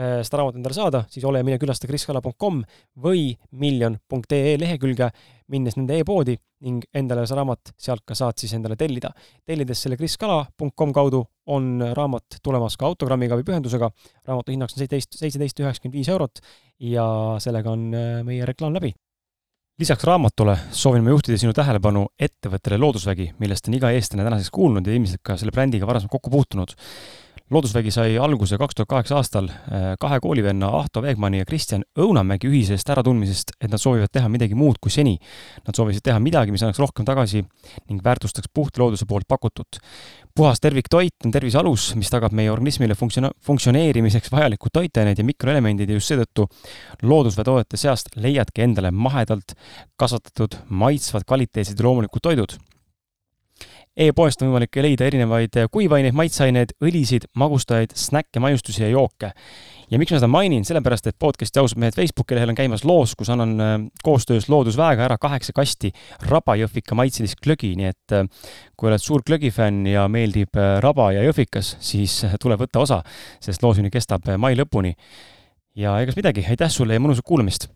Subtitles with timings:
[0.00, 2.62] seda raamatut endale saada, siis ole ja mine külasta kriskala.com
[3.04, 5.10] või miljon.ee lehekülge,
[5.52, 9.10] minnes nende e-poodi ning endale see raamat sealt ka saad siis endale tellida.
[9.46, 11.22] tellides selle kriskala.com kaudu
[11.52, 13.90] on raamat tulemas ka autogrammiga või pühendusega.
[14.28, 16.42] raamatu hinnaks on seitseteist, seitseteist üheksakümmend viis eurot
[16.80, 17.06] ja
[17.40, 18.92] sellega on äh, meie reklaam läbi
[19.80, 24.86] lisaks raamatule soovin ma juhtida sinu tähelepanu ettevõttele Loodusvägi, millest on iga eestlane tänaseks kuulnud
[24.86, 26.74] ja ilmselt ka selle brändiga varasemalt kokku puutunud
[27.50, 32.46] loodusvägi sai alguse kaks tuhat kaheksa aastal äh, kahe koolivenna Ahto Veegmanni ja Kristjan Õunamägi
[32.46, 35.16] ühisest äratundmisest, et nad soovivad teha midagi muud kui seni.
[35.66, 39.80] Nad soovisid teha midagi, mis annaks rohkem tagasi ning väärtustaks puhta looduse poolt pakutut.
[40.34, 45.90] puhas terviktoit on tervise alus, mis tagab meie organismile funktsioon-, funktsioneerimiseks vajalikud toitained ja mikroelemendid
[45.90, 46.46] ja just seetõttu
[47.02, 49.56] loodusveetoodete seast leiadki endale mahedalt
[49.98, 52.60] kasvatatud, maitsvad, kvaliteetsed ja loomulikud toidud
[53.96, 59.32] e-poest on võimalik leida erinevaid kuivaineid, maitseaineid, õlisid, magustajaid, snäkke, maiustusi ja jooke.
[59.90, 63.16] ja miks ma seda mainin, sellepärast et podcast'i ausad mehed Facebooki lehel on käimas loos,
[63.18, 65.90] kus annan äh, koostöös Loodusväega ära kaheksa kasti
[66.30, 68.28] rabajõhvika maitselist glögi, nii et äh,
[68.76, 73.02] kui oled suur glögifänn ja meeldib äh, raba ja jõhvikas, siis tule võtta osa,
[73.42, 74.94] sest loosuni kestab mai lõpuni.
[75.74, 77.70] ja egas midagi, aitäh sulle ja mõnusat kuulamist!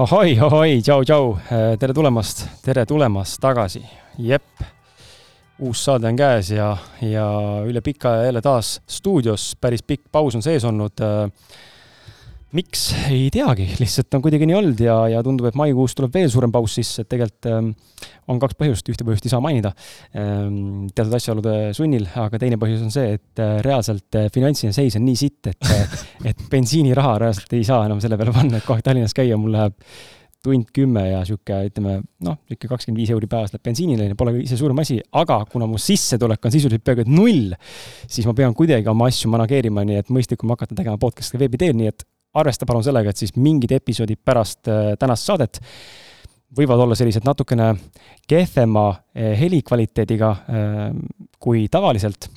[0.00, 3.82] Ahoi, ahoi, tšau, tšau, äh, tere tulemast, tere tulemast tagasi,
[4.24, 4.62] jep.
[5.60, 6.70] uus saade on käes ja,
[7.04, 7.26] ja
[7.68, 11.28] üle pika aja jälle taas stuudios, päris pikk paus on sees olnud äh,
[12.56, 16.30] miks, ei teagi, lihtsalt on kuidagi nii olnud ja, ja tundub, et maikuus tuleb veel
[16.32, 17.70] suurem paus sisse, et tegelikult ähm,
[18.30, 19.70] on kaks põhjust, ühte põhjust ei saa mainida.
[20.18, 24.98] Ähm, teatud asjaolude sunnil, aga teine põhjus on see, et äh, reaalselt äh, finantsiline seis
[24.98, 25.98] on nii sitt, et äh,
[26.32, 29.78] et bensiiniraha reaalselt ei saa enam selle peale panna, et kohe Tallinnas käia, mul läheb
[30.42, 34.58] tund kümme ja sihuke, ütleme noh, niisugune kakskümmend viis euri päevas läheb bensiinile, pole see
[34.58, 37.52] suurem asi, aga kuna mu sissetulek on sisuliselt peaaegu et null,
[38.08, 41.76] siis ma pean kuidagi oma asju manageerima, nii et mõistlikum hakata tegema podcast'i veebi teel,
[41.76, 42.06] nii et
[42.38, 45.60] arvesta palun sellega, et siis mingid episoodid pärast äh, tänast saadet
[46.56, 47.72] võivad olla sellised natukene
[48.30, 50.82] kehvema äh, helikvaliteediga äh,
[51.42, 52.30] kui tavaliselt.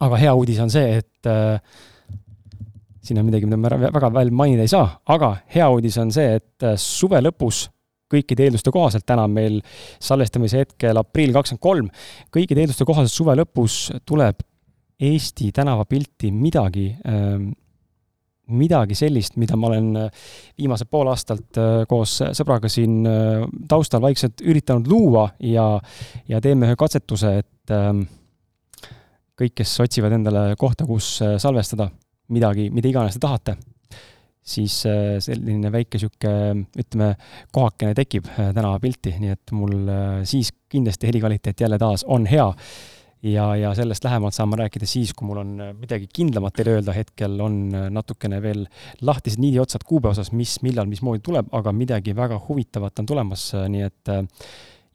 [0.00, 1.26] aga hea uudis on see, et
[3.02, 6.36] siin on midagi, mida ma väga veel mainida ei saa, aga hea uudis on see,
[6.38, 7.64] et suve lõpus
[8.08, 9.56] kõikide eelduste kohaselt, täna on meil
[9.98, 11.88] salvestamise hetkel aprill kakskümmend kolm,
[12.30, 14.44] kõikide eelduste kohaselt suve lõpus tuleb
[15.02, 16.88] Eesti tänavapilti midagi
[18.48, 19.90] midagi sellist, mida ma olen
[20.58, 23.02] viimased pool aastat koos sõbraga siin
[23.68, 25.70] taustal vaikselt üritanud luua ja,
[26.28, 28.04] ja teeme ühe katsetuse, et ähm,
[29.38, 31.90] kõik, kes otsivad endale kohta, kus salvestada
[32.34, 33.56] midagi, mida iganes te tahate,
[34.48, 34.80] siis
[35.24, 37.10] selline väike niisugune, ütleme,
[37.54, 39.90] kohakene tekib tänavapilti, nii et mul
[40.28, 42.48] siis kindlasti helikvaliteet jälle taas on hea
[43.22, 46.78] ja, ja sellest lähemalt saan ma rääkida siis, kui mul on äh, midagi kindlamat teile
[46.78, 48.66] öelda, hetkel on äh, natukene veel
[49.02, 53.68] lahtised niidiotsad kuupäeva osas, mis, millal, mismoodi tuleb, aga midagi väga huvitavat on tulemas, äh,
[53.72, 54.12] nii et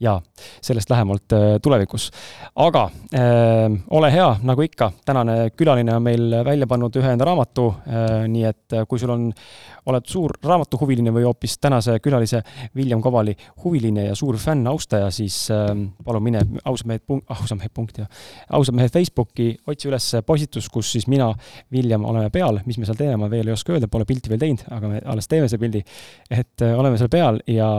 [0.04, 0.18] jaa,
[0.62, 2.10] sellest lähemalt tulevikus.
[2.56, 2.84] aga
[3.16, 8.26] äh, ole hea, nagu ikka, tänane külaline on meil välja pannud ühe enda raamatu äh,,
[8.28, 9.32] nii et kui sul on
[9.90, 12.42] oled suur raamatuhuviline või hoopis tänase külalise
[12.76, 13.34] William Kovali
[13.64, 15.72] huviline ja suur fänn, austaja, siis äh,
[16.06, 18.08] palun mine ausad mehed punkt, ausad mehed punkt ja
[18.56, 21.32] ausad mehed Facebooki, otsi üles postitus, kus siis mina,
[21.74, 24.44] William oleme peal, mis me seal teeme, ma veel ei oska öelda, pole pilti veel
[24.46, 25.84] teinud, aga me alles teeme selle pildi.
[26.30, 27.70] et äh, oleme seal peal ja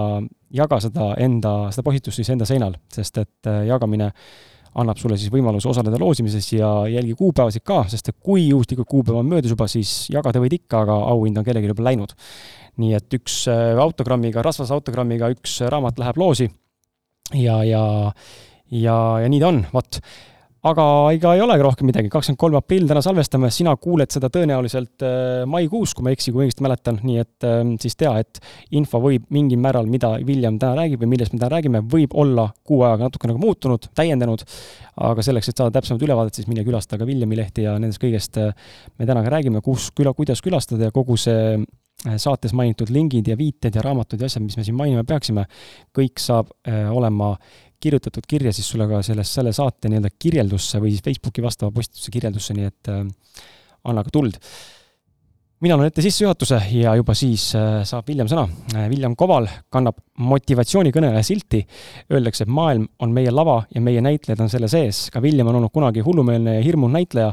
[0.55, 4.11] jaga seda enda, seda postitust siis enda seinal, sest et äh, jagamine
[4.75, 9.21] annab sulle siis võimaluse osaleda loosimises ja jälgi kuupäevasid ka, sest et kui juhuslikult kuupäev
[9.21, 12.15] on möödas juba, siis jagada võid ikka, aga auhind on kellelgi juba läinud.
[12.83, 16.49] nii et üks äh, autogrammiga, rasvase autogrammiga üks raamat läheb loosi
[17.33, 17.85] ja, ja,
[18.71, 20.01] ja, ja nii ta on, vot
[20.65, 25.05] aga ega ei olegi rohkem midagi, kakskümmend kolm aprill täna salvestame, sina kuuled seda tõenäoliselt
[25.05, 28.41] äh, maikuus, kui ma ei eksi, kui õigesti mäletan, nii et ähm, siis tea, et
[28.79, 32.49] info võib mingil määral, mida William täna räägib või millest me täna räägime, võib olla
[32.65, 34.47] kuu ajaga natuke nagu muutunud, täiendanud,
[35.05, 38.41] aga selleks, et saada täpsemat ülevaadet, siis mine külasta ka Williami lehti ja nendest kõigest
[38.41, 38.55] äh,
[38.99, 43.29] me täna ka räägime, kus, küla, kuidas külastada ja kogu see äh, saates mainitud lingid
[43.29, 45.45] ja viited ja raamatud ja asjad, mis me siin mainima peaksime,
[45.97, 47.35] kõik saab olema
[47.85, 52.13] kirjutatud kirja siis sulle ka selles, selle saate nii-öelda kirjeldusse või siis Facebooki vastava postituse
[52.15, 53.05] kirjeldusse, nii et äh,
[53.91, 54.39] anna ka tuld.
[55.65, 58.89] mina loen ette sissejuhatuse ja juba siis äh, saab William sõna äh,.
[58.93, 61.63] William Koval kannab motivatsioonikõneleja silti.
[62.13, 65.09] Öeldakse, et maailm on meie lava ja meie näitlejad on selle sees.
[65.13, 67.33] ka William on olnud kunagi hullumeelne ja hirmunud näitleja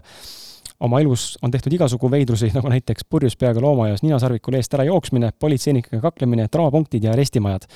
[0.81, 5.29] oma elus on tehtud igasugu veidrusi, nagu näiteks purjus peaga loomaaias ninasarvikul eest ära jooksmine,
[5.39, 7.67] politseinikega kaklemine, traumapunktid ja arestimajad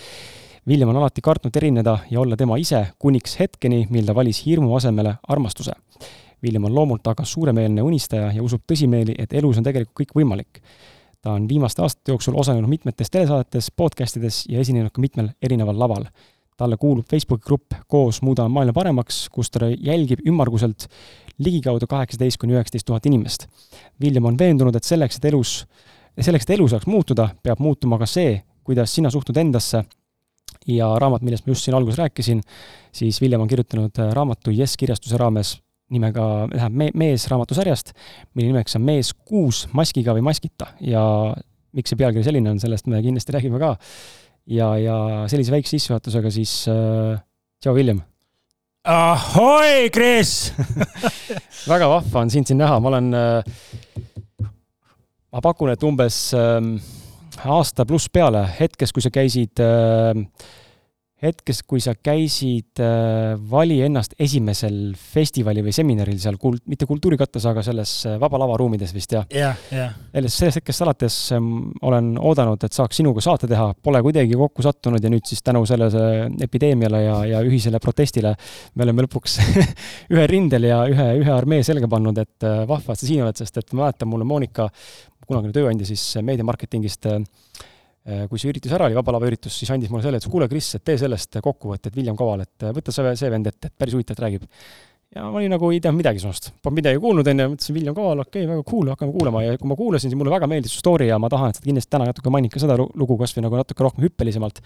[0.68, 4.76] William on alati kartnud erineda ja olla tema ise, kuniks hetkeni, mil ta valis hirmu
[4.76, 5.74] asemele armastuse.
[6.44, 10.62] William on loomult aga suuremeelne unistaja ja usub tõsimeeli, et elus on tegelikult kõik võimalik.
[11.22, 16.06] ta on viimaste aastate jooksul osalenud mitmetes telesaadetes, podcastides ja esinenud ka mitmel erineval laval.
[16.58, 20.88] talle kuulub Facebooki grupp Koos muudame maailma paremaks, kus ta jälgib ümmarguselt
[21.38, 23.48] ligikaudu kaheksateist kuni üheksateist tuhat inimest.
[24.02, 25.68] William on veendunud, et selleks, et elus,
[26.20, 29.84] selleks, et elu saaks muutuda, peab muutuma ka see, kuidas sina suhtud endasse
[30.68, 32.42] ja raamat, millest ma just siin alguses rääkisin,
[32.96, 35.58] siis William on kirjutanud äh, raamatu Jess kirjastuse raames
[35.94, 37.94] nimega, tähendab me-, Mees raamatusarjast,
[38.34, 41.04] mille nimeks on Mees kuus maskiga või maskita ja
[41.76, 43.76] miks see pealkiri selline on, sellest me kindlasti räägime ka.
[44.50, 44.98] ja, ja
[45.30, 47.22] sellise väikse sissejuhatusega siis äh,
[47.62, 48.02] tšau, William!
[48.86, 50.54] ahoi, Kris
[51.72, 54.44] väga vahva on sind siin näha, ma olen äh,,
[55.34, 56.62] ma pakun, et umbes äh,
[57.44, 60.24] aasta pluss peale, hetkest, kui sa käisid äh,
[61.24, 67.46] hetkest, kui sa käisid äh, Vali ennast esimesel festivali või seminaril seal kul-, mitte kultuurikattes,
[67.50, 69.26] aga selles äh, Vaba Lava ruumides vist, jah?
[69.32, 69.96] jah, jah.
[70.12, 75.04] sellest hetkest alates ähm, olen oodanud, et saaks sinuga saate teha, pole kuidagi kokku sattunud
[75.04, 78.36] ja nüüd siis tänu sellele epideemiale ja, ja ühisele protestile
[78.76, 79.40] me oleme lõpuks
[80.14, 83.40] ühe rindel ja ühe, ühe armee selga pannud, et äh, vahva, et sa siin oled,
[83.40, 84.70] sest et ma mäletan, mulle Monika,
[85.28, 87.20] kunagine tööandja siis meediamarketingist äh,
[88.30, 90.76] kui see üritus ära oli, Vaba Lava üritus, siis andis mulle selle, et kuule, Kris,
[90.78, 93.98] et tee sellest kokkuvõtted William Koval, et äh, võta see, see vend ette, et päris
[93.98, 94.46] huvitavalt räägib.
[95.16, 98.22] ja ma olin nagu ei teadnud midagi sinust, polnud midagi kuulnud enne, mõtlesin William Koval,
[98.26, 99.44] okei okay,, väga cool, hakkame kuulama.
[99.46, 101.66] Ja kui ma kuulasin, siis mulle väga meeldis su story ja ma tahan, et sa
[101.66, 104.62] kindlasti täna natuke mainid ka seda lugu kas või nagu natuke rohkem hüppelisemalt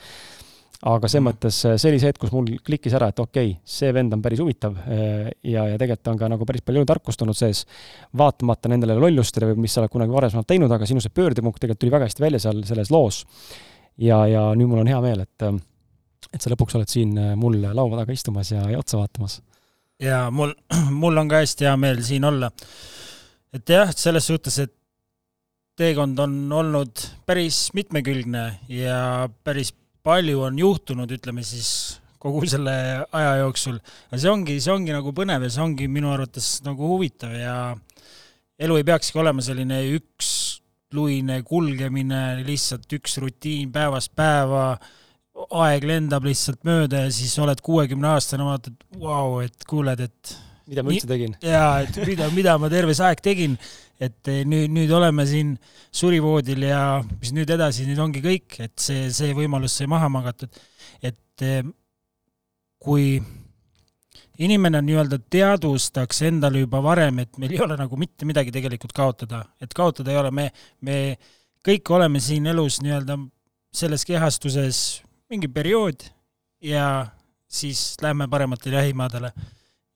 [0.80, 1.28] aga selles mhm.
[1.28, 4.16] mõttes äh, see oli see hetk, kus mul klikkis ära, et okei okay,, see vend
[4.16, 7.66] on päris huvitav äh, ja, ja tegelikult on ka nagu päris palju tarkust olnud sees,
[8.18, 11.84] vaatamata nendele lollustele või mis sa oled kunagi varasemalt teinud, aga sinu see pöördepunkt tegelikult
[11.84, 13.26] tuli väga hästi välja seal selles loos.
[14.00, 15.60] ja, ja nüüd mul on hea meel, et, äh,
[16.32, 19.42] et sa lõpuks oled siin mul laua taga istumas ja, ja otsa vaatamas.
[20.00, 20.56] ja mul,
[21.04, 22.54] mul on ka hästi hea meel siin olla.
[23.52, 24.76] et jah, selles suhtes, et
[25.80, 29.74] teekond on olnud päris mitmekülgne ja päris
[30.10, 32.74] palju on juhtunud, ütleme siis kogu selle
[33.16, 33.80] aja jooksul.
[34.10, 37.56] aga see ongi, see ongi nagu põnev ja see ongi minu arvates nagu huvitav ja
[38.60, 44.74] elu ei peakski olema selline üksluine kulgemine, lihtsalt üks rutiin päevast päeva,
[45.64, 50.36] aeg lendab lihtsalt mööda ja siis oled kuuekümne aastane, vaatad, vau, et kuuled, et
[50.70, 51.38] mida ma üldse tegin?
[51.46, 53.56] jaa, et mida, mida ma terve see aeg tegin,
[54.00, 55.58] et nüüd, nüüd oleme siin
[55.92, 56.84] surivoodil ja
[57.20, 60.50] mis nüüd edasi, nüüd ongi kõik, et see, see võimalus sai maha magatud.
[61.04, 61.44] et
[62.80, 63.20] kui
[64.40, 69.44] inimene nii-öelda teadvustaks endale juba varem, et meil ei ole nagu mitte midagi tegelikult kaotada,
[69.62, 70.48] et kaotada ei ole, me,
[70.82, 70.98] me
[71.66, 73.20] kõik oleme siin elus nii-öelda
[73.76, 76.08] selles kehastuses mingi periood
[76.64, 77.10] ja
[77.50, 79.32] siis lähme parematele jahimaadele.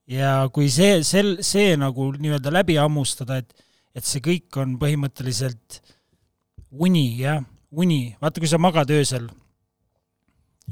[0.06, 3.54] ja kui see, sel, see nagu nii-öelda läbi hammustada, et,
[3.94, 5.80] et see kõik on põhimõtteliselt
[6.70, 9.28] uni, jah, uni, vaata, kui sa magad öösel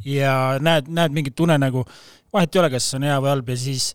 [0.07, 1.85] ja näed, näed mingit unenägu,
[2.33, 3.93] vahet ei ole, kas on hea või halb ja siis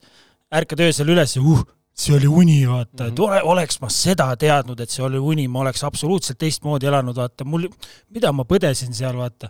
[0.54, 1.64] ärkad öösel üles ja uh,
[1.98, 3.14] see oli uni, vaata mm, -hmm.
[3.14, 7.18] et ole, oleks ma seda teadnud, et see oli uni, ma oleks absoluutselt teistmoodi elanud,
[7.18, 7.68] vaata, mul,
[8.14, 9.50] mida ma põdesin seal, vaata.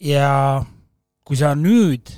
[0.00, 0.62] ja
[1.24, 2.12] kui sa nüüd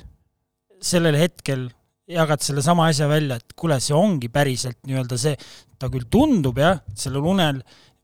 [0.81, 1.69] sellel hetkel
[2.07, 5.35] jagad sellesama asja välja, et kuule, see ongi päriselt nii-öelda see,
[5.81, 7.61] ta küll tundub jah, sellel unel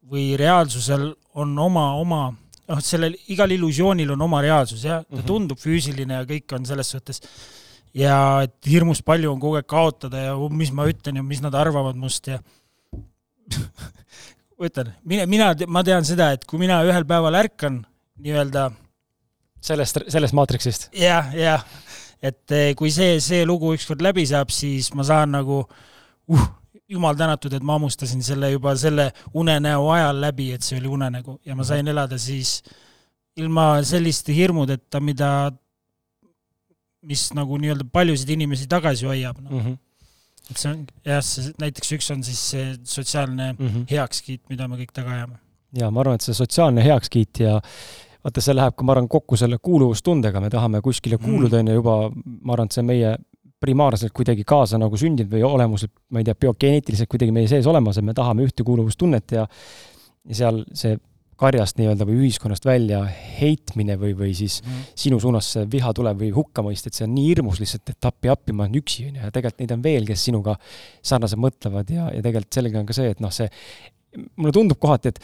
[0.08, 5.20] või reaalsusel on oma, oma noh, sellel igal illusioonil on oma reaalsus jah, ta mm
[5.20, 5.28] -hmm.
[5.30, 7.22] tundub füüsiline ja kõik on selles suhtes
[7.98, 11.56] ja et hirmus palju on kogu aeg kaotada ja mis ma ütlen ja mis nad
[11.56, 12.40] arvavad must ja
[14.68, 17.84] ütlen, mina, mina, ma tean seda, et kui mina ühel päeval ärkan
[18.18, 18.72] nii-öelda
[19.62, 21.24] sellest, sellest maatriksist ja,?
[21.32, 21.66] jah, jah,
[22.22, 26.48] et eh, kui see, see lugu ükskord läbi saab, siis ma saan nagu uh,
[26.89, 31.39] jumal tänatud, et ma hammustasin selle juba selle unenäo ajal läbi, et see oli unenägu
[31.46, 32.62] ja ma sain elada siis
[33.38, 35.32] ilma selliste hirmudeta, mida,
[37.08, 39.50] mis nagu nii-öelda paljusid inimesi tagasi hoiab no.
[39.50, 39.60] mm.
[39.60, 39.77] -hmm.
[40.50, 43.86] et see on jah, see näiteks üks on siis see sotsiaalne mm -hmm.
[43.91, 45.39] heakskiit, mida me kõik taga ajame.
[45.79, 47.62] ja ma arvan, et see sotsiaalne heakskiit ja
[48.24, 51.82] vaata, see läheb ka, ma arvan, kokku selle kuuluvustundega, me tahame kuskile kuuluda, on ju,
[51.82, 51.98] juba,
[52.41, 53.17] ma arvan, et see meie
[53.60, 57.98] primaarselt kuidagi kaasa nagu sündinud või olemuselt, ma ei tea, biogeneetiliselt kuidagi meie sees olemas,
[57.98, 59.48] et me tahame ühtekuuluvustunnet ja
[60.28, 60.98] ja seal see
[61.38, 63.04] karjast nii-öelda või ühiskonnast välja
[63.38, 64.88] heitmine või, või siis mm.
[64.98, 68.32] sinu suunas see viha tuleb või hukkamõist, et see on nii hirmus lihtsalt, et appi,
[68.34, 70.58] appi, ma olen üksi, on ju, ja tegelikult neid on veel, kes sinuga
[71.06, 73.52] sarnaselt mõtlevad ja, ja tegelikult sellega on ka see, et noh, see
[74.34, 75.22] mulle tundub kohati, et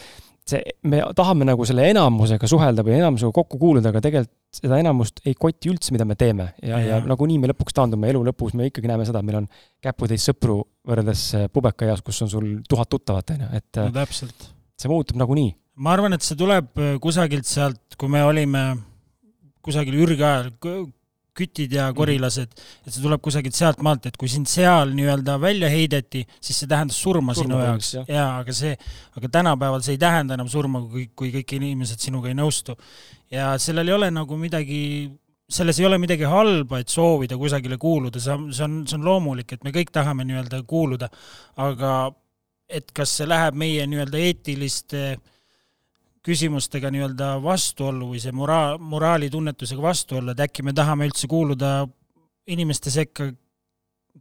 [0.48, 0.60] see,
[0.90, 5.34] me tahame nagu selle enamusega suhelda või enamusega kokku kuuluda, aga tegelikult seda enamust ei
[5.38, 6.50] koti üldse, mida me teeme.
[6.62, 9.40] ja, ja, ja nagunii me lõpuks taandume, elu lõpus me ikkagi näeme seda, et meil
[9.40, 9.48] on
[9.82, 14.50] käputäis sõpru võrreldes äh, pubekaeas, kus on sul tuhat tuttavat, on ju, et no, täpselt.
[14.78, 15.54] see muutub nagunii.
[15.82, 18.66] ma arvan, et see tuleb äh, kusagilt sealt, kui me olime
[19.64, 20.52] kusagil ürgajal,
[21.36, 21.96] kütid ja mhm.
[21.98, 26.70] korilased, et see tuleb kusagilt sealtmaalt, et kui sind seal nii-öelda välja heideti, siis see
[26.70, 27.90] tähendas surma, surma sinu jaoks.
[28.10, 28.76] jaa, aga see,
[29.18, 32.78] aga tänapäeval see ei tähenda enam surma, kui, kui kõik inimesed sinuga ei nõustu.
[33.34, 34.80] ja sellel ei ole nagu midagi,
[35.50, 39.06] selles ei ole midagi halba, et soovida kusagile kuuluda, see on, see on, see on
[39.10, 41.10] loomulik, et me kõik tahame nii-öelda kuuluda,
[41.60, 41.94] aga
[42.70, 45.22] et kas see läheb meie nii-öelda eetiliste äh,
[46.24, 51.84] küsimustega nii-öelda vastuollu või see moraal, moraalitunnetusega vastuollu, et äkki me tahame üldse kuuluda
[52.50, 53.28] inimeste sekka,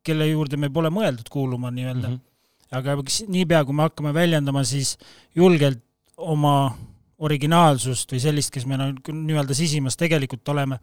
[0.03, 2.15] kelle juurde me pole mõeldud kuuluma nii-öelda mm.
[2.15, 2.77] -hmm.
[2.79, 2.97] aga
[3.31, 4.97] niipea, kui me hakkame väljendama siis
[5.35, 5.83] julgelt
[6.17, 6.75] oma
[7.23, 10.79] originaalsust või sellist, kes me nagu nii-öelda sisimas tegelikult oleme,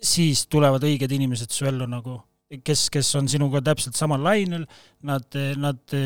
[0.00, 2.20] siis tulevad õiged inimesed su ellu nagu
[2.64, 4.64] kes, kes on sinuga täpselt samal lainel,
[5.06, 5.96] nad, nad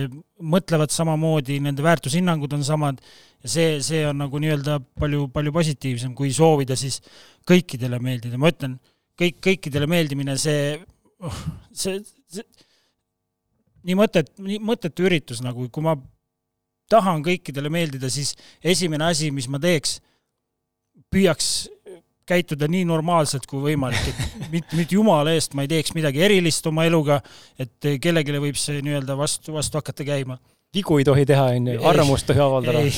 [0.40, 3.00] mõtlevad samamoodi, nende väärtushinnangud on samad
[3.44, 7.00] ja see, see on nagu nii-öelda palju, palju positiivsem, kui soovida siis
[7.48, 8.78] kõikidele meeldida, ma ütlen,
[9.20, 10.78] kõik, kõikidele meeldimine, see,
[11.20, 11.42] oh,
[11.76, 12.00] see,
[12.32, 12.46] see
[13.84, 15.96] nii mõtet, nii mõttetu üritus nagu, kui ma
[16.92, 18.34] tahan kõikidele meeldida, siis
[18.64, 19.98] esimene asi, mis ma teeks,
[21.12, 21.50] püüaks
[22.28, 26.66] käituda nii normaalselt kui võimalik, et mitte, mitte jumala eest ma ei teeks midagi erilist
[26.70, 27.20] oma eluga,
[27.60, 30.38] et kellelegi võib see nii-öelda vastu, vastu hakata käima.
[30.74, 32.82] Vigu ei tohi teha, on ju, arvamust tohi avaldada.
[32.82, 32.92] ei,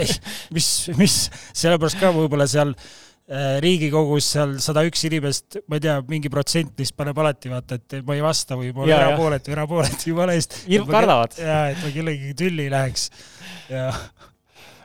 [0.00, 0.18] ei,
[0.54, 0.68] mis,
[0.98, 1.16] mis,
[1.56, 6.74] sellepärast ka võib-olla seal äh, Riigikogus seal sada üks inimest, ma ei tea, mingi protsent
[6.80, 10.62] neist paneb alati vaata, et ma ei vasta või ma olen erapooletu, erapooletu, jumala eest.
[10.90, 11.38] kardavad.
[11.38, 13.10] jaa, et ma kellegi tülli ei läheks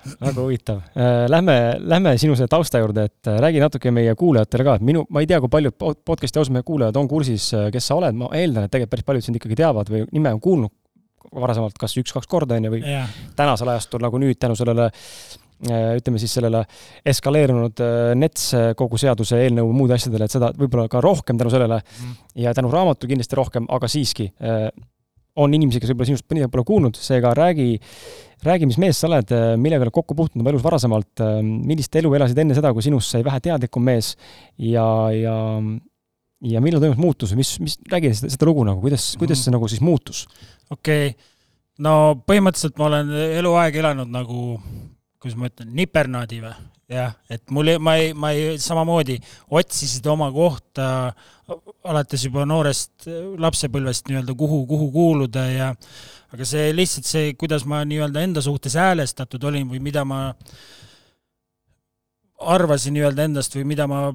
[0.06, 0.84] väga huvitav.
[0.94, 4.86] Äh, lähme, lähme sinu selle tausta juurde, et äh, räägi natuke meie kuulajatele ka, et
[4.86, 8.18] minu, ma ei tea, kui paljud podcast'i ausalt meie kuulajad on kursis, kes sa oled,
[8.20, 10.74] ma eeldan, et tegelikult päris paljud sind ikkagi teavad või nime on kuulnud
[11.34, 13.10] varasemalt kas üks-kaks korda, on ju, või yeah.
[13.38, 14.92] tänasel ajastul nagu nüüd tänu sellele
[15.66, 16.66] ütleme siis sellele
[17.08, 17.80] eskaleerunud
[18.20, 22.18] NETS kogu seaduse eelnõu muude asjadele, et seda võib-olla ka rohkem tänu sellele mm.
[22.44, 24.28] ja tänu raamatule kindlasti rohkem, aga siiski
[25.36, 27.80] on inimesi, kes võib-olla sinust mõni pole kuulnud, seega räägi,
[28.46, 32.40] räägi, mis mees sa oled, millega oled kokku puutunud oma elus varasemalt, millist elu elasid
[32.44, 34.14] enne seda, kui sinust sai vähe teadlikum mees
[34.62, 35.36] ja, ja
[36.46, 39.54] ja millal toimus muutus või mis, mis, räägi seda, seda lugu nagu, kuidas, kuidas see
[39.56, 40.26] nagu siis muutus?
[40.70, 41.32] okei okay.,
[41.86, 44.56] no põhimõtteliselt ma olen eluaeg elanud nagu,
[45.20, 46.56] kuidas ma ütlen, nipernaadi või?
[46.92, 49.18] jah, et mul, ma ei, ma ei, samamoodi
[49.58, 50.88] otsisid oma kohta
[51.86, 53.08] alates juba noorest
[53.42, 55.72] lapsepõlvest nii-öelda, kuhu, kuhu kuuluda ja
[56.34, 60.28] aga see lihtsalt see, kuidas ma nii-öelda enda suhtes häälestatud olin või mida ma
[62.54, 64.08] arvasin nii-öelda endast või mida ma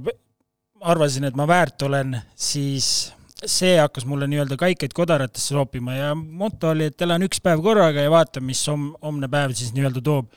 [0.81, 3.11] arvasin, et ma väärt olen, siis
[3.41, 8.05] see hakkas mulle nii-öelda kaikaid kodaratesse loopima ja moto oli, et elan üks päev korraga
[8.05, 10.29] ja vaatan, mis hom-, homne päev siis nii-öelda toob.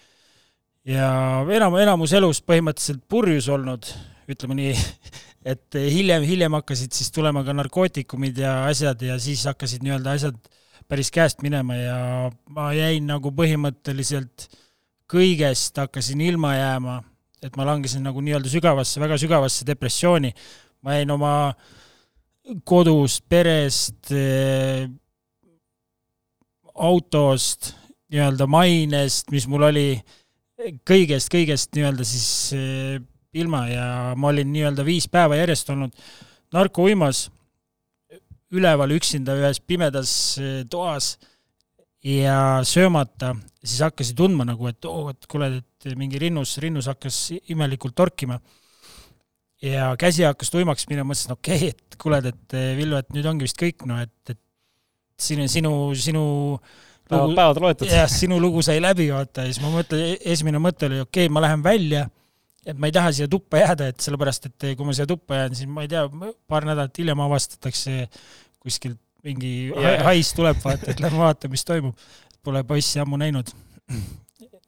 [0.87, 1.09] ja
[1.55, 3.87] enam, enamus elust põhimõtteliselt purjus olnud,
[4.31, 4.73] ütleme nii,
[5.53, 10.39] et hiljem, hiljem hakkasid siis tulema ka narkootikumid ja asjad ja siis hakkasid nii-öelda asjad
[10.87, 11.97] päris käest minema ja
[12.51, 14.47] ma jäin nagu põhimõtteliselt
[15.11, 17.01] kõigest hakkasin ilma jääma,
[17.43, 20.33] et ma langesin nagu nii-öelda sügavasse, väga sügavasse depressiooni.
[20.83, 21.53] ma jäin oma
[22.67, 24.89] kodust, perest, eh,
[26.75, 27.73] autost,
[28.11, 29.87] nii-öelda mainest, mis mul oli,
[30.87, 32.97] kõigest, kõigest nii-öelda siis eh,
[33.33, 33.85] ilma ja
[34.19, 35.95] ma olin nii-öelda viis päeva järjest olnud
[36.53, 37.29] narkouimas,
[38.53, 41.15] üleval üksinda ühes pimedas eh, toas
[42.03, 43.33] ja söömata,
[43.63, 47.17] siis hakkasin tundma nagu, et oo oh,, et kuule, et mingi rinnus, rinnus hakkas
[47.51, 48.39] imelikult torkima
[49.63, 53.47] ja käsi hakkas tuimaks minema, mõtlesin, okei okay,, et kuule, et Villu, et nüüd ongi
[53.47, 54.39] vist kõik, noh, et, et
[55.19, 56.23] sinu, sinu, sinu
[56.57, 57.91] lugu, päevad loetud.
[57.91, 61.33] jah, sinu lugu sai läbi, vaata, ja siis ma mõtlen, esimene mõte oli, okei okay,,
[61.33, 62.07] ma lähen välja,
[62.67, 65.55] et ma ei taha siia tuppa jääda, et sellepärast, et kui ma siia tuppa jään,
[65.59, 66.03] siis ma ei tea,
[66.49, 68.07] paar nädalat hiljem avastatakse
[68.63, 70.03] kuskilt mingi yeah.
[70.03, 71.95] hais tuleb, vaata, et lähme vaatame, mis toimub.
[72.43, 73.53] Pole poissi ammu näinud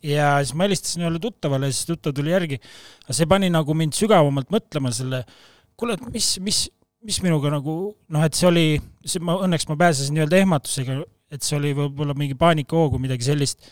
[0.06, 2.60] ja siis ma helistasin ühele tuttavale siis tuttav tuli järgi.
[3.06, 5.24] aga see pani nagu mind sügavamalt mõtlema selle,
[5.80, 6.62] kuule, et mis, mis,
[7.06, 8.66] mis minuga nagu noh, et see oli,
[9.06, 11.00] see ma õnneks ma pääsesin nii-öelda ehmatusega,
[11.34, 13.66] et see oli võib-olla mingi paanikahoog või midagi sellist.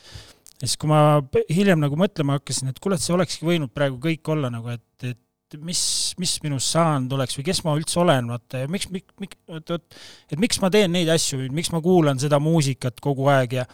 [0.60, 1.22] ja siis, kui ma
[1.52, 5.10] hiljem nagu mõtlema hakkasin, et kuule, et see olekski võinud praegu kõik olla nagu, et,
[5.14, 5.82] et mis,
[6.18, 9.76] mis minust saanud oleks või kes ma üldse olen, vaata ja miks, miks, miks, oot,
[9.76, 9.98] oot,
[10.32, 13.68] et miks ma teen neid asju, miks ma kuulan seda muusikat kogu aeg ja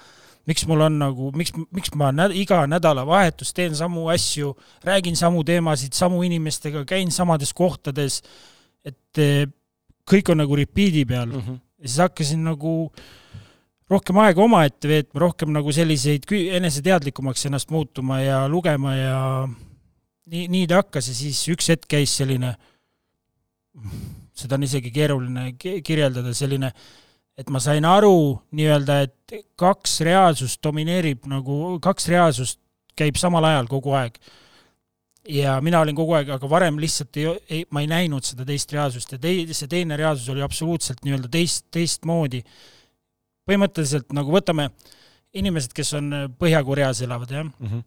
[0.50, 4.56] miks mul on nagu, miks, miks ma nä iga nädalavahetus teen samu asju,
[4.88, 8.22] räägin samu teemasid samu inimestega, käin samades kohtades,
[8.86, 9.46] et eh,
[10.10, 11.42] kõik on nagu repeat'i peal mm.
[11.42, 11.60] -hmm.
[11.84, 12.74] ja siis hakkasin nagu
[13.90, 16.26] rohkem aega omaette veetma, rohkem nagu selliseid
[16.60, 19.20] eneseteadlikumaks ennast muutuma ja lugema ja
[20.30, 22.54] nii, nii ta hakkas ja siis üks hetk käis selline,
[24.38, 26.72] seda on isegi keeruline kirjeldada, selline
[27.40, 32.60] et ma sain aru nii-öelda, et kaks reaalsust domineerib nagu, kaks reaalsust
[33.00, 34.20] käib samal ajal kogu aeg.
[35.30, 38.72] ja mina olin kogu aeg, aga varem lihtsalt ei, ei, ma ei näinud seda teist
[38.74, 42.44] reaalsust ja tei-, see teine reaalsus oli absoluutselt nii-öelda teist, teistmoodi.
[43.50, 44.70] põhimõtteliselt nagu võtame
[45.34, 47.68] inimesed, kes on Põhja-Koreas elavad, jah mm.
[47.68, 47.84] -hmm.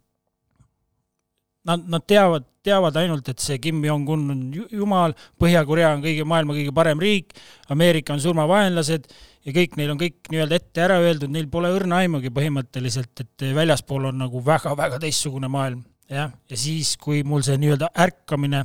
[1.68, 6.56] Nad, nad teavad, teavad ainult, et see Kim Jong-un on jumal, Põhja-Korea on kõige, maailma
[6.56, 7.36] kõige parem riik,
[7.70, 9.06] Ameerika on surmavaenlased
[9.46, 13.46] ja kõik, neil on kõik nii-öelda ette ära öeldud, neil pole õrna aimugi põhimõtteliselt, et
[13.54, 18.64] väljaspool on nagu väga-väga teistsugune maailm, jah, ja siis, kui mul see nii-öelda ärkamine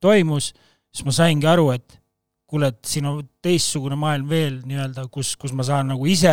[0.00, 0.54] toimus,
[0.88, 1.98] siis ma saingi aru, et
[2.48, 6.32] kuule, et siin on teistsugune maailm veel nii-öelda, kus, kus ma saan nagu ise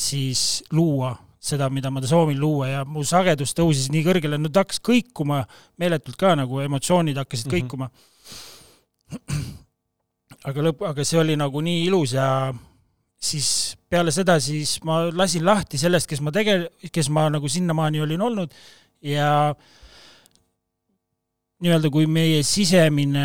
[0.00, 4.82] siis luua seda, mida ma soovin luua ja mu sagedus tõusis nii kõrgele, nüüd hakkas
[4.84, 5.42] kõikuma
[5.80, 7.62] meeletult ka nagu emotsioonid hakkasid mm -hmm.
[7.64, 7.90] kõikuma.
[10.50, 12.52] aga lõpp, aga see oli nagu nii ilus ja
[13.20, 18.00] siis peale seda siis ma lasin lahti sellest, kes ma tege-, kes ma nagu sinnamaani
[18.00, 18.52] olin olnud
[19.02, 19.54] ja
[21.60, 23.24] nii-öelda kui meie sisemine,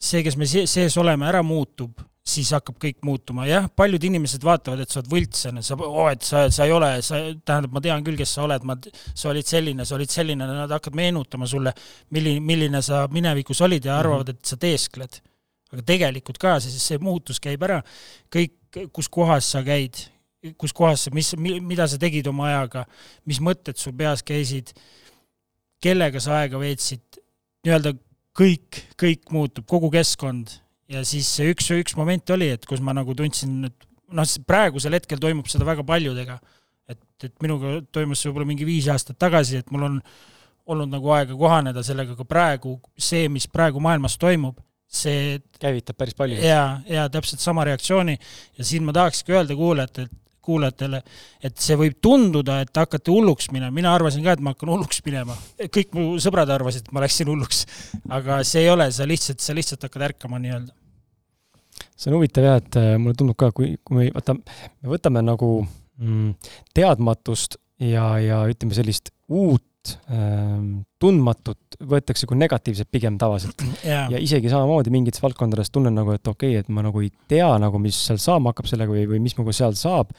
[0.00, 4.82] see, kes me sees oleme, ära muutub, siis hakkab kõik muutuma, jah, paljud inimesed vaatavad,
[4.82, 8.02] et sa oled võltslane, sa oh,, et sa, sa ei ole, sa, tähendab, ma tean
[8.06, 8.74] küll, kes sa oled, ma,
[9.06, 11.72] sa olid selline, sa olid selline, nad hakkavad meenutama sulle,
[12.14, 15.20] milline, milline sa minevikus olid ja arvavad, et sa teeskled.
[15.74, 17.80] aga tegelikult ka, see, see muutus käib ära,
[18.32, 18.54] kõik
[18.94, 19.98] kus kohas sa käid,
[20.58, 22.84] kus kohas sa, mis, mida sa tegid oma ajaga,
[23.26, 24.74] mis mõtted sul peas käisid,
[25.82, 27.22] kellega sa aega veetsid,
[27.66, 27.94] nii-öelda
[28.36, 30.58] kõik, kõik muutub, kogu keskkond
[30.92, 34.96] ja siis see üks, üks moment oli, et kus ma nagu tundsin, et noh, praegusel
[34.96, 36.38] hetkel toimub seda väga paljudega.
[36.86, 39.96] et, et minuga toimus see võib-olla mingi viis aastat tagasi, et mul on
[40.70, 46.14] olnud nagu aega kohaneda sellega, aga praegu see, mis praegu maailmas toimub, see käivitab päris
[46.14, 46.38] palju.
[46.42, 48.14] jaa, jaa, täpselt sama reaktsiooni
[48.58, 50.10] ja siin ma tahakski öelda kuulajatele,
[50.46, 51.02] kuulajatele,
[51.44, 54.72] et see võib tunduda, et te hakkate hulluks minema, mina arvasin ka, et ma hakkan
[54.74, 55.36] hulluks minema.
[55.60, 57.64] kõik mu sõbrad arvasid, et ma läksin hulluks.
[58.18, 60.74] aga see ei ole, sa lihtsalt, sa lihtsalt hakkad ärkama nii-öelda.
[61.96, 65.24] see on huvitav jah, et äh, mulle tundub ka, kui, kui me, vaata, me võtame
[65.26, 65.52] nagu
[65.98, 66.34] mm,?
[66.76, 69.64] teadmatust ja, ja ütleme sellist uut
[70.12, 73.62] ähm, tundmatut võetakse kui negatiivset pigem tavaliselt.
[73.84, 74.10] Yeah..
[74.12, 77.48] ja isegi samamoodi mingites valdkondades tunnen nagu, et okei okay,, et ma nagu ei tea
[77.62, 80.12] nagu, mis seal saama hakkab sellega või, või mis minuga seal saab,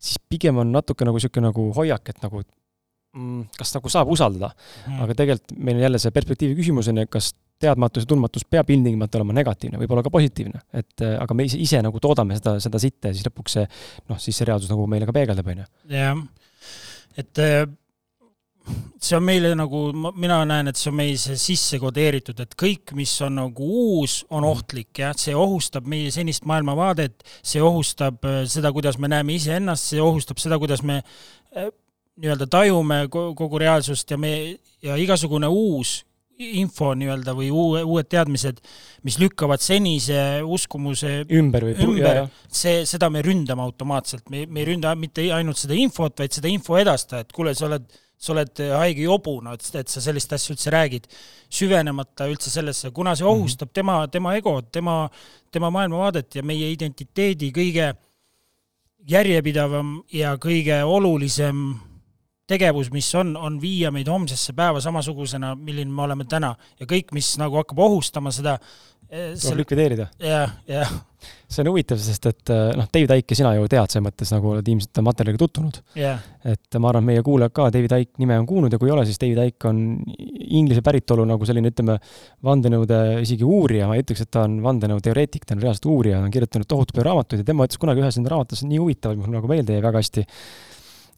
[0.00, 4.52] siis pigem on natuke nagu niisugune nagu hoiak, et nagu mm, kas nagu saab usaldada.
[4.86, 5.00] Mm..
[5.06, 8.70] aga tegelikult meil on jälle see perspektiivi küsimus on ju, kas teadmatus ja tundmatus peab
[8.74, 12.38] ilmtingimata olema negatiivne, võib olla ka positiivne, et äh, aga me ise, ise nagu toodame
[12.38, 13.64] seda, seda sitta ja siis lõpuks see
[14.10, 15.68] noh, siis see reaalsus nagu meile ka peegeldab, on ju.
[15.94, 16.22] jah,
[17.20, 17.62] et äh,
[19.04, 19.82] see on meile nagu,
[20.16, 24.46] mina näen, et see on meil sisse kodeeritud, et kõik, mis on nagu uus, on
[24.48, 29.92] ohtlik, jah, see ohustab meie senist maailmavaadet, see ohustab äh, seda, kuidas me näeme iseennast,
[29.92, 31.02] see ohustab seda, kuidas me
[32.14, 34.34] nii-öelda tajume kogu reaalsust ja me,
[34.82, 36.02] ja igasugune uus
[36.34, 38.58] info nii-öelda või uue, uued teadmised,
[39.06, 44.72] mis lükkavad senise uskumuse ümber või ümber, see, seda me ründame automaatselt, me, me ei
[44.72, 47.86] ründa mitte ainult seda infot, vaid seda info edastajat, kuule, sa oled,
[48.24, 51.08] sa oled haige jobuna, et, et sa sellist asja üldse räägid,
[51.52, 53.74] süvenemata üldse sellesse, kuna see ohustab mm -hmm.
[53.74, 54.96] tema, tema egot, tema,
[55.52, 57.92] tema maailmavaadet ja meie identiteedi kõige
[59.08, 61.74] järjepidevam ja kõige olulisem
[62.46, 67.12] tegevus, mis on, on viia meid homsesse päeva samasugusena, milline me oleme täna ja kõik,
[67.16, 68.58] mis nagu hakkab ohustama seda
[69.08, 70.08] eh, tuleb likvideerida.
[70.20, 70.92] jah, jah.
[71.48, 74.50] See on huvitav, sest et eh, noh, David Icke sina ju tead selles mõttes nagu
[74.52, 76.22] oled ilmselt materjaliga tutvunud yeah..
[76.44, 78.96] et ma arvan, et meie kuulajad ka David Icke nime on kuulnud ja kui ei
[78.96, 79.80] ole, siis David Icke on
[80.44, 81.98] inglise päritolu nagu selline, ütleme,
[82.44, 86.28] vandenõude isegi uurija, ma ei ütleks, et ta on vandenõuteoreetik, ta on reaalselt uurija, ta
[86.28, 89.26] on kirjutanud tohutu palju raamatuid ja tema ütles kunagi ühes enda raamatus nii huvitav, mis
[89.26, 90.26] mulle nagu meelde jäi väga hästi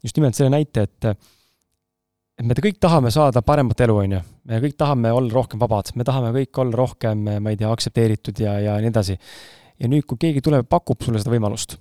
[0.03, 1.11] just nimelt selle näite, et
[2.37, 4.23] et me kõik tahame saada paremat elu, on ju.
[4.49, 8.43] me kõik tahame olla rohkem vabad, me tahame kõik olla rohkem, ma ei tea, aktsepteeritud
[8.43, 9.17] ja, ja nii edasi.
[9.79, 11.77] Ja nüüd, kui keegi tuleb, pakub sulle seda võimalust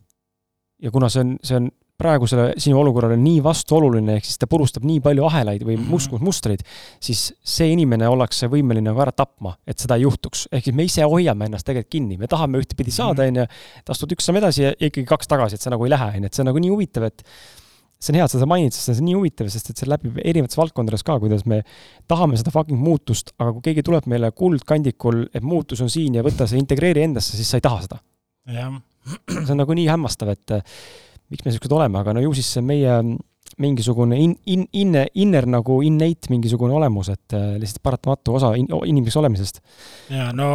[0.82, 4.84] ja kuna see on, see on praegusele sinu olukorrale nii vastuoluline, ehk siis ta purustab
[4.84, 5.88] nii palju ahelaid või mhm.
[5.94, 6.64] muskusmustreid,
[7.02, 10.46] siis see inimene ollakse võimeline nagu ära tapma, et seda ei juhtuks.
[10.52, 13.30] ehk siis me ise hoiame ennast tegelikult kinni, me tahame ühtepidi saada, mhm.
[13.30, 15.94] on ju, et astud üks samm edasi ja ikkagi kaks tagasi, et see nagu ei
[15.94, 17.24] lähe, on ju, et see on nagu nii huvitav, et
[17.96, 19.88] see on hea, et sa seda mainid, sest see on nii huvitav, sest et see
[19.88, 21.62] läbib erinevates valdkondades ka, kuidas me
[22.10, 26.24] tahame seda fucking muutust, aga kui keegi tuleb meile kuldkandikul, et muutus on siin ja
[26.26, 28.02] võta see, integreeri endasse, siis sa ei taha seda.
[29.30, 30.76] see on nagu nii hämmastav, et eh,
[31.32, 33.00] miks me niisugused oleme, aga no ju siis see meie
[33.62, 38.68] mingisugune in, in, inne, inner nagu innate mingisugune olemus, et eh, lihtsalt paratamatu osa in,
[38.68, 39.62] inimeseks olemisest.
[40.12, 40.50] ja no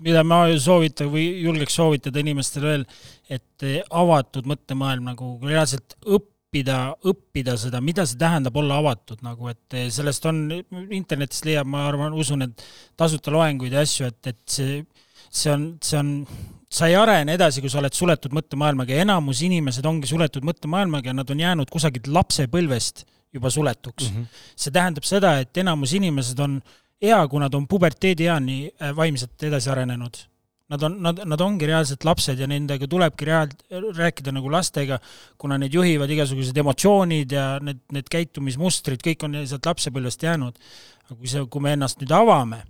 [0.00, 2.84] mida ma soovitan või julgeks soovitada inimestele veel,
[3.30, 9.48] et avatud mõttemaailm nagu reaalselt õppida õppida, õppida seda, mida see tähendab olla avatud nagu,
[9.52, 10.48] et eh, sellest on,
[10.90, 12.64] internetist leiab, ma arvan, usun, et
[12.98, 14.80] tasuta loenguid ja asju, et, et see,
[15.30, 16.10] see on, see on,
[16.66, 21.12] sa ei arene edasi, kui sa oled suletud mõttemaailmaga ja enamus inimesed ongi suletud mõttemaailmaga
[21.12, 24.16] ja nad on jäänud kusagilt lapsepõlvest juba suletuks mm.
[24.16, 24.42] -hmm.
[24.58, 26.58] see tähendab seda, et enamus inimesed on
[27.02, 30.18] hea, kui nad on puberteedieani äh, vaimselt edasi arenenud
[30.70, 33.54] Nad on, nad, nad ongi reaalselt lapsed ja nendega tulebki reaal-,
[33.96, 35.00] rääkida nagu lastega,
[35.40, 40.60] kuna neid juhivad igasugused emotsioonid ja need, need käitumismustrid, kõik on sealt lapsepõlvest jäänud.
[41.08, 42.60] aga kui see, kui me ennast nüüd avame,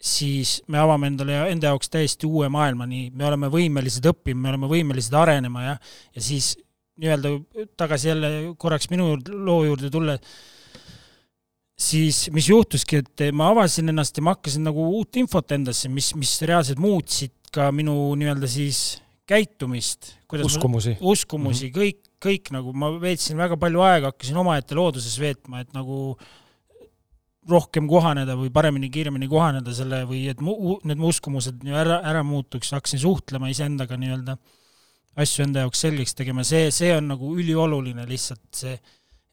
[0.00, 4.52] siis me avame endale enda jaoks täiesti uue maailma, nii, me oleme võimelised õppima, me
[4.54, 5.74] oleme võimelised arenema ja,
[6.14, 6.54] ja siis
[7.00, 7.34] nii-öelda
[7.80, 10.16] tagasi jälle korraks minu loo juurde tulla,
[11.80, 16.12] siis mis juhtuski, et ma avasin ennast ja ma hakkasin nagu uut infot endasse, mis,
[16.18, 20.14] mis reaalselt muutsid ka minu nii-öelda siis käitumist.
[20.44, 20.96] uskumusi.
[21.00, 21.78] uskumusi mm, -hmm.
[21.78, 26.18] kõik, kõik nagu ma veetsin väga palju aega, hakkasin omaette looduses veetma, et nagu
[27.50, 32.22] rohkem kohaneda või paremini, kiiremini kohaneda selle või et mu, need mu uskumused ära, ära
[32.26, 34.36] muutuks, hakkasin suhtlema iseendaga nii-öelda,
[35.16, 38.76] asju enda jaoks selgeks tegema, see, see on nagu ülioluline lihtsalt see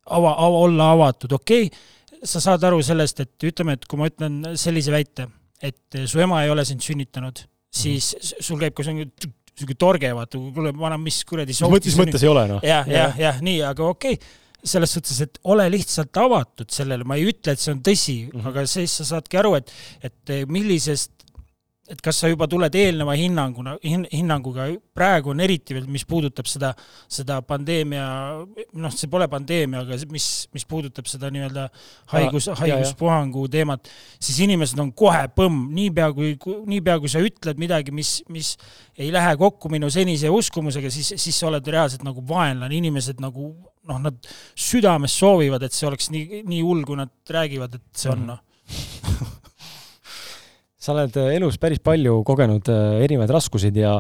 [0.08, 4.10] ava, ava, olla avatud, okei okay,, sa saad aru sellest, et ütleme, et kui ma
[4.10, 5.28] ütlen sellise väite,
[5.62, 8.48] et su ema ei ole sind sünnitanud, siis mm -hmm.
[8.50, 12.60] sul käib ka niisugune torge, vaata, kuule, vana, mis kuradi mis mõttes ei ole, noh.
[12.64, 17.18] jah, jah, jah, nii, aga okei okay selles suhtes, et ole lihtsalt avatud sellele, ma
[17.18, 18.48] ei ütle, et see on tõsi mm, -hmm.
[18.50, 19.72] aga siis sa saadki aru, et,
[20.04, 21.17] et millisest
[21.88, 26.50] et kas sa juba tuled eelneva hinnanguna hin,, hinnanguga, praegu on eriti veel, mis puudutab
[26.50, 26.74] seda,
[27.12, 28.08] seda pandeemia,
[28.76, 31.68] noh, see pole pandeemia, aga mis, mis puudutab seda nii-öelda
[32.12, 33.88] haigus, haiguspuhangu teemat,
[34.20, 36.36] siis inimesed on kohe põmm, niipea kui,
[36.68, 38.54] niipea kui sa ütled midagi, mis, mis
[39.00, 43.54] ei lähe kokku minu senise uskumusega, siis, siis sa oled reaalselt nagu vaenlane, inimesed nagu
[43.88, 48.12] noh, nad südames soovivad, et see oleks nii, nii hull, kui nad räägivad, et see
[48.12, 48.44] on, noh
[50.88, 53.98] sa oled äh, elus päris palju kogenud äh, erinevaid raskusid ja,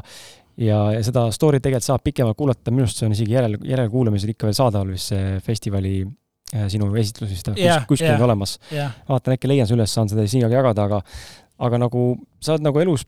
[0.55, 4.33] ja, ja seda story't tegelikult saab pikemalt kuulata, minu arust see on isegi järel, järelkuulamisel
[4.33, 8.57] ikka veel saadaval vist see festivali äh, sinu esitlus vist yeah, kuskil yeah, olemas.
[8.71, 8.95] yeah..
[9.09, 11.03] vaatan, äkki leian selle üles, saan seda sinuga jagada, aga
[11.67, 12.07] aga nagu
[12.43, 13.05] sa oled nagu elus,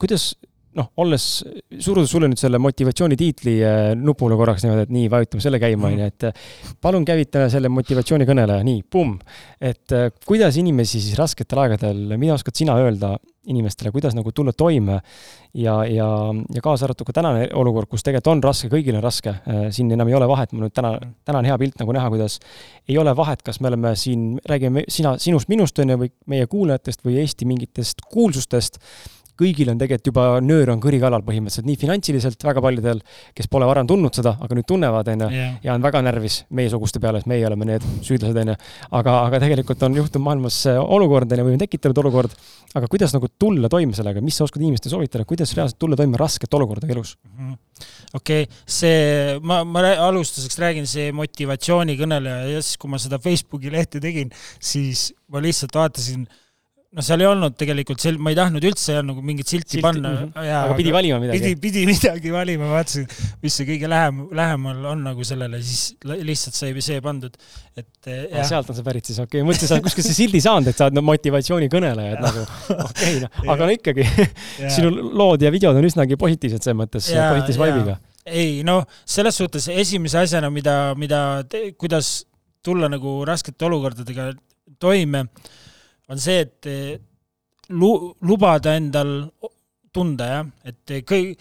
[0.00, 0.32] kuidas
[0.78, 1.24] noh, olles,
[1.82, 5.96] surudes sulle nüüd selle motivatsioonitiitli äh, nupule korraks niimoodi, et nii, vajutame selle käima, Mhm.
[5.96, 6.46] onju, et äh,
[6.80, 9.18] palun käivita selle motivatsioonikõneleja, nii, pumm.
[9.60, 13.16] et äh, kuidas inimesi siis rasketel aegadel, mida oskad sina öelda
[13.50, 15.00] inimestele, kuidas nagu tulla toime
[15.56, 16.06] ja, ja,
[16.54, 19.32] ja kaasa arvatud ka tänane olukord, kus tegelikult on raske, kõigil on raske,
[19.74, 20.92] siin enam ei ole vahet, mul nüüd täna,
[21.26, 22.36] täna on hea pilt nagu näha, kuidas
[22.86, 27.02] ei ole vahet, kas me oleme siin, räägime sina, sinust, minust, onju, või meie kuulajatest
[27.06, 28.78] või Eesti mingitest kuulsustest
[29.40, 33.02] kõigil on tegelikult juba nöör on kõri kallal põhimõtteliselt, nii finantsiliselt väga paljudel,
[33.36, 35.30] kes pole varem tundnud seda, aga nüüd tunnevad, onju,
[35.64, 38.56] ja on väga närvis meiesuguste peale, et meie oleme need süüdlased, onju.
[39.00, 42.36] aga, aga tegelikult on juhtunud maailmas olukord, onju, või on tekitanud olukord,
[42.78, 46.20] aga kuidas nagu tulla toime sellega, mis sa oskad inimestele soovitada, kuidas reaalselt tulla toime
[46.20, 47.16] raskete olukordadega elus?
[48.14, 53.72] okei okay,, see, ma, ma alustuseks räägin, see motivatsioonikõneleja ja siis, kui ma seda Facebooki
[53.72, 56.26] lehte tegin, siis ma lihtsalt vaatasin
[56.90, 60.10] noh, seal ei olnud tegelikult sel-, ma ei tahtnud üldse nagu mingit silti, silti panna
[60.10, 60.32] mm.
[60.34, 60.48] -hmm.
[60.58, 61.38] aga pidi valima midagi?
[61.38, 63.06] pidi, pidi midagi valima, vaatasin,
[63.44, 67.36] mis see kõige lähem, lähemal on nagu sellele, siis lihtsalt sai see pandud,
[67.78, 68.48] et jah.
[68.48, 70.80] sealt on see pärit siis, okei okay., mõtlesin, sa oled kuskil see sildi saanud, et
[70.80, 72.42] sa oled no motivatsioonikõneleja, et nagu
[72.88, 74.08] okei okay,, noh, aga no ikkagi
[74.74, 74.90] sinu
[75.22, 77.98] lood ja videod on üsnagi positiivsed selles mõttes, positiivse vibe'iga.
[78.26, 81.22] ei noh, selles suhtes esimese asjana, mida, mida,
[81.78, 82.24] kuidas
[82.66, 84.32] tulla nagu raskete olukordadega
[84.82, 85.28] toime
[86.10, 86.94] on see, et eh,
[87.74, 89.14] lu-, lubada endal
[89.94, 91.34] tunda, jah, et kõi-,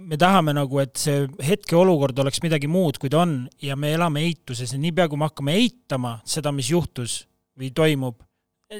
[0.00, 4.24] me tahame nagu, et see hetkeolukord oleks midagi muud, kui ta on ja me elame
[4.24, 7.24] eituses ja niipea, kui me hakkame eitama seda, mis juhtus
[7.58, 8.22] või toimub,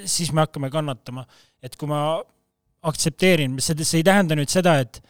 [0.09, 1.27] siis me hakkame kannatama.
[1.65, 2.21] et kui ma
[2.85, 5.01] aktsepteerin, see, see ei tähenda nüüd seda, et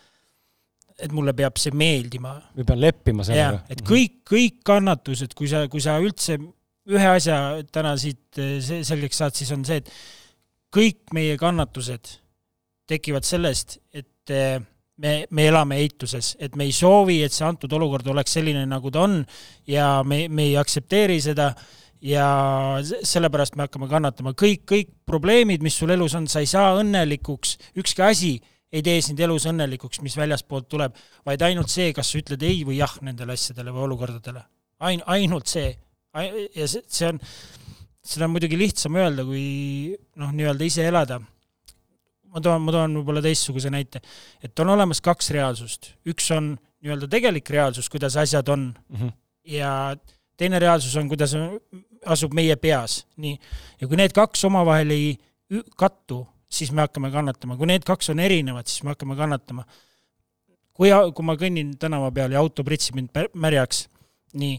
[0.94, 2.36] et mulle peab see meeldima.
[2.54, 3.64] või pean leppima sellega.
[3.68, 6.38] et kõik, kõik kannatused, kui sa, kui sa üldse
[6.90, 7.38] ühe asja
[7.72, 9.90] täna siit eh, selgeks saad, siis on see, et
[10.74, 12.18] kõik meie kannatused
[12.90, 14.58] tekivad sellest, et eh,
[15.00, 18.92] me, me elame eituses, et me ei soovi, et see antud olukord oleks selline, nagu
[18.92, 19.22] ta on
[19.70, 21.52] ja me, me ei aktsepteeri seda
[22.04, 22.26] ja
[22.82, 24.34] sellepärast me hakkame kannatama.
[24.36, 28.34] kõik, kõik probleemid, mis sul elus on, sa ei saa õnnelikuks, ükski asi
[28.74, 32.64] ei tee sind elus õnnelikuks, mis väljaspoolt tuleb, vaid ainult see, kas sa ütled ei
[32.66, 34.42] või jah nendele asjadele või olukordadele.
[34.84, 35.70] Ain-, ainult see
[36.14, 37.20] ja see, see on,
[38.04, 41.20] seda on muidugi lihtsam öelda, kui noh, nii-öelda ise elada.
[42.34, 44.00] ma toon, ma toon võib-olla teistsuguse näite,
[44.42, 49.12] et on olemas kaks reaalsust, üks on nii-öelda tegelik reaalsus, kuidas asjad on mm, -hmm.
[49.54, 49.70] ja
[50.36, 51.36] teine reaalsus on, kuidas
[52.04, 53.38] asub meie peas, nii.
[53.80, 55.16] ja kui need kaks omavahel ei
[55.76, 59.64] kattu, siis me hakkame kannatama, kui need kaks on erinevad, siis me hakkame kannatama.
[60.74, 63.86] kui, kui ma kõnnin tänava peal ja auto pritsib mind märjaks,
[64.34, 64.58] nii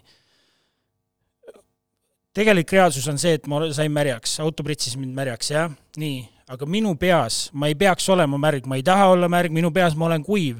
[2.35, 6.67] tegelik reaalsus on see, et ma sain märjaks, auto pritsis mind märjaks, jah, nii, aga
[6.69, 10.09] minu peas ma ei peaks olema märg, ma ei taha olla märg, minu peas ma
[10.09, 10.59] olen kuiv.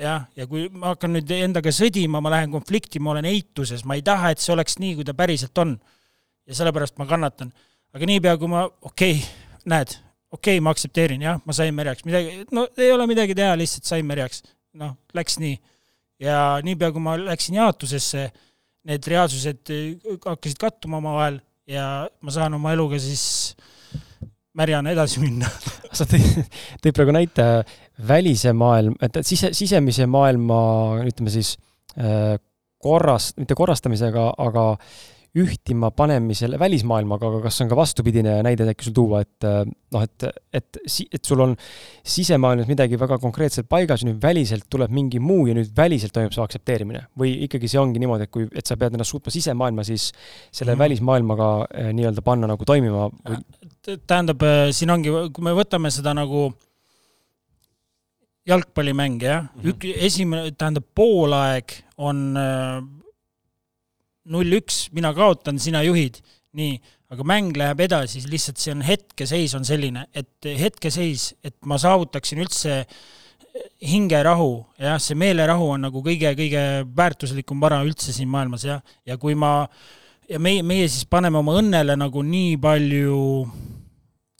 [0.00, 3.98] jah, ja kui ma hakkan nüüd endaga sõdima, ma lähen konflikti, ma olen eituses, ma
[3.98, 5.74] ei taha, et see oleks nii, kui ta päriselt on.
[6.46, 7.50] ja sellepärast ma kannatan.
[7.94, 9.96] aga niipea, kui ma, okei okay,, näed,
[10.30, 13.90] okei okay,, ma aktsepteerin, jah, ma sain märjaks, midagi, no ei ole midagi teha, lihtsalt
[13.90, 14.44] sain märjaks.
[14.78, 15.58] noh, läks nii.
[16.22, 18.30] ja niipea, kui ma läksin jaotusesse
[18.88, 21.40] need reaalsused äh, hakkasid kattuma omavahel
[21.70, 23.54] ja ma saan oma eluga siis
[24.56, 25.48] märjana edasi minna.
[25.96, 26.44] Sa tõid,
[26.82, 27.46] tõid praegu näite
[28.06, 30.60] välise maailm, et sise, sisemise maailma,
[31.06, 31.56] ütleme siis
[31.98, 32.36] äh,
[32.80, 34.66] korras, mitte korrastamisega, aga
[35.38, 39.60] ühtima panemisel välismaailmaga, aga kas on ka vastupidine näide äkki sul tuua, et äh,
[39.94, 40.26] noh, et,
[40.58, 41.54] et, et sul on
[42.02, 46.34] sisemaailmas midagi väga konkreetselt paigas ja nüüd väliselt tuleb mingi muu ja nüüd väliselt toimub
[46.34, 49.86] see aktsepteerimine või ikkagi see ongi niimoodi, et kui, et sa pead ennast suutma sisemaailma
[49.86, 50.10] siis
[50.50, 50.82] selle mm -hmm.
[50.84, 53.38] välismaailmaga eh, nii-öelda panna nagu toimima või...?
[54.06, 56.50] tähendab, äh, siin ongi, kui me võtame seda nagu
[58.46, 59.70] jalgpallimäng, jah mm, -hmm.
[59.70, 62.82] ük-, esimene, tähendab poolaeg on äh,
[64.28, 66.20] null-üks, mina kaotan, sina juhid,
[66.56, 66.74] nii,
[67.10, 72.42] aga mäng läheb edasi, lihtsalt see on hetkeseis on selline, et hetkeseis, et ma saavutaksin
[72.42, 72.82] üldse
[73.82, 79.34] hingerahu, jah, see meelerahu on nagu kõige-kõige väärtuslikum vara üldse siin maailmas, jah, ja kui
[79.38, 79.64] ma,
[80.30, 83.18] ja meie, meie siis paneme oma õnnele nagu nii palju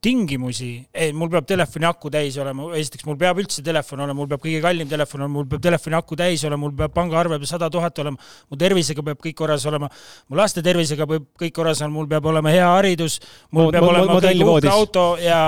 [0.00, 4.30] tingimusi, ei, mul peab telefoni aku täis olema, esiteks mul peab üldse telefon olema, mul
[4.30, 7.68] peab kõige kallim telefon olema, mul peab telefoni aku täis olema, mul peab pangaarve sada
[7.72, 9.90] tuhat olema, mu tervisega peab kõik korras olema,
[10.32, 13.18] mu laste tervisega peab kõik korras olema, mul peab olema hea haridus,
[13.52, 14.70] mul Mo- peab mo- olema modellivoodis.
[14.70, 15.40] uhke auto ja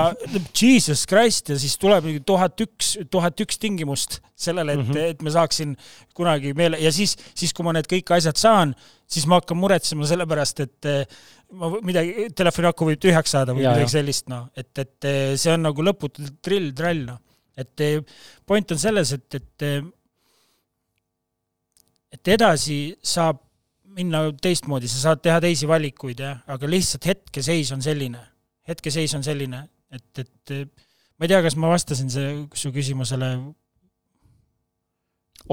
[0.53, 4.91] jesus christ ja siis tuleb mingi tuhat üks, tuhat üks tingimust sellele, et mm.
[4.93, 5.13] -hmm.
[5.15, 5.77] et ma saaksin
[6.13, 8.75] kunagi meele ja siis, siis kui ma need kõik asjad saan,
[9.09, 10.85] siis ma hakkan muretsema selle pärast, et
[11.59, 15.33] ma midagi, telefoni aku võib tühjaks saada või Ja, midagi sellist, noh, et, et eh,
[15.39, 17.19] see on nagu lõputu trill-trall, noh.
[17.59, 19.81] et eh, point on selles, et, et eh,
[22.13, 23.41] et edasi saab
[23.93, 28.21] minna teistmoodi, sa saad teha teisi valikuid, jah, aga lihtsalt hetkeseis on selline,
[28.69, 29.63] hetkeseis on selline,
[29.93, 30.55] et, et
[31.17, 33.35] ma ei tea, kas ma vastasin see, su küsimusele.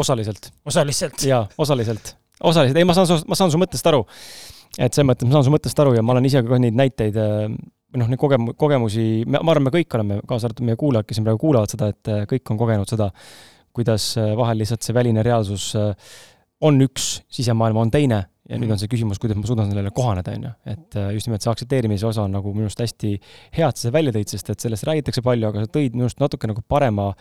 [0.00, 0.48] Osaliselt.
[0.68, 1.20] Osaliselt.
[1.26, 4.06] jaa, osaliselt, osaliselt, ei, ma saan su, ma saan su mõttest aru.
[4.78, 7.18] Et selles mõttes ma saan su mõttest aru ja ma olen ise ka neid näiteid
[7.18, 7.46] äh,
[7.98, 11.26] noh, neid kogem-, kogemusi, ma arvan, me kõik oleme, kaasa arvatud meie kuulajad, kes siin
[11.26, 13.10] praegu kuulavad seda, et äh, kõik on kogenud seda,
[13.76, 15.72] kuidas äh, vahel lihtsalt see väline reaalsus
[16.60, 20.34] on üks, sisemaailm on teine ja nüüd on see küsimus, kuidas ma suudan sellele kohaneda,
[20.36, 20.50] on ju.
[20.72, 23.94] et just nimelt see aktsepteerimise osa on nagu minu arust hästi hea, et sa selle
[23.94, 27.12] välja tõid, sest et sellest räägitakse palju, aga sa tõid minu arust natuke nagu parema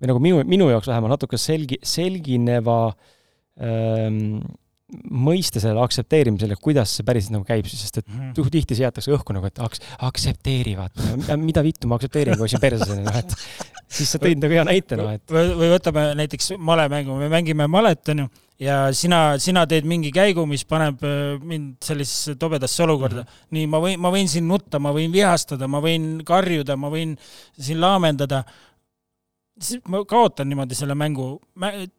[0.00, 2.78] või nagu minu, minu jaoks vähemalt natuke selgi, selgineva
[3.60, 4.40] ähm,
[5.10, 9.34] mõiste sellele aktsepteerimisele, kuidas see päriselt nagu käib sest et tuh- tihti see jäetakse õhku
[9.34, 10.94] nagu, et aks-, aktsepteerivad,
[11.42, 13.34] mida vittu ma aktsepteerin, kui siin perses on, noh et
[13.98, 17.66] siis sa tõid nagu hea näite, noh et või, või võtame näiteks malemängu, me mängime
[17.70, 18.28] malet, onju,
[18.62, 23.26] ja sina, sina teed mingi käigu, mis paneb äh, mind sellisesse tobedasse olukorda mm.
[23.26, 23.56] -hmm.
[23.58, 27.16] nii, ma võin, ma võin siin nutta, ma võin vihastada, ma võin karjuda, ma võin
[27.58, 28.44] siin laamendada.
[29.90, 31.28] Ma kaotan niimoodi selle mängu.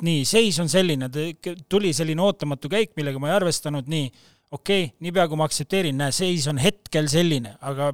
[0.06, 1.10] nii, seis on selline,
[1.70, 4.10] tuli selline ootamatu käik, millega ma ei arvestanud, nii,
[4.52, 7.91] okei okay,, niipea kui ma aktsepteerin, näe, seis on hetkel selline, aga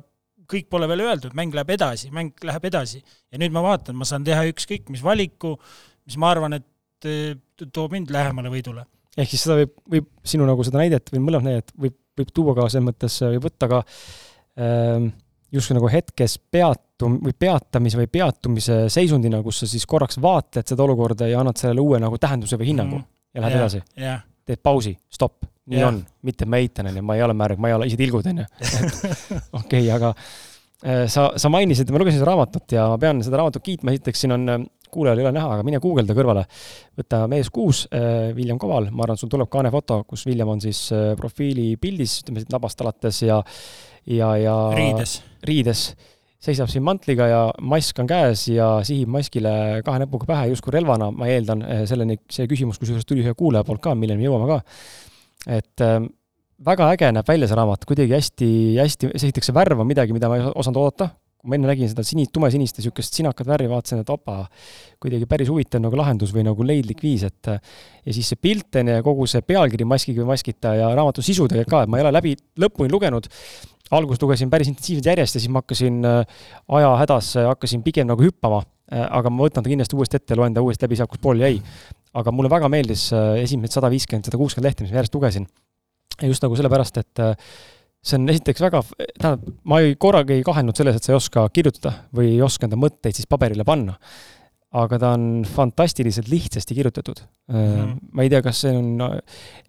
[0.50, 4.08] kõik pole veel öeldud, mäng läheb edasi, mäng läheb edasi ja nüüd ma vaatan, ma
[4.08, 5.56] saan teha ükskõik mis valiku,
[6.08, 8.86] mis ma arvan, et eh, toob mind lähemale võidule.
[9.18, 12.58] ehk siis seda võib, võib sinu nagu seda näidet või mõlemat näidet võib, võib tuua
[12.58, 13.84] ka selles mõttes, võib võtta ka
[14.60, 15.14] ähm,
[15.54, 20.86] justkui nagu hetkes peatum- või peatamise või peatumise seisundina, kus sa siis korraks vaatled seda
[20.86, 23.10] olukorda ja annad sellele uue nagu tähenduse või hinnangu mm.
[23.36, 23.84] ja lähed Jah, edasi.
[24.02, 25.92] jah, teed pausi, stopp, nii Jah.
[25.92, 28.48] on, mitte ma eitan, onju, ma ei ole märg, ma ei ole ise tilgud, onju.
[29.62, 33.66] okei, aga äh, sa, sa mainisid, ma lugesin seda raamatut ja ma pean seda raamatut
[33.66, 36.46] kiitma, esiteks siin on, äh, kuulajal ei ole näha, aga mine guugelda kõrvale.
[37.00, 37.88] võta Mees kuus,
[38.38, 42.44] William Koval, ma arvan, sul tuleb kaane foto, kus William on siis äh, profiilipildis, ütleme
[42.44, 43.42] siit labast alates ja,
[44.06, 45.22] ja, ja riides.
[45.48, 45.92] Riides
[46.44, 51.08] seisab siin mantliga ja mask on käes ja sihib maskile kahe näpuga pähe justkui relvana,
[51.16, 54.60] ma eeldan, selleni, see küsimus kusjuures tuli ühe kuulaja poolt ka, milleni me jõuame ka.
[55.60, 56.02] et äh,
[56.66, 60.30] väga äge näeb välja see raamat, kuidagi hästi, hästi, esiteks see värv on midagi, mida
[60.32, 61.10] ma ei osanud oodata.
[61.44, 64.46] Kui ma enne nägin seda sini-, tumesinist ja niisugust sinakat värvi, vaatasin, et opa,
[65.04, 68.88] kuidagi päris huvitav nagu lahendus või nagu leidlik viis, et ja siis see pilt on
[68.88, 72.00] ju ja kogu see pealkiri maskiga või maskita ja raamatu sisu tegelikult ka, et ma
[72.00, 72.32] ei ole läbi
[72.64, 73.28] lõpuni lugenud
[73.92, 76.00] alguses lugesin päris intensiivselt järjest ja siis ma hakkasin
[76.80, 80.88] ajahädas, hakkasin pigem nagu hüppama, aga ma võtan ta kindlasti uuesti ette, loen ta uuesti
[80.88, 81.60] läbi sealt, kus pool jäi.
[82.14, 83.08] aga mulle väga meeldis
[83.42, 85.48] esimesed sada viiskümmend, sada kuuskümmend lehte, mis ma järjest lugesin.
[86.22, 87.24] just nagu sellepärast, et
[88.04, 88.84] see on esiteks väga,
[89.16, 92.68] tähendab, ma ei, korragi ei kahelnud selles, et sa ei oska kirjutada või ei oska
[92.68, 93.96] enda mõtteid siis paberile panna
[94.74, 97.56] aga ta on fantastiliselt lihtsasti kirjutatud mm.
[97.56, 97.98] -hmm.
[98.12, 99.20] ma ei tea, kas see on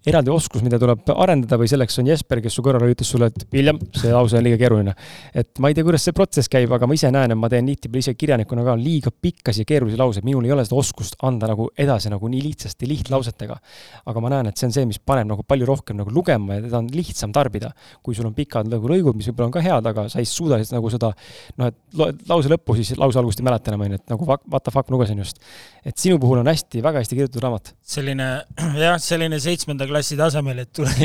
[0.06, 3.46] eraldi oskus, mida tuleb arendada või selleks on Jesper, kes su kõrval ütles sulle, et
[3.52, 4.94] William, see lause on liiga keeruline.
[5.34, 7.66] et ma ei tea, kuidas see protsess käib, aga ma ise näen, et ma teen
[7.66, 11.48] tihtipeale ise kirjanikuna ka liiga pikkasi ja keerulisi lauseid, minul ei ole seda oskust anda
[11.52, 13.58] nagu edasi nagu nii lihtsasti lihtlausetega.
[14.06, 16.64] aga ma näen, et see on see, mis paneb nagu palju rohkem nagu lugema ja
[16.64, 17.72] teda on lihtsam tarbida.
[18.02, 20.60] kui sul on pikad nagu lõigud, mis võib-olla on ka head, aga sa ei suuda
[20.72, 21.12] nagu seda
[21.58, 24.62] noh, et lause lõppu siis lause algust ei mäleta enam, on ju, et nagu what
[24.64, 25.42] the fuck lugesin just.
[25.85, 27.74] et sinu puhul on hästi, väga hästi kirjutatud raamat.
[27.94, 28.28] selline
[28.87, 31.04] jah, selline seitsmenda klassi tasemel, et tuleb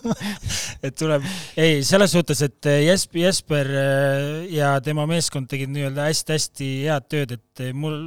[0.86, 1.26] et tuleb,
[1.60, 3.72] ei, selles suhtes, et Jesper, Jesper
[4.54, 8.06] ja tema meeskond tegid nii-öelda hästi-hästi head tööd, et mul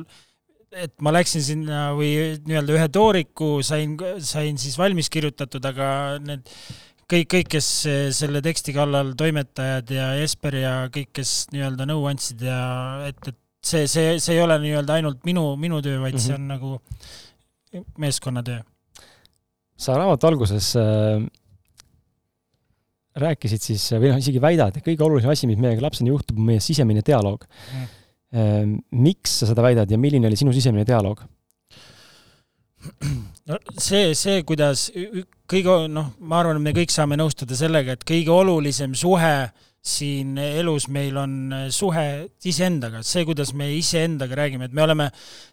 [0.74, 3.94] et ma läksin sinna või nii-öelda ühe tooriku sain,
[4.26, 5.88] sain siis valmis kirjutatud, aga
[6.24, 6.50] need
[7.14, 7.70] kõik, kõik, kes
[8.18, 12.60] selle teksti kallal, toimetajad ja Jesper ja kõik, kes nii-öelda nõu andsid ja
[13.10, 16.28] et, et see, see, see ei ole nii-öelda ainult minu, minu töö, vaid mm -hmm.
[16.28, 16.82] see on nagu
[17.98, 18.62] meeskonnatöö.
[19.78, 21.24] sa raamatu alguses äh,
[23.16, 26.46] rääkisid siis või noh, isegi väidad, et kõige olulisem asi, mis meiega lapsena juhtub, on
[26.54, 27.92] meie sisemine dialoog mm..
[28.34, 31.20] Äh, miks sa seda väidad ja milline oli sinu sisemine dialoog?
[33.50, 34.88] no see, see, kuidas
[35.50, 39.36] kõige, noh, ma arvan, et me kõik saame nõustuda sellega, et kõige olulisem suhe
[39.84, 41.34] siin elus meil on
[41.76, 42.06] suhe
[42.48, 45.10] iseendaga, see, kuidas me iseendaga räägime, et me oleme,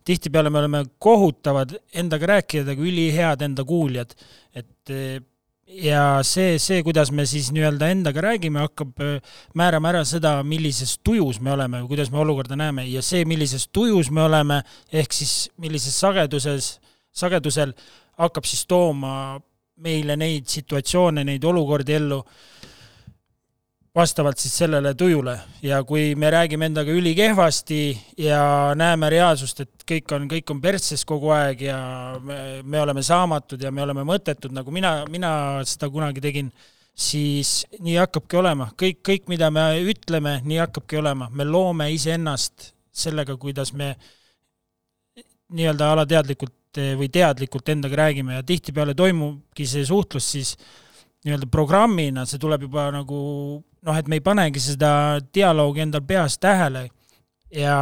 [0.07, 4.15] tihtipeale me oleme kohutavad endaga rääkijad, aga ülihead enda kuuljad.
[4.55, 4.95] et
[5.71, 9.03] ja see, see, kuidas me siis nii-öelda endaga räägime, hakkab
[9.59, 13.69] määrama ära seda, millises tujus me oleme või kuidas me olukorda näeme ja see, millises
[13.73, 14.61] tujus me oleme,
[14.93, 16.73] ehk siis millises sageduses,
[17.15, 17.75] sagedusel
[18.21, 19.39] hakkab siis tooma
[19.81, 22.21] meile neid situatsioone, neid olukordi ellu
[23.95, 25.35] vastavalt siis sellele tujule.
[25.63, 28.43] Ja kui me räägime endaga ülikehvasti ja
[28.79, 31.79] näeme reaalsust, et kõik on, kõik on persses kogu aeg ja
[32.23, 35.33] me, me oleme saamatud ja me oleme mõttetud, nagu mina, mina
[35.67, 36.53] seda kunagi tegin,
[36.95, 42.71] siis nii hakkabki olema, kõik, kõik, mida me ütleme, nii hakkabki olema, me loome iseennast
[42.95, 43.95] sellega, kuidas me
[45.51, 48.37] nii-öelda alateadlikult või teadlikult endaga räägime.
[48.37, 50.53] Ja tihtipeale toimubki see suhtlus siis
[51.25, 53.19] nii-öelda programmina, see tuleb juba nagu
[53.87, 56.89] noh, et me ei panegi seda dialoogi endal peas tähele
[57.55, 57.77] ja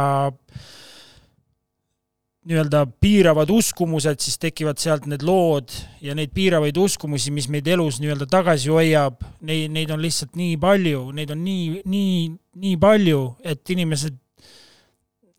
[2.49, 7.99] nii-öelda piiravad uskumused, siis tekivad sealt need lood ja neid piiravaid uskumusi, mis meid elus
[8.01, 12.23] nii-öelda tagasi hoiab, neid, neid on lihtsalt nii palju, neid on nii, nii,
[12.63, 14.17] nii palju, et inimesed,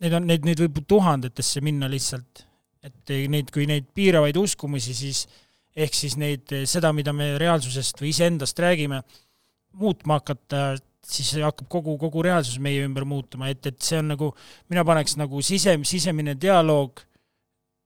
[0.04, 2.46] neid on, neid, neid võib tuhandetesse minna lihtsalt.
[2.80, 5.26] et neid, kui neid piiravaid uskumusi, siis
[5.76, 9.02] ehk siis neid, seda, mida me reaalsusest või iseendast räägime,
[9.78, 14.32] muutma hakata, siis hakkab kogu, kogu reaalsus meie ümber muutuma, et, et see on nagu,
[14.72, 17.02] mina paneks nagu sise, sisemine dialoog,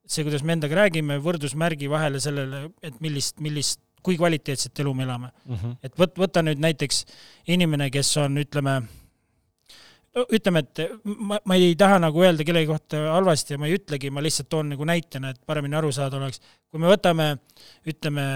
[0.04, 5.06] see, kuidas me endaga räägime, võrdusmärgi vahele sellele, et millist, millist, kui kvaliteetset elu me
[5.06, 5.54] elame mm.
[5.54, 5.76] -hmm.
[5.82, 7.04] et võt-, võta nüüd näiteks
[7.54, 8.82] inimene, kes on, ütleme,
[10.36, 14.12] ütleme, et ma, ma ei taha nagu öelda kellegi kohta halvasti ja ma ei ütlegi,
[14.12, 16.40] ma lihtsalt toon nagu näitena, et paremini aru saada oleks.
[16.70, 17.30] kui me võtame,
[17.88, 18.26] ütleme,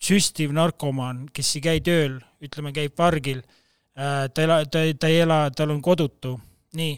[0.00, 3.42] süstiv narkomaan, kes ei käi tööl, ütleme, käib vargil,
[3.98, 6.38] äh, ta ela, ta, ta ei ela, tal on kodutu,
[6.78, 6.94] nii,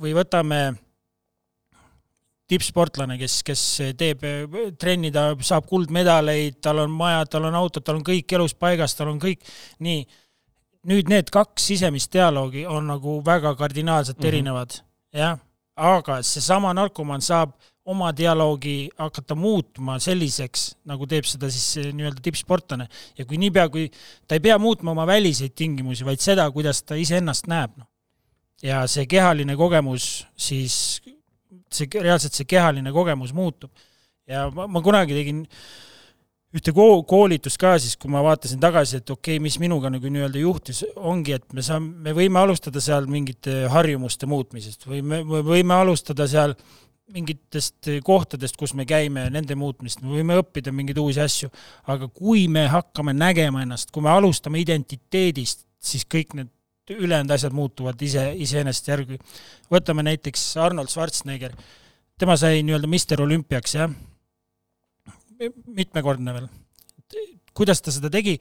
[0.00, 0.60] või võtame
[2.50, 3.62] tippsportlane, kes, kes
[3.98, 4.24] teeb
[4.80, 8.96] trenni, ta saab kuldmedaleid, tal on maja, tal on auto, tal on kõik elus paigas,
[8.98, 9.44] tal on kõik.
[9.86, 10.02] Nii.
[10.90, 14.28] Nüüd need kaks sisemist dialoogi on nagu väga kardinaalselt mm -hmm.
[14.28, 14.78] erinevad,
[15.12, 15.36] jah,
[15.76, 17.52] aga seesama narkomaan saab
[17.90, 22.86] oma dialoogi hakata muutma selliseks, nagu teeb seda siis nii-öelda tippsportlane.
[23.18, 23.88] ja kui niipea, kui
[24.28, 27.88] ta ei pea muutma oma väliseid tingimusi, vaid seda, kuidas ta iseennast näeb, noh.
[28.62, 30.74] ja see kehaline kogemus siis,
[31.70, 33.70] see, reaalselt see kehaline kogemus muutub.
[34.28, 35.46] ja ma, ma kunagi tegin
[36.50, 40.42] ühte koolitust ka siis, kui ma vaatasin tagasi, et okei okay,, mis minuga nagu nii-öelda
[40.42, 45.78] juhtus, ongi, et me saame, me võime alustada seal mingite harjumuste muutmisest või me võime
[45.78, 46.56] alustada seal
[47.10, 51.50] mingitest kohtadest, kus me käime, nende muutmist, me võime õppida mingeid uusi asju,
[51.90, 56.52] aga kui me hakkame nägema ennast, kui me alustame identiteedist, siis kõik need
[56.90, 59.18] ülejäänud asjad muutuvad ise, iseenesest järgi.
[59.70, 61.54] võtame näiteks Arnold Schwarzenegger,
[62.18, 63.90] tema sai nii-öelda Mister Olümpiaks, jah
[65.66, 66.48] mitmekordne veel.
[67.54, 68.36] kuidas ta seda tegi?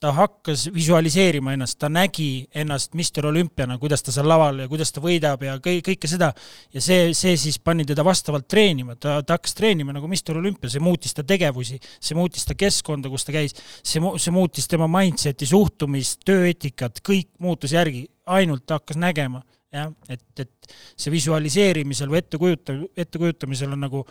[0.00, 4.92] Ta hakkas visualiseerima ennast, ta nägi ennast Mister Olümpiana, kuidas ta seal laval ja kuidas
[4.96, 6.30] ta võidab ja kõik, kõike seda.
[6.72, 10.72] ja see, see siis pani teda vastavalt treenima, ta, ta hakkas treenima nagu Mister Olümpia,
[10.72, 14.88] see muutis ta tegevusi, see muutis ta keskkonda, kus ta käis, see, see muutis tema
[14.88, 19.44] mindset'i, suhtumist, tööeetikat, kõik muutus järgi, ainult ta hakkas nägema,
[19.74, 24.06] jah, et, et see visualiseerimisel või ettekujuta-, ettekujutamisel on nagu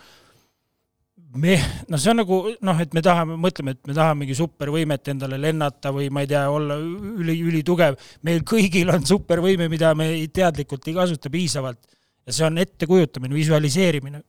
[1.34, 1.56] me,
[1.88, 5.92] no see on nagu noh, et me tahame, mõtleme, et me tahamegi supervõimet endale lennata
[5.94, 7.98] või ma ei tea, olla üli, ülitugev.
[8.26, 11.80] meil kõigil on supervõime, mida me teadlikult ei kasuta piisavalt.
[12.26, 14.22] ja see on ettekujutamine, visualiseerimine.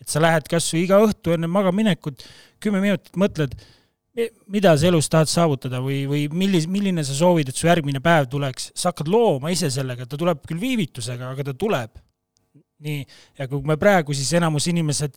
[0.00, 2.26] et sa lähed kas või iga õhtu enne magamaminekut
[2.60, 3.54] kümme minutit mõtled,
[4.50, 8.26] mida sa elus tahad saavutada või, või millis-, milline sa soovid, et su järgmine päev
[8.30, 8.72] tuleks.
[8.74, 11.90] sa hakkad looma ise sellega, ta tuleb küll viivitusega, aga ta tuleb.
[12.78, 13.02] nii,
[13.38, 15.16] ja kui me praegu siis enamus inimesed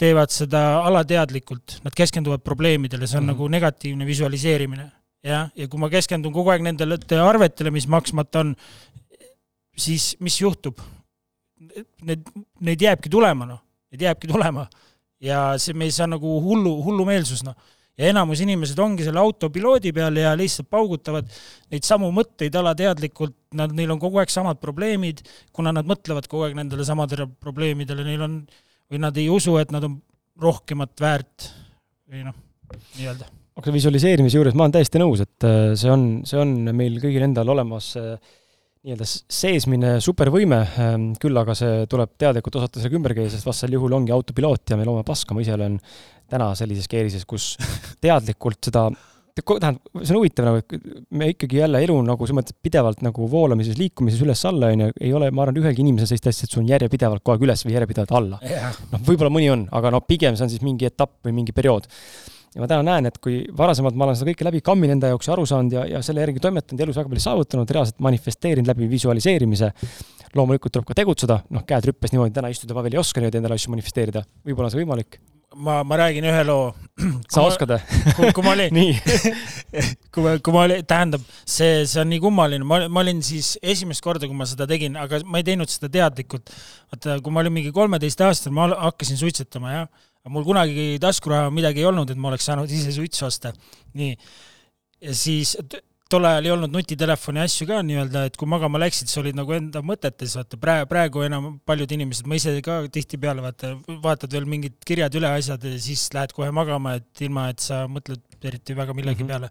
[0.00, 3.36] teevad seda alateadlikult, nad keskenduvad probleemidele, see on mm -hmm.
[3.36, 4.90] nagu negatiivne visualiseerimine.
[5.24, 8.56] jah, ja kui ma keskendun kogu aeg nendele arvetele, mis maksmata on,
[9.76, 10.78] siis mis juhtub?
[12.02, 12.26] Need,
[12.60, 14.66] neid jääbki tulema, noh, neid jääbki tulema.
[15.20, 17.54] ja see, me ei saa nagu hullu, hullumeelsus, noh.
[17.98, 21.30] ja enamus inimesed ongi selle autopiloodi peal ja lihtsalt paugutavad
[21.70, 25.22] neid samu mõtteid alateadlikult, nad, neil on kogu aeg samad probleemid,
[25.52, 28.42] kuna nad mõtlevad kogu aeg nendele samadele probleemidele, neil on
[28.90, 29.98] või nad ei usu, et nad on
[30.40, 31.50] rohkemat väärt
[32.10, 32.36] või noh,
[32.98, 33.28] nii-öelda.
[33.60, 37.26] aga visualiseerimise juures ma olen täiesti nõus, et äh, see on, see on meil kõigil
[37.26, 38.16] endal olemas äh,
[38.84, 43.78] nii-öelda seesmine supervõime, ähm, küll aga see tuleb teadlikult osata sellega ümber käia, sest vastasel
[43.78, 45.78] juhul ongi autopiloot ja me loome paska, ma ise olen
[46.30, 47.54] täna sellises keerises, kus
[48.04, 48.90] teadlikult seda
[49.42, 50.74] tähendab, see on huvitav nagu, et
[51.10, 55.10] me ikkagi jälle elu nagu selles mõttes pidevalt nagu voolamises, liikumises üles-alla, on ju, ei
[55.16, 57.74] ole, ma arvan, ühelgi inimesel sellist asja, et sul on järjepidevalt kogu aeg üles või
[57.74, 58.38] järjepidevalt alla.
[58.92, 61.90] noh, võib-olla mõni on, aga no pigem see on siis mingi etapp või mingi periood.
[62.54, 65.26] ja ma täna näen, et kui varasemalt ma olen seda kõike läbi kamminud enda jaoks
[65.26, 68.70] ja aru saanud ja, ja selle järgi toimetanud ja elus väga palju saavutanud, reaalselt manifesteerinud
[68.70, 69.72] läbi visualiseerimise,
[70.38, 73.42] loomulikult tuleb ka tegutseda, noh, käed rüppes niimoodi täna istuda ma veel ei oska niimoodi
[73.42, 75.18] endale asju manifesteerida, võib-olla on see võimalik
[75.54, 76.72] ma, ma räägin ühe loo.
[77.28, 78.32] sa ma, oskad või?
[78.36, 78.78] kui ma olin
[80.14, 83.54] kui ma, kui ma olin, tähendab, see, see on nii kummaline, ma, ma olin siis
[83.62, 86.52] esimest korda, kui ma seda tegin, aga ma ei teinud seda teadlikult.
[86.92, 90.10] vaata, kui ma olin mingi kolmeteistaastane, ma hakkasin suitsetama, jah.
[90.32, 93.54] mul kunagi taskuraha midagi ei olnud, et ma oleks saanud ise suitsu osta.
[93.98, 94.14] nii.
[95.04, 95.56] ja siis
[96.12, 99.54] tol ajal ei olnud nutitelefoni asju ka nii-öelda, et kui magama läksid, sa olid nagu
[99.56, 103.74] enda mõtetes, vaata praegu, praegu enam paljud inimesed, ma ise ka tihtipeale vaata,
[104.04, 107.84] vaatad veel mingid kirjad üle asjad ja siis lähed kohe magama, et ilma, et sa
[107.90, 109.48] mõtled eriti väga millegi mm -hmm.
[109.48, 109.50] peale.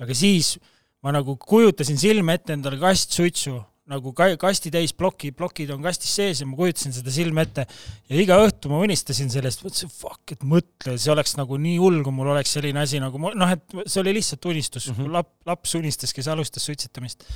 [0.00, 0.56] aga siis
[1.02, 6.12] ma nagu kujutasin silme ette endale kast suitsu nagu kasti täis ploki, plokid on kastis
[6.20, 10.36] sees ja ma kujutasin seda silme ette ja iga õhtu ma unistasin sellest, mõtlesin fuck,
[10.36, 13.76] et mõtle, see oleks nagu nii hull, kui mul oleks selline asi nagu noh, et
[13.86, 15.18] see oli lihtsalt unistus mm, -hmm.
[15.18, 17.26] lap-, laps unistas, kes alustas suitsetamist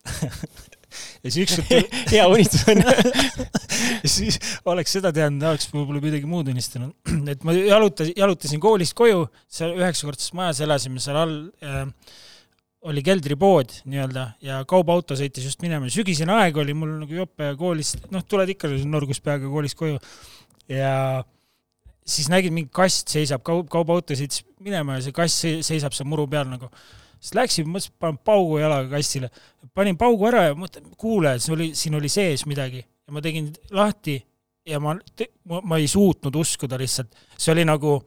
[1.24, 2.82] ja siis ükskord hea unistus on
[4.04, 4.40] siis
[4.70, 6.94] oleks seda teadnud, oleks võib-olla midagi muud unistanud.
[7.32, 11.84] et ma jalutasin, jalutasin koolist koju, seal üheksakordses majas elasime seal all äh,
[12.88, 18.06] oli keldripood nii-öelda ja kaubaauto sõitis just minema, sügisene aeg oli mul nagu jope koolist,
[18.14, 19.98] noh, tuled ikka norgus peaga koolist koju.
[20.70, 20.94] Ja
[22.06, 26.26] siis nägid, mingi kast seisab, kaup, kaubaauto sõitis minema ja see kast seisab seal muru
[26.30, 26.70] peal nagu.
[27.20, 29.28] siis läksin, mõtlesin, panen paugu jalaga kastile,
[29.76, 32.80] panin paugu ära ja mõtlen, kuule, see oli, siin oli sees midagi.
[32.80, 34.16] Ja ma tegin lahti
[34.64, 34.94] ja ma,
[35.44, 37.98] ma, ei suutnud uskuda lihtsalt, see oli nagu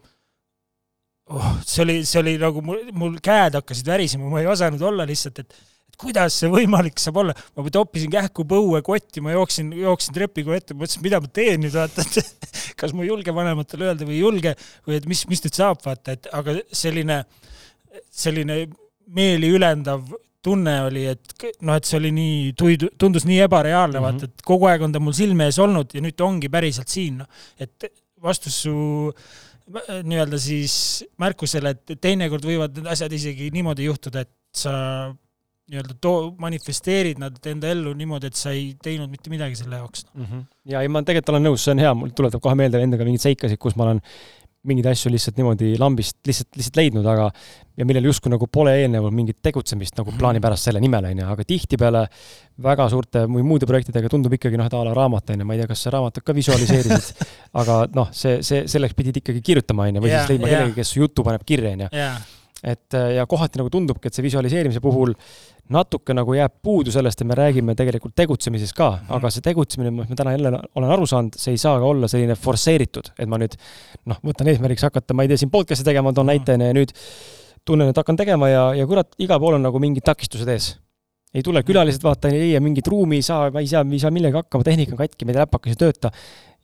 [1.31, 5.07] oh, see oli, see oli nagu mul, mul käed hakkasid värisema, ma ei osanud olla
[5.09, 5.61] lihtsalt, et
[5.93, 10.61] et kuidas see võimalik saab olla, ma toppisin kähku põue kotti, ma jooksin, jooksin trepikoja
[10.61, 12.47] ette, mõtlesin, mida ma teen nüüd, vaata, et
[12.79, 14.55] kas ma ei julge vanematele öelda või ei julge
[14.87, 17.19] või et mis, mis nüüd saab, vaata, et aga selline,
[18.09, 18.63] selline
[19.13, 20.09] meeli ülendav
[20.43, 22.51] tunne oli, et noh, et see oli nii,
[22.99, 24.23] tundus nii ebareaalne mm, -hmm.
[24.25, 26.89] vaata, et kogu aeg on ta mul silme ees olnud ja nüüd ta ongi päriselt
[26.91, 27.45] siin, noh.
[27.61, 27.91] et
[28.23, 28.73] vastus su
[29.71, 30.75] nii-öelda siis
[31.21, 34.33] märkusele, et teinekord võivad need asjad isegi niimoodi juhtuda, et
[34.63, 34.73] sa
[35.71, 40.05] nii-öelda too, manifesteerid nad enda ellu niimoodi, et sa ei teinud mitte midagi selle jaoks
[40.11, 40.25] mm.
[40.25, 40.45] -hmm.
[40.73, 43.23] ja ei, ma tegelikult olen nõus, see on hea, mul tuletab kohe meelde endaga mingeid
[43.23, 44.01] seikasid, kus ma olen
[44.67, 47.29] mingeid asju lihtsalt niimoodi lambist lihtsalt, lihtsalt leidnud, aga
[47.77, 51.45] ja millel justkui nagu pole eelnevalt mingit tegutsemist nagu plaanipärast selle nimel, on ju, aga
[51.49, 52.03] tihtipeale
[52.63, 55.57] väga suurte või muude projektidega tundub ikkagi noh, et a la raamat, on ju, ma
[55.57, 57.25] ei tea, kas sa raamatut ka visualiseerisid
[57.63, 60.63] aga noh, see, see, selleks pidid ikkagi kirjutama, on ju, või yeah, siis leidma yeah.
[60.63, 61.91] kellegi, kes su jutu paneb kirja, on ju.
[62.63, 65.11] Et ja kohati nagu tundubki, et see visualiseerimise puhul
[65.73, 69.13] natuke nagu jääb puudu sellest, et me räägime tegelikult tegutsemisest ka, mhm.
[69.17, 72.35] aga see tegutsemine, ma täna jälle olen aru saanud, see ei saa ka olla selline
[72.39, 73.55] forsseeritud, et ma nüüd
[74.11, 76.43] noh, võtan eesmärgiks hakata, ma ei tea, siin podcast'i tegema, toon mhm.
[76.43, 76.95] näitena ja nüüd
[77.65, 80.73] tunnen, et hakkan tegema ja, ja kurat, igal pool on nagu mingid takistused ees.
[81.33, 84.11] Ei tule külalised, vaata, ei leia mingit ruumi, ei saa, ma ei saa, ei saa
[84.13, 86.11] millegagi hakkama, tehnika on katki, meil läpakas ei tööta.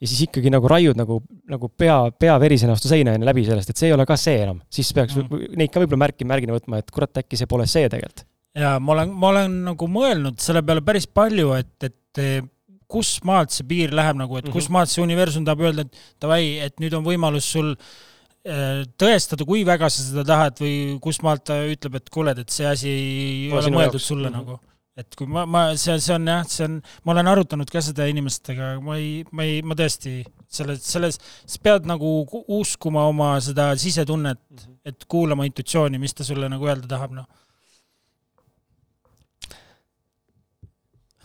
[0.00, 1.18] ja siis ikkagi nagu raiud nagu,
[1.50, 4.38] nagu pea, pea verisena vastu seina enne läbi sellest, et see ei ole ka see
[4.44, 4.62] enam.
[4.72, 5.56] siis peaks mm.
[5.60, 8.26] neid ka võib-olla märki, märgina võtma, et kurat, äkki see pole see tegelikult
[8.58, 12.46] ja ma olen, ma olen nagu mõelnud selle peale päris palju, et, et
[12.90, 14.78] kus maalt see piir läheb nagu, et kus mhm.
[14.78, 17.92] maalt see universum tahab öelda, et davai, et nüüd on võimalus sul äh,
[18.40, 22.66] tõestada, kui väga sa seda tahad või kus maalt ta ütleb, et kuule, et see
[22.68, 24.46] asi ei ole mõeldud sulle mm -hmm.
[24.46, 24.60] nagu.
[24.96, 28.06] et kui ma, ma, see, see on jah, see on, ma olen arutanud ka seda
[28.06, 33.76] inimestega, ma ei, ma ei, ma tõesti selles, selles, sa pead nagu uskuma oma seda
[33.76, 34.80] sisetunnet mm, -hmm.
[34.84, 37.26] et kuulama intuitsiooni, mis ta sulle nagu öelda tahab, noh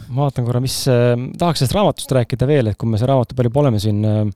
[0.09, 3.36] ma vaatan korra, mis äh,, tahaks sellest raamatust rääkida veel, et kui me selle raamatu
[3.36, 4.28] peal juba oleme siin äh,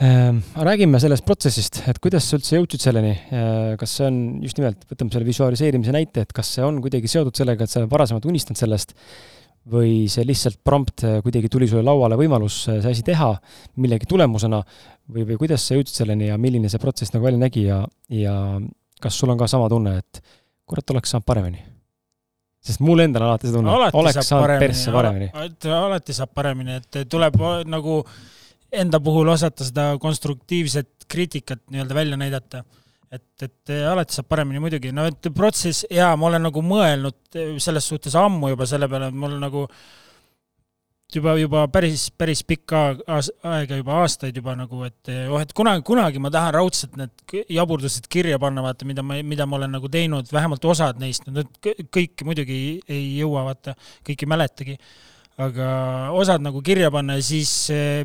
[0.00, 4.86] räägime sellest protsessist, et kuidas sa üldse jõudsid selleni äh,, kas see on just nimelt,
[4.88, 8.58] võtame selle visualiseerimise näite, et kas see on kuidagi seotud sellega, et sa varasemalt unistanud
[8.58, 8.96] sellest
[9.68, 13.30] või see lihtsalt prompt äh, kuidagi tuli sulle lauale võimalus äh, see asi teha
[13.84, 14.62] millegi tulemusena
[15.12, 18.34] või, või kuidas sa jõudsid selleni ja milline see protsess nagu välja nägi ja, ja
[19.02, 20.22] kas sul on ka sama tunne, et
[20.66, 21.62] kurat, oleks saanud paremini?
[22.62, 25.30] sest mul endal alati see tunne, oleks saanud persse paremini.
[25.68, 27.38] alati saab paremini, et tuleb
[27.70, 28.00] nagu
[28.72, 32.64] enda puhul osata seda konstruktiivset kriitikat nii-öelda välja näidata.
[33.12, 37.84] et, et alati saab paremini muidugi, no et protsess, jaa, ma olen nagu mõelnud selles
[37.90, 39.66] suhtes ammu juba selle peale, et mul nagu
[41.12, 46.22] juba, juba päris, päris pikka aega, juba aastaid juba nagu, et oh, et kunagi, kunagi
[46.22, 50.28] ma tahan raudselt need jaburdused kirja panna, vaata, mida ma, mida ma olen nagu teinud,
[50.32, 51.52] vähemalt osad neist, need
[51.92, 52.58] kõiki muidugi
[52.88, 53.76] ei, jõua, vaata,
[54.08, 54.78] kõiki mäletagi.
[55.42, 55.66] aga
[56.16, 58.04] osad nagu kirja panna ja siis eh,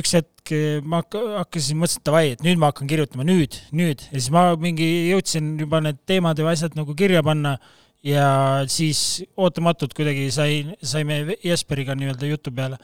[0.00, 4.04] üks hetk eh, ma hakkasin, mõtlesin, et davai, et nüüd ma hakkan kirjutama, nüüd, nüüd,
[4.10, 7.56] ja siis ma mingi jõudsin juba need teemad ja asjad nagu kirja panna
[8.06, 8.26] ja
[8.70, 12.78] siis ootamatult kuidagi sai, saime Jesperiga nii-öelda jutu peale.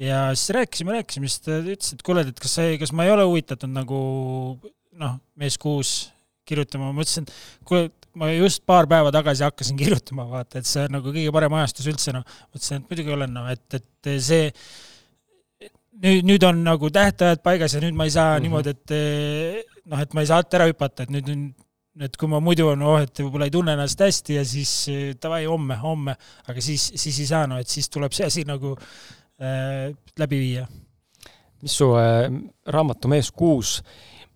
[0.00, 3.14] ja siis rääkisime, rääkisime, siis ta ütles, et kuule, et kas sa, kas ma ei
[3.14, 4.00] ole huvitatud nagu
[5.00, 6.10] noh, mees kuus
[6.48, 10.86] kirjutama, ma ütlesin, et kuule, ma just paar päeva tagasi hakkasin kirjutama, vaata, et see
[10.86, 12.24] on nagu kõige parem ajastus üldse, noh.
[12.50, 14.48] mõtlesin, et muidugi olen, noh, et, et see
[15.98, 18.42] nüüd, nüüd on nagu tähtajad paigas ja nüüd ma ei saa mm -hmm.
[18.42, 21.52] niimoodi, et noh, et ma ei saa alt ära hüpata, et nüüd, nüüd
[21.98, 25.00] et kui ma muidu on, oh, et võib-olla ei tunne ennast hästi ja siis eh,
[25.20, 26.14] davai, homme, homme,
[26.48, 30.68] aga siis, siis ei saa, no et siis tuleb see asi nagu äh, läbi viia.
[31.60, 32.30] mis su äh,
[32.72, 33.80] raamatu Mees kuus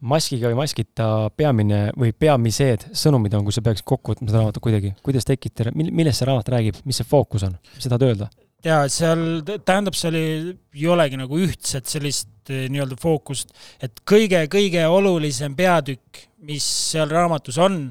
[0.04, 4.64] maskiga või maskita peamine või peamised sõnumid on, kui sa peaksid kokku võtma seda raamatut
[4.66, 8.28] kuidagi, kuidas tekitad, millest see raamat räägib, mis see fookus on, mis sa tahad öelda?
[8.64, 10.38] Ja seal tähendab, seal ei,
[10.76, 13.52] ei olegi nagu ühtset sellist eh, nii-öelda fookust,
[13.82, 17.84] et kõige-kõige olulisem peatükk, mis seal raamatus on,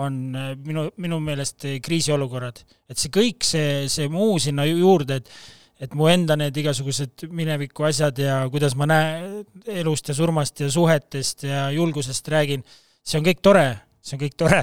[0.00, 2.62] on eh, minu, minu meelest kriisiolukorrad.
[2.88, 5.34] et see kõik, see, see muu sinna juurde, et
[5.82, 10.68] et mu enda need igasugused mineviku asjad ja kuidas ma näen elust ja surmast ja
[10.70, 12.62] suhetest ja julgusest räägin,
[13.02, 13.64] see on kõik tore
[14.02, 14.62] see on kõik tore,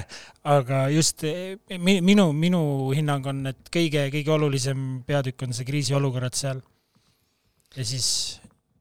[0.52, 2.60] aga just eh, minu, minu
[2.96, 6.60] hinnang on, et kõige, kõige olulisem peatükk on see kriisiolukorrad seal.
[7.76, 8.08] ja siis,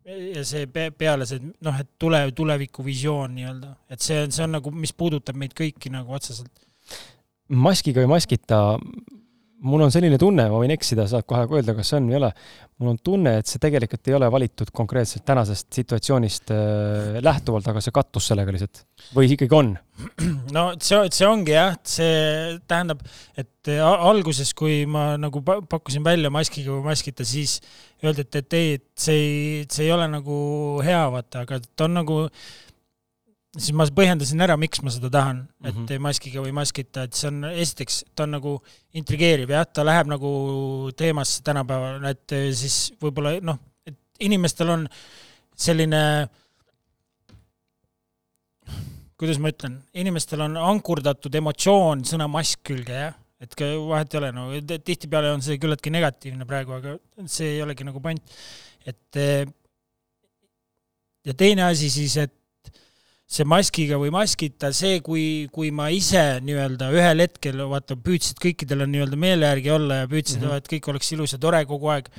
[0.03, 4.73] ja see peale see, noh, et tule, tulevikuvisioon nii-öelda, et see on, see on nagu,
[4.75, 6.51] mis puudutab meid kõiki nagu otseselt.
[7.47, 8.63] maskiga või maskita
[9.65, 12.19] mul on selline tunne, ma võin eksida, saad kohe öelda, kas see on või ei
[12.19, 12.29] ole,
[12.79, 17.83] mul on tunne, et see tegelikult ei ole valitud konkreetselt tänasest situatsioonist äh, lähtuvalt, aga
[17.83, 18.83] see kattus sellega lihtsalt.
[19.15, 19.73] või ikkagi on?
[20.55, 23.03] no see, see ongi jah, see tähendab,
[23.39, 27.59] et äh, alguses, kui ma nagu pakkusin välja maskiga või maskita, siis
[28.03, 30.39] öeldi, et, et ei, et see ei, see ei ole nagu
[30.85, 32.23] hea, vaata, aga ta on nagu
[33.59, 36.03] siis ma põhjendasin ära, miks ma seda tahan, et mm -hmm.
[36.05, 38.55] maskiga või maskita, et see on, esiteks, ta on nagu
[38.97, 40.31] intrigeeriv jah, ta läheb nagu
[40.97, 44.87] teemasse tänapäeval, et siis võib-olla noh, et inimestel on
[45.55, 46.01] selline
[49.19, 54.31] kuidas ma ütlen, inimestel on ankurdatud emotsioon sõna mask külge, jah, et vahet ei ole,
[54.35, 56.95] no tihtipeale on see küllaltki negatiivne praegu, aga
[57.27, 58.23] see ei olegi nagu point.
[58.87, 59.15] et
[61.25, 62.38] ja teine asi siis, et
[63.29, 65.23] see maskiga või maskita, see, kui,
[65.53, 70.39] kui ma ise nii-öelda ühel hetkel, vaata, püüdsid kõikidele nii-öelda meele järgi olla ja püüdsid
[70.41, 70.63] mm, -hmm.
[70.63, 72.09] et kõik oleks ilus ja tore kogu aeg,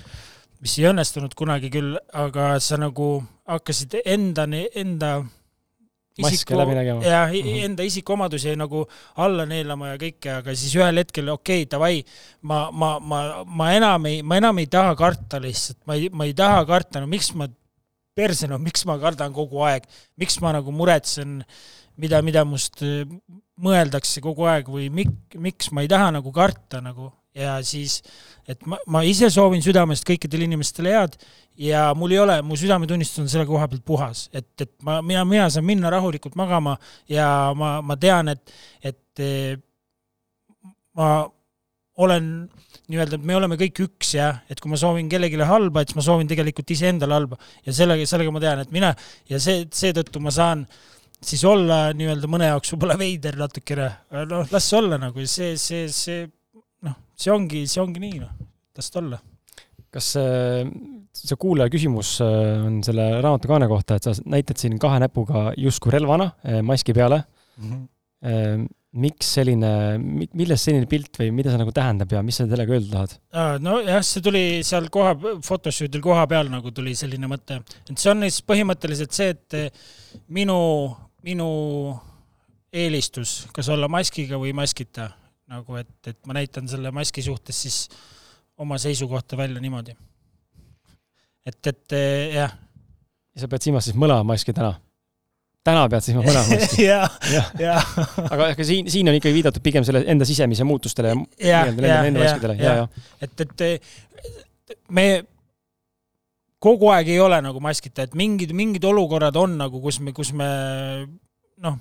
[0.63, 3.11] mis ei õnnestunud kunagi küll, aga sa nagu
[3.51, 4.47] hakkasid enda,
[4.79, 5.13] enda
[6.79, 7.03] nägema.
[7.05, 8.87] jah -hmm., enda isikuomadusi nagu
[9.17, 12.05] alla neelama ja kõike, aga siis ühel hetkel okei okay,, davai,
[12.43, 16.25] ma, ma, ma, ma enam ei, ma enam ei taha karta lihtsalt, ma ei, ma
[16.25, 17.49] ei taha karta, no miks ma
[18.17, 19.87] perse, no miks ma kardan kogu aeg,
[20.21, 21.41] miks ma nagu muretsen,
[22.01, 23.05] mida, mida must äh,
[23.61, 27.13] mõeldakse kogu aeg või mik-, miks ma ei taha nagu karta nagu.
[27.37, 28.01] Ja siis,
[28.51, 31.13] et ma, ma ise soovin südamest kõikidele inimestele head
[31.63, 35.23] ja mul ei ole, mu südametunnistus on selle koha pealt puhas, et, et ma, mina,
[35.29, 36.75] mina saan minna rahulikult magama
[37.11, 39.61] ja ma, ma tean, et, et äh,
[40.99, 41.13] ma
[42.01, 42.27] olen
[42.91, 45.99] nii-öelda, et me oleme kõik üks ja et kui ma soovin kellelegi halba, et siis
[46.01, 47.39] ma soovin tegelikult iseendale halba.
[47.67, 48.93] Ja sellega, sellega ma tean, et mina
[49.31, 50.67] ja see, seetõttu ma saan
[51.21, 53.91] siis olla nii-öelda mõne jaoks võib-olla veider natukene,
[54.31, 56.25] noh, las olla nagu see, see, see
[56.87, 58.33] noh, see ongi, see ongi nii, noh,
[58.79, 59.21] las ta olla.
[59.91, 60.65] kas see,
[61.21, 65.51] see kuulaja küsimus äh, on selle raamatu kaane kohta, et sa näitad siin kahe näpuga
[65.59, 67.25] justkui relvana äh, maski peale.
[67.61, 67.71] Mm.
[67.71, 67.89] -hmm
[68.21, 69.71] miks selline,
[70.35, 73.12] millest selline pilt või mida see nagu tähendab ja mis sa sellega öelda tahad?
[73.62, 75.12] nojah, see tuli seal koha,
[75.47, 79.87] photoshoot'il koha peal nagu tuli selline mõte, et see on siis põhimõtteliselt see, et eh,
[80.35, 80.59] minu,
[81.27, 81.51] minu
[82.75, 85.12] eelistus, kas olla maskiga või maskita,
[85.51, 87.81] nagu et, et ma näitan selle maski suhtes siis
[88.61, 89.95] oma seisukohta välja niimoodi.
[91.47, 92.59] et, et eh, jah.
[93.35, 94.75] ja sa pead silmas siis mõlema maski täna?
[95.67, 96.85] Täna pead siis mõlema vastu
[98.33, 102.57] aga, aga siin, siin on ikkagi viidatud pigem selle enda sisemise muutustele ja, enda vaskidele
[102.61, 103.13] ja, ja, ja.
[103.27, 105.07] et, et me
[106.61, 110.33] kogu aeg ei ole nagu maskita, et mingid, mingid olukorrad on nagu, kus me, kus
[110.37, 110.49] me
[111.65, 111.79] noh,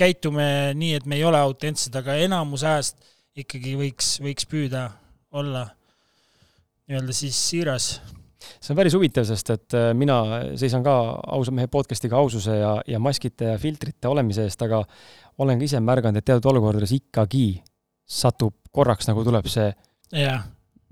[0.00, 2.98] käitume nii, et me ei ole autentsed, aga enamus ajast
[3.38, 4.88] ikkagi võiks, võiks püüda
[5.36, 5.68] olla
[6.90, 7.92] nii-öelda siis siiras.
[8.40, 10.20] See on päris huvitav, sest et äh, mina
[10.60, 10.94] seisan ka
[11.36, 14.82] ausa mehe podcast'iga aususe ja, ja maskite ja filtrite olemise eest, aga
[15.40, 17.60] olen ka ise märganud, et teatud olukordades ikkagi
[18.10, 19.68] satub korraks nagu tuleb see
[20.16, 20.42] jah,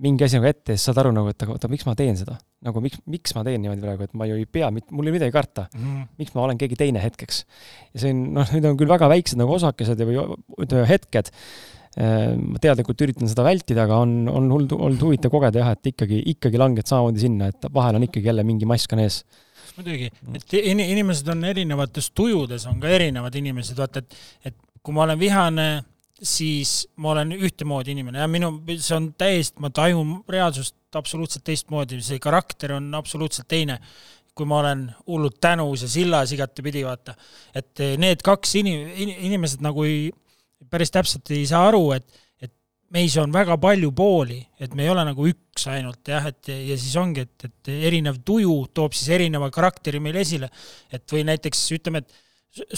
[0.03, 2.18] mingi asi nagu ette ja siis saad aru nagu, et aga oota, miks ma teen
[2.18, 2.36] seda.
[2.64, 5.34] nagu miks, miks ma teen niimoodi praegu, et ma ju ei pea, mul ei midagi
[5.34, 5.66] karta.
[6.18, 7.42] miks ma olen keegi teine hetkeks.
[7.94, 10.20] ja see on, noh, need on küll väga väiksed nagu osakesed või
[10.62, 11.32] ütleme, hetked.
[11.97, 16.20] Ma teadlikult üritan seda vältida, aga on, on hull, olnud huvitav kogeda jah, et ikkagi,
[16.34, 19.22] ikkagi langed samamoodi sinna, et vahel on ikkagi jälle mingi mask on ees
[19.78, 24.18] muidugi, et in, inimesed on erinevates tujudes, on ka erinevad inimesed, vaata, et,
[24.51, 25.68] et kui ma olen vihane,
[26.18, 32.01] siis ma olen ühtemoodi inimene ja minu, see on täiesti, ma tajun reaalsust absoluutselt teistmoodi,
[32.03, 33.80] see karakter on absoluutselt teine.
[34.39, 37.16] kui ma olen hullult tänus ja sillas igatepidi, vaata.
[37.55, 38.93] et need kaks inim-,
[39.26, 40.12] inimesed nagu ei,
[40.70, 42.52] päris täpselt ei saa aru, et, et
[42.94, 46.78] meis on väga palju pooli, et me ei ole nagu üks ainult jah, et ja
[46.78, 50.50] siis ongi, et, et erinev tuju toob siis erineva karakteri meil esile.
[50.92, 52.24] et või näiteks ütleme, et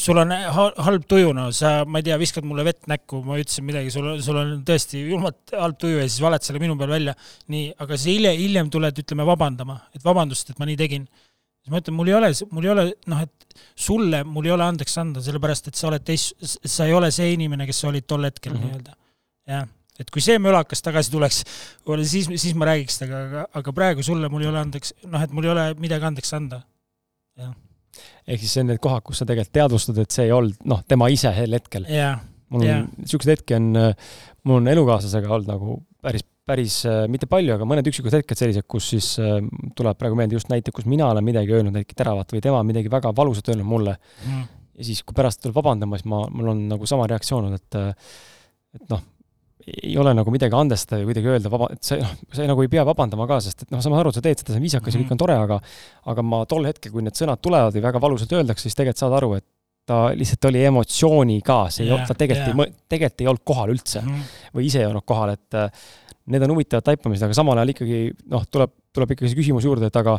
[0.01, 3.67] sul on halb tuju, no sa, ma ei tea, viskad mulle vett näkku, ma ütlesin
[3.67, 7.15] midagi, sul, sul on tõesti julmalt halb tuju ja siis valed selle minu peal välja.
[7.53, 11.07] nii, aga sa hiljem, hiljem tuled, ütleme, vabandama, et vabandust, et ma nii tegin.
[11.63, 13.40] siis ma ütlen, mul ei ole, mul ei ole, noh, et
[13.75, 17.33] sulle mul ei ole andeks anda, sellepärast et sa oled teist, sa ei ole see
[17.35, 18.67] inimene, kes sa olid tol hetkel mm -hmm.
[18.67, 18.97] nii-öelda.
[19.51, 21.43] jah, et kui see mölakas tagasi tuleks,
[22.05, 25.31] siis, siis ma räägiks temaga, aga, aga praegu sulle mul ei ole andeks, noh, et
[25.31, 26.63] mul ei ole midagi andeks anda.
[27.39, 27.55] jah
[28.27, 30.83] ehk siis see on need kohad, kus sa tegelikult teadvustad, et see ei olnud, noh,
[30.89, 31.87] tema ise sel hetkel
[32.51, 33.71] mul on niisuguseid hetki on,
[34.47, 38.67] mul on elukaaslasega olnud nagu päris, päris äh, mitte palju, aga mõned üksikud hetked sellised,
[38.71, 39.39] kus siis äh,
[39.79, 42.93] tuleb praegu meelde just näite, kus mina olen midagi öelnud näiteks teravat või tema midagi
[42.93, 43.97] väga valusat öelnud mulle
[44.27, 44.51] mm..
[44.81, 47.81] ja siis, kui pärast tuleb vabandama, siis ma, mul on nagu sama reaktsioon olnud, et
[47.81, 48.13] äh,
[48.79, 49.03] et noh,
[49.71, 52.71] ei ole nagu midagi andestada või kuidagi öelda vaba, et sa, noh, sa nagu ei
[52.73, 54.87] pea vabandama ka, sest et noh, sa saad aru, sa teed seda, see on viisakas
[54.87, 55.03] mm -hmm.
[55.03, 55.61] ja kõik on tore, aga
[56.13, 59.17] aga ma tol hetkel, kui need sõnad tulevad või väga valusalt öeldakse, siis tegelikult saad
[59.21, 59.47] aru, et
[59.91, 62.69] ta lihtsalt oli emotsiooniga, see ei yeah, olnud, ta tegelikult yeah.
[62.69, 64.09] ei, tegelikult ei olnud kohal üldse mm.
[64.09, 64.55] -hmm.
[64.55, 65.59] või ise ei olnud kohal, et
[66.33, 68.03] need on huvitavad taipamised, aga samal ajal ikkagi
[68.33, 70.19] noh, tuleb, tuleb ikkagi see küsimus juurde, et aga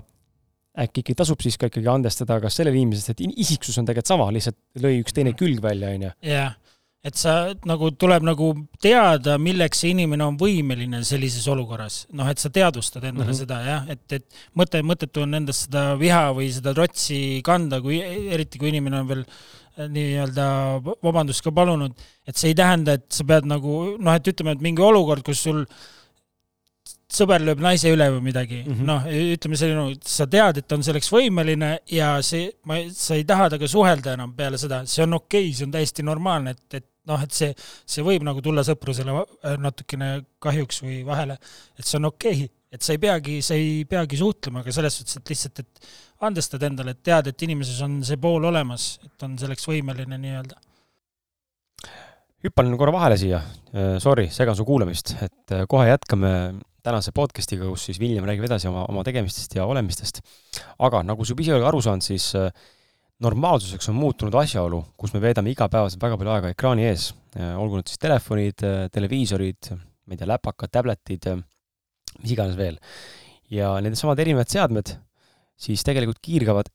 [0.85, 4.31] äkki ikkagi tasub siis ka ikkagi andestada kas sellele inimesele, et isiksus on tegelikult sama,
[4.35, 6.17] lihtsalt lõi üks teine külg välja, on ju.
[6.31, 6.57] jah
[7.01, 7.31] et sa
[7.65, 8.51] nagu tuleb nagu
[8.81, 13.39] teada, milleks see inimene on võimeline sellises olukorras, noh, et sa teadvustad endale mm -hmm.
[13.39, 17.97] seda jah, et, et mõte, mõttetu on endast seda viha või seda trotsi kanda, kui
[18.05, 20.45] eriti kui inimene on veel äh, nii-öelda
[21.03, 21.95] vabandust ka palunud,
[22.27, 25.43] et see ei tähenda, et sa pead nagu noh, et ütleme, et mingi olukord, kus
[25.47, 25.63] sul
[27.11, 30.77] sõber lööb naise üle või midagi mm -hmm., noh, ütleme selline, sa tead, et ta
[30.77, 35.03] on selleks võimeline ja see, ma, sa ei taha temaga suhelda enam peale seda, see
[35.03, 37.51] on okei okay,, see on täiesti normaalne, et, et noh, et see,
[37.89, 41.37] see võib nagu tulla sõprusele äh, natukene kahjuks või vahele,
[41.77, 44.95] et see on okei okay., et sa ei peagi, sa ei peagi suhtlema, aga selles
[44.95, 45.89] suhtes, et lihtsalt, et
[46.23, 50.55] andestad endale, et tead, et inimeses on see pool olemas, et on selleks võimeline nii-öelda.
[52.41, 53.41] hüppan korra vahele siia,
[53.75, 56.31] äh, sorry, segan su kuulamist, et äh, kohe jätkame
[56.83, 60.21] tänase podcast'iga, kus siis William räägib edasi oma, oma tegemistest ja olemistest.
[60.79, 62.49] aga nagu ise oled aru saanud, siis äh,
[63.21, 67.91] normaalsuseks on muutunud asjaolu, kus me veedame igapäevaselt väga palju aega ekraani ees, olgu need
[67.91, 71.29] siis telefonid, televiisorid, ma ei tea, läpakad, tabletid,
[72.23, 72.79] mis iganes veel.
[73.51, 74.95] ja needsamad erinevad seadmed
[75.61, 76.69] siis tegelikult kiirgavad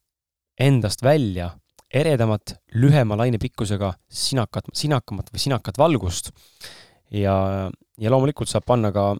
[0.60, 1.50] endast välja
[1.92, 6.30] eredamat, lühema lainepikkusega sinakat, sinakamat või sinakat valgust.
[7.10, 9.14] ja, ja loomulikult saab panna ka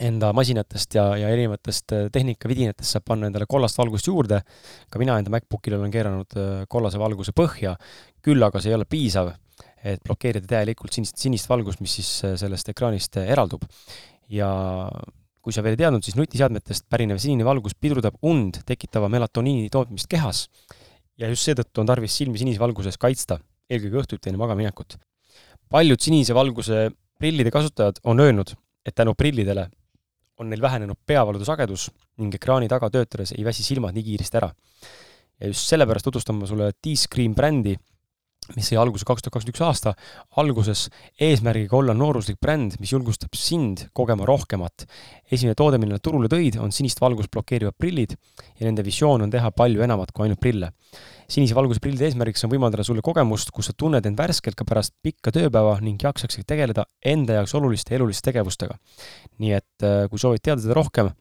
[0.00, 4.40] enda masinatest ja, ja erinevatest äh, tehnikavidinatest saab panna endale kollast valgust juurde,
[4.90, 7.76] ka mina enda MacBookile olen keeranud äh, kollase valguse põhja,
[8.24, 9.32] küll aga see ei ole piisav,
[9.84, 13.66] et blokeerida täielikult sinist, sinist valgust, mis siis äh, sellest ekraanist eraldub.
[14.30, 14.48] ja
[15.40, 20.06] kui sa veel ei teadnud, siis nutiseadmetest pärinev sinine valgus pidurdab und tekitava melatoniini tootmist
[20.10, 20.44] kehas
[21.18, 23.40] ja just seetõttu on tarvis silmi sinises valguses kaitsta,
[23.70, 24.96] eelkõige õhtuti enne magamaminekut.
[25.70, 28.52] paljud sinise valguse prillide kasutajad on öelnud,
[28.84, 29.68] et tänu prillidele
[30.40, 34.50] on neil vähenenud peavalude sagedus ning ekraani taga töötades ei väsi silmad nii kiiresti ära.
[35.40, 37.76] ja just sellepärast tutvustan ma sulle T-Screen brändi,
[38.56, 39.94] mis sai alguse kaks tuhat kakskümmend üks aasta
[40.40, 40.86] alguses
[41.20, 44.86] eesmärgiga olla nooruslik bränd, mis julgustab sind kogema rohkemat.
[45.30, 48.16] esimene toode, mille nad turule tõid, on sinist valgust blokeerivad prillid
[48.58, 50.72] ja nende visioon on teha palju enamat kui ainult prille
[51.30, 54.96] sinise valguse prillide eesmärgiks on võimaldada sulle kogemust, kus sa tunned end värskelt ka pärast
[55.04, 58.76] pikka tööpäeva ning jaksaksid tegeleda enda jaoks oluliste eluliste tegevustega.
[59.38, 61.12] nii et äh, kui soovid teada seda rohkem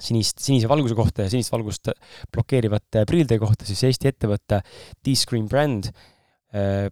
[0.00, 1.92] sinist, sinise valguse kohta ja sinist valgust
[2.32, 4.62] blokeerivate prillide kohta, siis Eesti ettevõte
[5.04, 6.14] dscreenbrand.com
[6.56, 6.88] äh,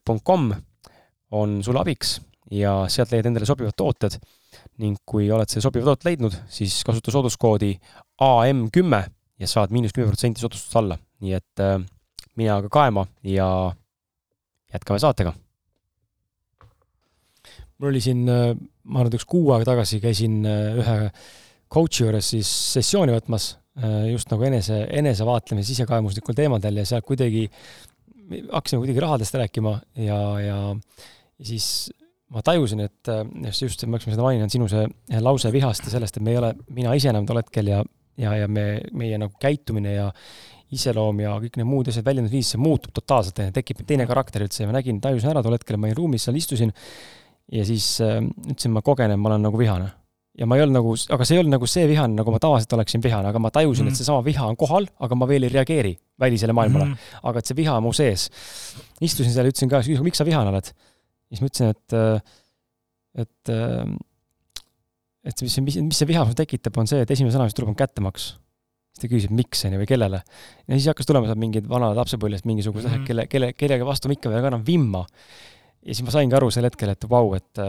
[1.34, 2.18] on sulle abiks
[2.52, 4.18] ja sealt leiad endale sobivad tooted
[4.82, 7.72] ning kui oled selle sobiva toote leidnud, siis kasuta sooduskoodi
[8.22, 9.04] AM kümme
[9.40, 11.78] ja saad miinus kümme protsenti soodustust alla, nii et äh,
[12.38, 13.48] mine aga kaema ja
[14.74, 15.34] jätkame saatega.
[17.78, 18.54] mul oli siin, äh,
[18.84, 20.98] ma arvan, et üks kuu aega tagasi käisin äh, ühe
[21.74, 27.48] coach'i juures siis sessiooni võtmas äh, just nagu enese, enesevaatlemise sisekaemuslikul teemadel ja sealt kuidagi
[28.30, 30.58] hakkasime kuidagi rahadest rääkima ja, ja,
[31.38, 31.66] ja siis
[32.34, 33.10] ma tajusin, et
[33.46, 34.86] just, just, me oleksime seda maininud, sinu see
[35.22, 37.82] lause vihast ja sellest, et me ei ole mina ise enam tol hetkel ja,
[38.20, 38.66] ja, ja me,
[38.96, 40.08] meie nagu käitumine ja
[40.74, 44.70] iseloom ja kõik need muud asjad, väljendusviis, see muutub totaalselt, tekib teine karakter üldse ja
[44.70, 46.72] ma nägin, tajusin ära tol hetkel, ma olin ruumis, seal istusin
[47.52, 48.18] ja siis äh,
[48.48, 49.92] ütlesin, ma kogenen, ma olen nagu vihane.
[50.38, 52.72] ja ma ei olnud nagu, aga see ei olnud nagu see vihane, nagu ma tavaliselt
[52.74, 53.92] oleksin vihane, aga ma tajusin mm, -hmm.
[53.92, 56.94] et seesama viha on kohal, aga ma veel ei reageeri välisele maailmale mm.
[56.94, 57.20] -hmm.
[57.30, 58.30] aga et see viha on mu sees.
[59.00, 60.70] istusin seal ütlesin ka, miks sa vihane oled?
[61.28, 62.20] siis ma ütlesin, et, äh,
[63.24, 63.96] et, äh,
[65.24, 67.72] et mis, mis, mis see viha sul tekitab, on see, et esimene sõna, mis tuleb,
[67.74, 68.34] on kättemaks
[68.94, 70.20] siis ta küsib, miks, on ju, või kellele.
[70.68, 74.08] ja siis hakkas tulema sealt mingid vanad lapsepõlvest mingisugused mm -hmm., kelle, kelle, kellega vastu
[74.08, 75.06] ma ikka veel kannan vimma.
[75.82, 77.64] ja siis ma saingi aru sel hetkel, et vau, et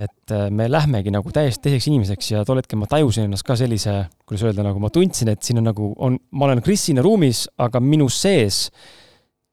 [0.00, 3.98] et me lähmegi nagu täiesti teiseks inimeseks ja tol hetkel ma tajusin ennast ka sellise,
[4.24, 7.82] kuidas öelda, nagu ma tundsin, et siin on nagu, on, ma olen Krisina ruumis, aga
[7.84, 8.68] minu sees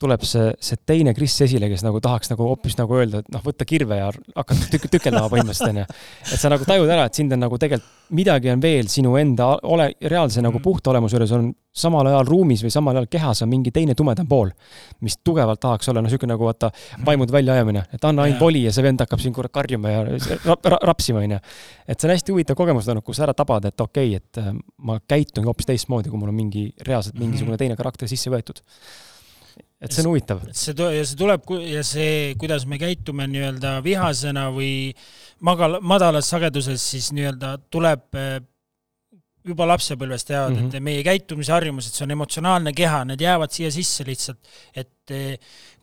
[0.01, 3.41] tuleb see, see teine Kris esile, kes nagu tahaks nagu hoopis nagu öelda, et noh,
[3.41, 5.85] võtta kirve ja hakata tük-, tükeldama põhimõtteliselt, onju.
[6.27, 9.49] et sa nagu tajud ära, et sind on nagu tegelikult, midagi on veel sinu enda
[9.67, 10.63] ole, reaalse nagu mhm.
[10.63, 14.29] puhta olemuse juures on samal ajal ruumis või samal ajal kehas on mingi teine tumedam
[14.29, 14.53] pool,
[15.05, 16.69] mis tugevalt tahaks olla, no niisugune nagu vaata,
[17.05, 20.05] vaimude väljaajamine, et anna ainult voli ja see vend hakkab siin kurat karjuma ja
[20.45, 21.41] rap, rap, rapsima, onju.
[21.87, 24.53] et see on hästi huvitav kogemus olnud, kus ära tabada, et okei okay,, et äh,
[24.89, 28.63] ma käitun hoopis teistmoodi, kui mul on mingi reaalselt mingisugune teine karakter sisse võetud
[29.81, 30.43] et see on huvitav.
[30.51, 34.91] see ja see tuleb ja see, kuidas me käitume nii-öelda vihasena või
[35.45, 38.37] magal-, madalas sageduses, siis nii-öelda tuleb eh,
[39.47, 40.75] juba lapsepõlvest teavad mm, -hmm.
[40.75, 44.39] et meie käitumisharjumused, see on emotsionaalne keha, need jäävad siia sisse lihtsalt.
[44.75, 45.37] et eh,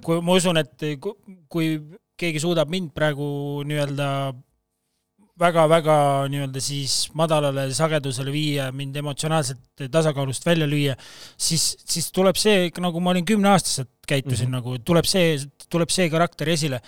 [0.05, 0.89] kui ma usun, et
[1.49, 1.79] kui
[2.18, 4.09] keegi suudab mind praegu nii-öelda
[5.41, 5.95] väga-väga
[6.30, 10.95] nii-öelda siis madalale sagedusele viia, mind emotsionaalselt tasakaalust välja lüüa,
[11.35, 14.61] siis, siis tuleb see, nagu ma olin kümneaastaselt käitusin mm -hmm.
[14.61, 15.35] nagu, tuleb see,
[15.70, 16.80] tuleb see karakter esile.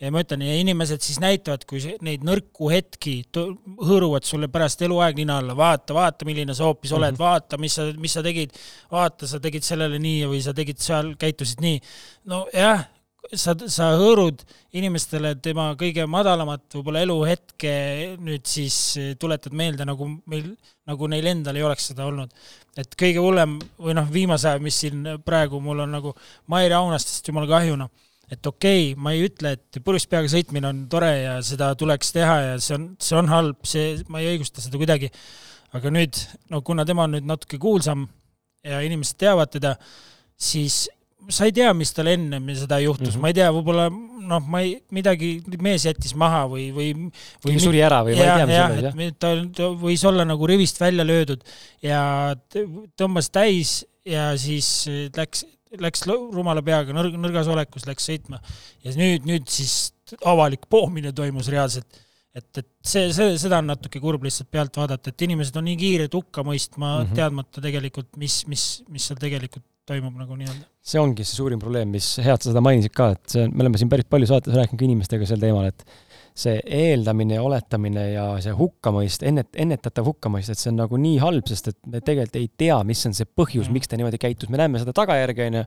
[0.00, 5.16] ja ma ütlen, ja inimesed siis näitavad, kui neid nõrku hetki hõõruvad sulle pärast eluaeg
[5.16, 6.98] nina alla, vaata, vaata, milline sa hoopis mm -hmm.
[6.98, 8.50] oled, vaata, mis sa, mis sa tegid,
[8.90, 11.80] vaata, sa tegid sellele nii või sa tegid seal, käitusid nii.
[12.24, 12.84] nojah
[13.32, 14.42] sa, sa hõõrud
[14.76, 17.72] inimestele tema kõige madalamat võib-olla eluhetke
[18.22, 18.76] nüüd siis
[19.20, 20.50] tuletad meelde, nagu meil,
[20.88, 22.32] nagu neil endal ei oleks seda olnud.
[22.76, 26.14] et kõige hullem või noh, viimase aja, mis siin praegu mul on nagu
[26.50, 27.90] Maire Aunastest jumala kahju, noh.
[28.28, 32.12] et okei okay,, ma ei ütle, et purjus peaga sõitmine on tore ja seda tuleks
[32.12, 35.12] teha ja see on, see on halb, see, ma ei õigusta seda kuidagi.
[35.74, 36.18] aga nüüd,
[36.50, 38.04] no kuna tema on nüüd natuke kuulsam
[38.64, 39.74] ja inimesed teavad teda,
[40.40, 40.84] siis
[41.32, 43.22] sa ei tea, mis tal ennem seda juhtus mm, -hmm.
[43.22, 43.86] ma ei tea, võib-olla
[44.24, 45.30] noh, ma ei, midagi
[45.62, 46.92] mees jättis maha või, või,
[47.44, 49.16] või suri ära või ja, ma ei tea, mis oli, jah?
[49.20, 51.44] ta, ta võis olla nagu rivist välja löödud
[51.84, 52.00] ja
[52.98, 55.44] tõmbas täis ja siis läks,
[55.80, 58.40] läks rumala peaga nõrg, nõrgas olekus, läks sõitma.
[58.84, 59.94] ja nüüd, nüüd siis
[60.24, 62.02] avalik poomine toimus reaalselt
[62.34, 65.78] et, et see, see, seda on natuke kurb lihtsalt pealt vaadata, et inimesed on nii
[65.78, 67.20] kiired hukka mõistma mm, -hmm.
[67.20, 70.64] teadmata tegelikult, mis, mis, mis seal tegelikult toimub nagu nii-öelda.
[70.84, 73.64] see ongi see suurim probleem, mis, hea, et sa seda mainisid ka, et see, me
[73.64, 75.84] oleme siin päris palju saates rääkinud ka inimestega sel teemal, et
[76.34, 81.46] see eeldamine, oletamine ja see hukkamõist, ennet-, ennetatav hukkamõist, et see on nagu nii halb,
[81.46, 84.50] sest et me tegelikult ei tea, mis on see põhjus mm., miks ta niimoodi käitus,
[84.50, 85.62] me näeme seda tagajärge, on ju,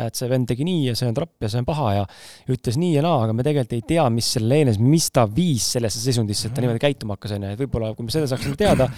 [0.00, 2.08] näed, see vend tegi nii ja see on tropp ja see on paha ja
[2.54, 5.68] ütles nii ja naa, aga me tegelikult ei tea, mis selle eelnes, mis ta viis
[5.76, 6.70] sellesse seisundisse, et ta mm.
[6.70, 8.88] niimoodi käituma hakkas, on ju, et võib-olla kui me seda saaksime teada,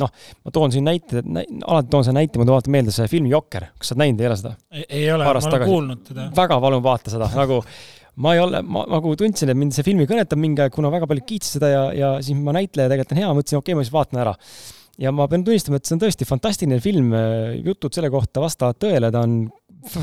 [0.00, 0.10] noh,
[0.44, 3.90] ma toon siin näite, alati toon selle näite, mul tuleb meelde see film Jokker, kas
[3.90, 4.54] sa oled näinud, ei ole seda?
[4.86, 5.70] ei ole, ma olen tagasi.
[5.70, 6.26] kuulnud teda.
[6.36, 7.60] väga palun vaata seda, nagu
[8.22, 11.08] ma ei ole, ma nagu tundsin, et mind see film kõnetab mingi aeg, kuna väga
[11.10, 13.86] paljud kiitsid seda ja, ja siis ma näitleja tegelikult on hea, mõtlesin, okei okay,, ma
[13.86, 14.34] siis vaatan ära.
[15.04, 17.14] ja ma pean tunnistama, et see on tõesti fantastiline film,
[17.62, 19.40] jutud selle kohta vastavad tõele, ta on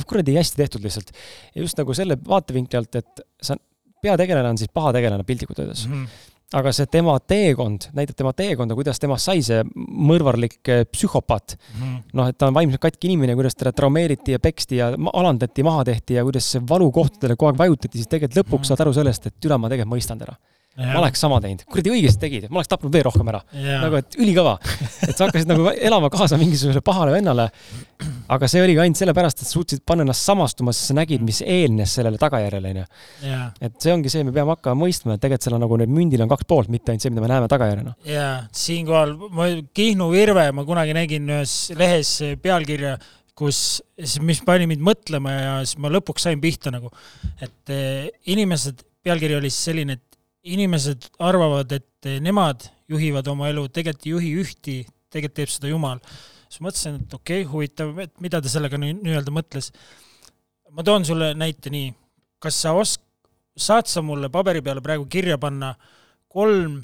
[0.08, 1.12] kuradi hästi tehtud lihtsalt.
[1.56, 3.58] ja just nagu selle vaatevinkli alt, et sa,
[4.06, 6.06] peategelane on siis paha tegelane piltlikult öeldes mm.
[6.06, 11.56] -hmm aga see tema teekond, näitab tema teekonda, kuidas temast sai see mõrvarlik eh, psühhopaat
[11.58, 12.02] mm -hmm..
[12.14, 15.84] noh, et ta on vaimselt katki inimene, kuidas teda traumeeriti ja peksti ja alandati, maha
[15.86, 18.68] tehti ja kuidas valukohtadele kogu aeg vajutati, siis tegelikult lõpuks mm -hmm.
[18.68, 20.38] saad aru sellest, et üle ma tegelikult mõistan teda.
[20.76, 23.40] Ma oleks sama teinud, kuradi õigesti tegid, ma oleks tapnud veel rohkem ära.
[23.54, 24.58] nagu, et ülikõva.
[25.08, 27.48] et sa hakkasid nagu elama kaasa mingisugusele pahale vennale.
[28.36, 31.96] aga see oligi ainult sellepärast, et suutsid panna ennast samastuma, sest sa nägid, mis eelnes
[31.96, 32.86] sellele tagajärjele, onju.
[33.64, 36.26] et see ongi see, me peame hakkama mõistma, et tegelikult seal on nagu need mündil
[36.26, 37.96] on kaks poolt, mitte ainult see, mida me näeme tagajärjena.
[38.10, 38.34] jaa,
[38.66, 42.98] siinkohal ma Kihnu Virve ma kunagi nägin ühes lehes pealkirja,
[43.36, 43.60] kus,
[44.24, 46.92] mis pani mind mõtlema ja siis ma lõpuks sain pihta nagu,
[47.44, 50.05] et eh, inimesed, pealkiri oli siis selline, et
[50.46, 54.76] inimesed arvavad, et nemad juhivad oma elu, tegelikult ei juhi ühti,
[55.14, 56.02] tegelikult teeb seda Jumal.
[56.50, 59.72] siis mõtlesin, et okei okay,, huvitav, et mida ta sellega nii-öelda mõtles.
[60.72, 61.94] ma toon sulle näite nii,
[62.40, 63.06] kas sa osk-,
[63.58, 65.74] saad sa mulle paberi peale praegu kirja panna
[66.28, 66.84] kolm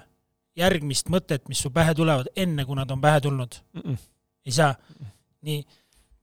[0.58, 3.82] järgmist mõtet, mis su pähe tulevad, enne kui nad on pähe tulnud mm?
[3.82, 3.98] -mm.
[4.46, 4.74] ei saa
[5.42, 5.62] nii,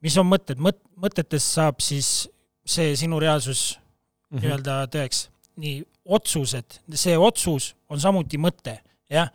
[0.04, 2.28] mis on mõtted, mõt-, mõtetest saab siis
[2.68, 4.42] see sinu reaalsus mm -hmm.
[4.42, 5.28] nii-öelda tõeks.
[5.56, 8.78] nii, otsused, see otsus on samuti mõte,
[9.12, 9.30] jah,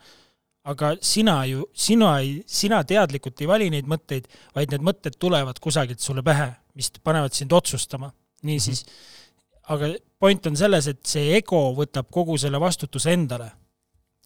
[0.64, 5.60] aga sina ju, sina ei, sina teadlikult ei vali neid mõtteid, vaid need mõtted tulevad
[5.62, 6.48] kusagilt sulle pähe,
[6.78, 8.12] mis panevad sind otsustama.
[8.44, 9.60] niisiis mm, -hmm.
[9.74, 13.52] aga point on selles, et see ego võtab kogu selle vastutuse endale.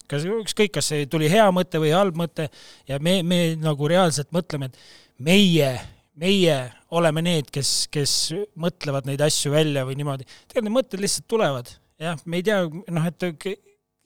[0.08, 2.48] kas ükskõik, kas see tuli hea mõte või halb mõte
[2.88, 4.78] ja me, me nagu reaalselt mõtleme, et
[5.18, 5.80] meie
[6.18, 10.24] meie oleme need, kes, kes mõtlevad neid asju välja või niimoodi.
[10.24, 11.70] tegelikult need mõtted lihtsalt tulevad
[12.00, 13.48] jah, me ei tea, noh, et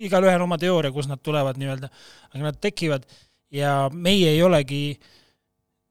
[0.03, 1.91] igalühel oma teooria, kust nad tulevad nii-öelda,
[2.33, 3.07] aga nad tekivad
[3.53, 4.83] ja meie ei olegi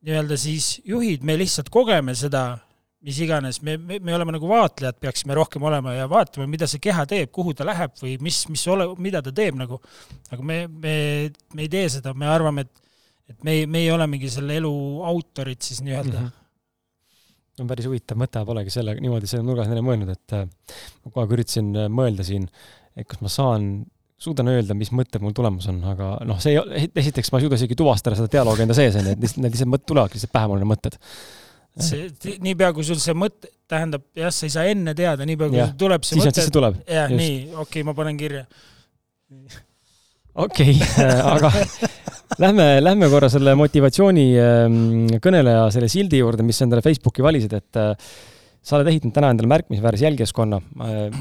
[0.02, 2.58] nii-öelda siis juhid, me lihtsalt kogeme seda,
[3.06, 6.82] mis iganes, me, me, me oleme nagu vaatlejad, peaksime rohkem olema ja vaatama, mida see
[6.82, 9.80] keha teeb, kuhu ta läheb või mis, mis ole, mida ta teeb nagu.
[10.30, 10.95] aga me, me,
[11.54, 13.02] me ei tee seda, me arvame, et,
[13.34, 14.74] et me, meie olemegi selle elu
[15.14, 16.28] autorid siis nii-öelda mm.
[16.28, 16.41] -hmm
[17.60, 21.24] on päris huvitav mõte, polegi selle, niimoodi selle nurgas neile mõelnud, et äh, ma kogu
[21.24, 22.47] aeg üritasin äh, mõelda siin,
[22.95, 23.68] et kas ma saan,
[24.22, 27.58] suudan öelda, mis mõtted mul tulemas on, aga noh, see ei, esiteks ma ei suuda
[27.60, 30.52] isegi tuvastada seda dialoogi enda sees, onju, et lihtsalt need lihtsalt mõtted tulevadki lihtsalt pähe
[30.52, 30.99] mulle, need mõtted.
[31.88, 35.62] see, niipea kui sul see mõte, tähendab, jah, sa ei saa enne teada, niipea kui
[35.62, 36.38] ja, tuleb see siis mõte.
[36.38, 36.80] siis see tuleb.
[36.86, 38.45] jah, nii, okei okay,, ma panen kirja.
[40.36, 41.51] Okei okay, aga
[42.39, 44.75] Lähme, lähme korra selle motivatsiooni ähm,
[45.23, 48.11] kõneleja selle sildi juurde, mis sa endale Facebooki valisid, et äh,
[48.63, 50.61] sa oled ehitanud täna endale märkimisväärse jälgijaskonna.
[50.86, 51.17] Äh,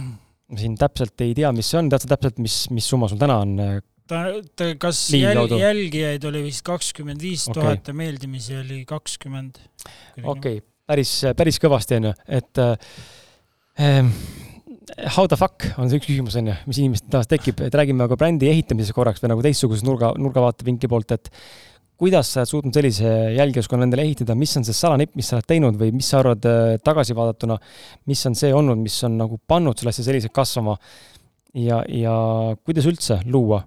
[0.61, 3.41] siin täpselt ei tea, mis see on, tead sa täpselt, mis, mis summa sul täna
[3.43, 3.57] on?
[3.65, 3.81] Äh,
[4.11, 4.23] ta,
[4.59, 9.59] ta, kas jälg, jälgijaid oli vist kakskümmend viis tuhat ja meeldimisi oli kakskümmend.
[10.23, 12.95] okei okay., päris, päris kõvasti, on ju, et äh,
[15.17, 18.05] how the fuck on see üks küsimus, on ju, mis inimestel taas tekib, et räägime
[18.07, 21.31] aga brändi ehitamisest korraks või nagu teistsuguse nurga, nurgavaatevinkli poolt, et
[22.01, 25.49] kuidas sa oled suutnud sellise jälgijaskonna endale ehitada, mis on see salanipp, mis sa oled
[25.51, 27.59] teinud või mis sa arvad äh, tagasivaadatuna,
[28.09, 30.79] mis on see olnud, mis on nagu pannud selle asja selliselt kasvama
[31.55, 32.15] ja, ja
[32.65, 33.61] kuidas üldse luua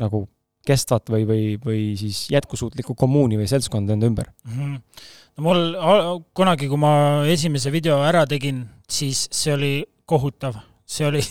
[0.00, 0.26] nagu
[0.66, 4.58] kestvat või, või, või siis jätkusuutlikku kommuuni või seltskonda enda ümber mm?
[4.58, 5.06] -hmm.
[5.38, 5.62] no mul
[6.36, 6.92] kunagi, kui ma
[7.32, 9.72] esimese video ära tegin, siis see oli
[10.10, 10.58] kohutav,
[10.90, 11.22] see oli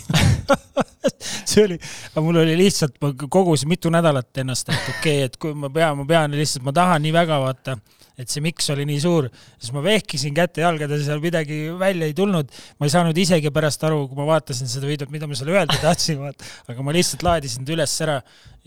[1.50, 1.78] see oli,
[2.12, 5.70] aga mul oli lihtsalt, ma kogusin mitu nädalat ennast, et okei okay,, et kui ma
[5.72, 7.76] pean, ma pean lihtsalt, ma tahan nii väga vaata,
[8.20, 12.50] et see miks oli nii suur, siis ma vehkisin käte-jalgades, seal midagi välja ei tulnud.
[12.78, 15.78] ma ei saanud isegi pärast aru, kui ma vaatasin seda videot, mida ma seal öelda
[15.80, 18.18] tahtsin, vaata, aga ma lihtsalt laadisin ta üles ära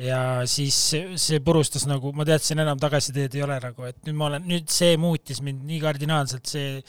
[0.02, 0.80] ja siis
[1.22, 4.74] see purustas nagu, ma teadsin, enam tagasiteed ei ole nagu, et nüüd ma olen, nüüd
[4.74, 6.82] see muutis mind nii kardinaalselt, see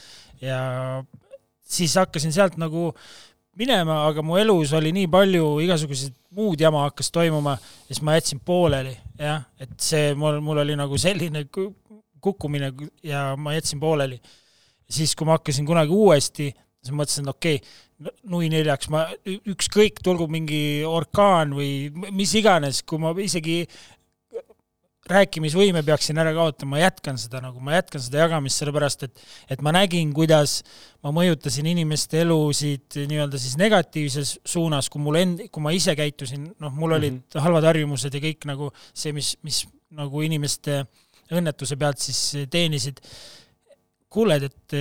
[0.45, 0.63] ja
[1.65, 2.91] siis hakkasin sealt nagu
[3.59, 8.17] minema, aga mu elus oli nii palju igasuguseid muud jama hakkas toimuma ja siis ma
[8.17, 11.47] jätsin pooleli, jah, et see mul, mul oli nagu selline
[12.25, 12.73] kukkumine
[13.07, 14.21] ja ma jätsin pooleli.
[14.91, 16.51] siis, kui ma hakkasin kunagi uuesti,
[16.83, 23.01] siis mõtlesin, okei okay,, nui neljaks, ma ükskõik, tulgu mingi orkaan või mis iganes, kui
[23.01, 23.63] ma isegi
[25.11, 29.63] rääkimisvõime peaksin ära kaotama, ma jätkan seda nagu, ma jätkan seda jagamist, sellepärast et et
[29.65, 30.63] ma nägin, kuidas
[31.05, 36.49] ma mõjutasin inimeste elusid nii-öelda siis negatiivses suunas, kui mul end-, kui ma ise käitusin,
[36.61, 37.45] noh, mul olid mm -hmm.
[37.47, 40.85] halvad harjumused ja kõik nagu see, mis, mis nagu inimeste
[41.33, 43.01] õnnetuse pealt siis teenisid.
[44.15, 44.73] kuuled, et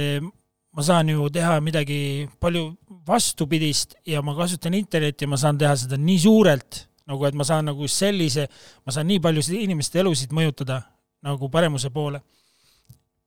[0.78, 2.76] ma saan ju teha midagi palju
[3.08, 7.46] vastupidist ja ma kasutan internetti ja ma saan teha seda nii suurelt nagu et ma
[7.48, 8.48] saan nagu sellise,
[8.86, 10.82] ma saan nii paljusid inimeste elusid mõjutada
[11.24, 12.22] nagu paremuse poole.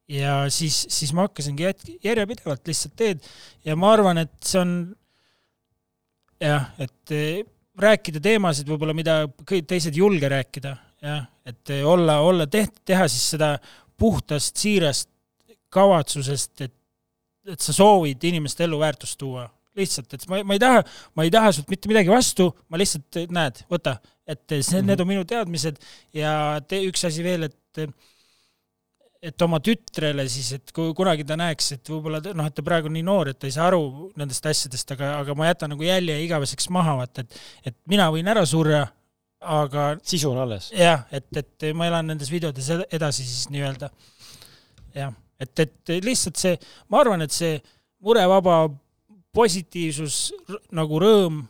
[0.09, 3.25] ja siis, siis ma hakkasingi jät-, järjepidevalt lihtsalt teed.
[3.67, 4.73] Ja ma arvan, et see on
[6.41, 7.43] jah, et eh,
[7.79, 12.85] rääkida teemasid võib-olla, mida kõik teised ei julge rääkida, jah, et eh, olla, olla teht-,
[12.87, 13.57] teha siis seda
[13.99, 15.11] puhtast siirast
[15.75, 16.75] kavatsusest, et,
[17.51, 19.49] et sa soovid inimeste ellu väärtust tuua
[19.79, 20.83] lihtsalt, et ma, ma ei taha,
[21.17, 24.91] ma ei taha sult mitte midagi vastu, ma lihtsalt, näed, võta, et see mm, -hmm.
[24.91, 25.81] need on minu teadmised
[26.17, 26.33] ja
[26.69, 27.87] te, üks asi veel, et
[29.27, 32.91] et oma tütrele siis, et kui kunagi ta näeks, et võib-olla noh, et ta praegu
[32.91, 35.87] on nii noor, et ta ei saa aru nendest asjadest, aga, aga ma jätan nagu
[35.87, 38.85] jälje igaveseks maha, vaata, et et mina võin ära surra,
[39.41, 40.71] aga sisu on alles.
[40.77, 43.91] jah, et, et ma elan nendes videodes edasi siis nii-öelda.
[44.95, 46.59] jah, et, et lihtsalt see,
[46.93, 47.57] ma arvan, et see
[48.05, 48.67] murevaba
[49.37, 50.21] positiivsus
[50.77, 51.43] nagu rõõm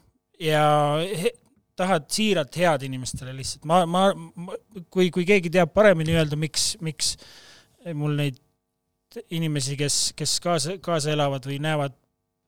[0.43, 0.65] ja
[1.07, 1.33] he,
[1.77, 4.57] tahad siiralt head inimestele lihtsalt, ma, ma, ma,
[4.93, 7.15] kui, kui keegi teab paremini öelda, miks, miks
[7.95, 8.41] mul neid
[9.33, 11.95] inimesi, kes, kes kaasa, kaasa elavad või näevad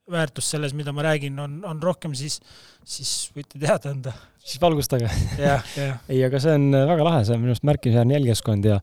[0.09, 2.39] väärtust selles, mida ma räägin, on, on rohkem, siis,
[2.87, 4.15] siis võite teada anda.
[4.41, 5.11] siis valgustage.
[6.09, 8.79] ei, aga see on väga lahe, see on minu arust märkimisväärne jälgijaskond ja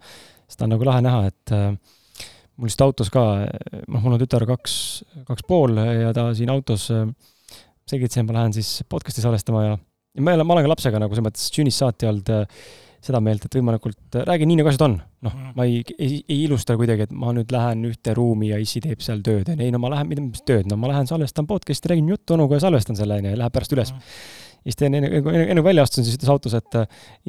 [0.51, 1.94] seda on nagu lahe näha, et äh,
[2.55, 3.23] mul just autos ka,
[3.87, 4.77] noh, mul on tütar kaks,
[5.27, 7.05] kaks pool ja ta siin autos äh,
[7.89, 10.73] selgitas, et ma lähen siis podcast'i salvestama ja, ja ma ei ole, ma olen ka
[10.73, 12.63] lapsega nagu selles mõttes sünnist saati olnud äh,
[13.05, 14.95] seda meelt, et võimalikult räägin nii, nagu asjad on.
[15.25, 18.57] noh mm., ma ei, ei, ei ilusta kuidagi, et ma nüüd lähen ühte ruumi ja
[18.61, 19.67] issi teeb seal tööd, onju.
[19.67, 22.57] ei no ma lähen, mida, mis tööd, no ma lähen salvestan podcast'i, räägin juttu onuga
[22.57, 24.11] ja salvestan selle, onju, ja läheb pärast üles mm..
[24.57, 26.79] ja siis teen, enne, enne, enne välja astusin, siis ütles autos, et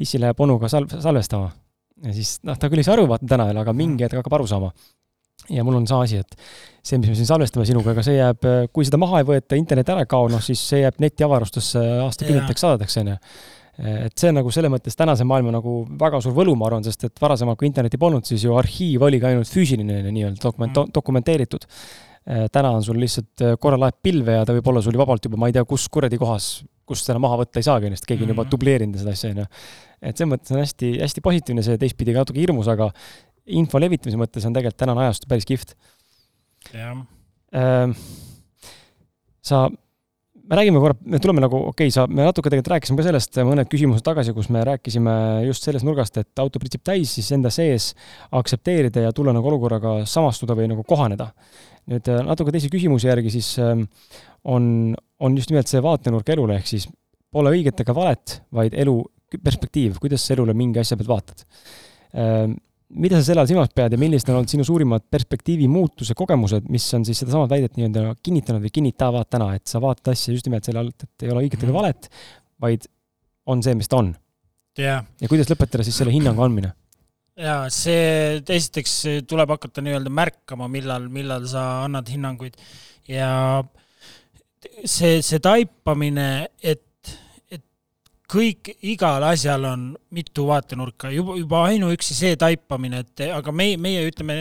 [0.07, 1.51] issi läheb onuga sal-, salvestama.
[2.07, 4.39] ja siis noh, ta küll ei saa aru vaata täna veel, aga mingi hetk hakkab
[4.39, 4.73] aru saama
[5.49, 6.35] ja mul on sama asi, et
[6.87, 9.91] see, mis me siin salvestame sinuga, ega see jääb, kui seda maha ei võeta, internet
[9.93, 13.15] ära ei kao, noh siis see jääb netiavarustusse aastakümneteks, sadadeks, onju.
[14.07, 17.09] et see on nagu selles mõttes tänase maailma nagu väga suur võlu, ma arvan, sest
[17.09, 21.67] et varasemalt, kui internetti polnud, siis ju arhiiv oligi ainult füüsiline nii-öelda dokument- mm., dokumenteeritud.
[22.51, 25.47] täna on sul lihtsalt, korra laeb pilve ja ta võib olla sul vabalt juba, ma
[25.47, 28.43] ei tea, kus kuradi kohas, kust seda maha võtta ei saagi, sest keegi on juba
[28.43, 28.51] mm.
[28.51, 29.45] dubleerinud seda asja, onju.
[30.01, 32.89] et selles mõttes on hästi, hästi positiivne see, teistpidi ka natuke hirmus, aga
[33.47, 35.75] info levitamise mõttes on tegelikult tänane ajastu päris kihvt.
[36.73, 37.03] jah
[37.55, 37.93] äh,.
[39.41, 39.67] sa,
[40.47, 43.39] me räägime korra, me tuleme nagu, okei okay,, sa, me natuke tegelikult rääkisime ka sellest
[43.47, 45.15] mõned küsimused tagasi, kus me rääkisime
[45.47, 47.89] just sellest nurgast, et auto pritsib täis, siis enda sees
[48.35, 51.31] aktsepteerida ja tulla nagu olukorraga samastuda või nagu kohaneda.
[51.87, 53.75] nüüd äh, natuke teise küsimuse järgi siis äh,
[54.43, 56.87] on, on just nimelt see vaatenurk elule, ehk siis
[57.31, 58.99] pole õiget ega valet, vaid elu
[59.43, 61.43] perspektiiv, kuidas sa elule mingi asja pealt vaatad
[62.15, 62.47] äh,
[62.89, 66.69] mida sa selle all silmas pead ja millised on olnud sinu suurimad perspektiivi muutuse kogemused,
[66.71, 70.47] mis on siis sedasama väidet nii-öelda kinnitanud või kinnitavad täna, et sa vaatad asja just
[70.47, 71.77] nimelt selle alt, et ei ole õiget ega mhm.
[71.77, 72.09] valet,
[72.63, 72.87] vaid
[73.51, 74.13] on see, mis ta on
[74.79, 75.07] yeah.?
[75.21, 76.71] ja kuidas lõpetada siis selle hinnangu andmine?
[77.37, 78.95] jaa, see, esiteks
[79.29, 82.55] tuleb hakata nii-öelda märkama, millal, millal sa annad hinnanguid
[83.11, 83.29] ja
[84.83, 86.86] see, see taipamine, et
[88.31, 94.03] kõik, igal asjal on mitu vaatenurka, juba, juba ainuüksi see taipamine, et aga meie, meie
[94.09, 94.37] ütleme,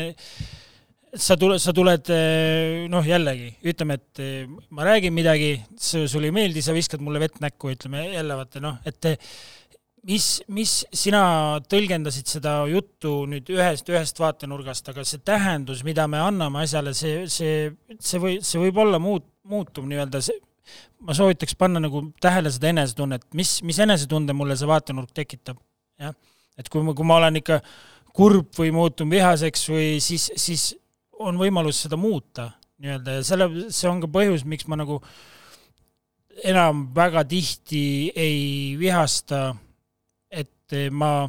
[1.16, 2.10] sa tuled, sa tuled
[2.92, 4.24] noh, jällegi ütleme, et
[4.74, 8.80] ma räägin midagi, sulle ei meeldi, sa viskad mulle vett näkku, ütleme jälle vaata noh,
[8.86, 9.14] et
[10.06, 11.22] mis, mis sina
[11.70, 17.24] tõlgendasid seda juttu nüüd ühest, ühest vaatenurgast, aga see tähendus, mida me anname asjale, see,
[17.32, 20.38] see, see või, see võib olla muut-, muutuv nii-öelda, see,
[21.06, 25.60] ma soovitaks panna nagu tähele seda enesetunnet, mis, mis enesetunde mulle see vaatenurk tekitab,
[26.00, 26.14] jah.
[26.58, 27.60] et kui ma, kui ma olen ikka
[28.16, 30.70] kurb või muutun vihaseks või siis, siis
[31.20, 32.50] on võimalus seda muuta
[32.82, 35.00] nii-öelda ja selle, see on ka põhjus, miks ma nagu
[36.44, 39.54] enam väga tihti ei vihasta,
[40.28, 41.28] et ma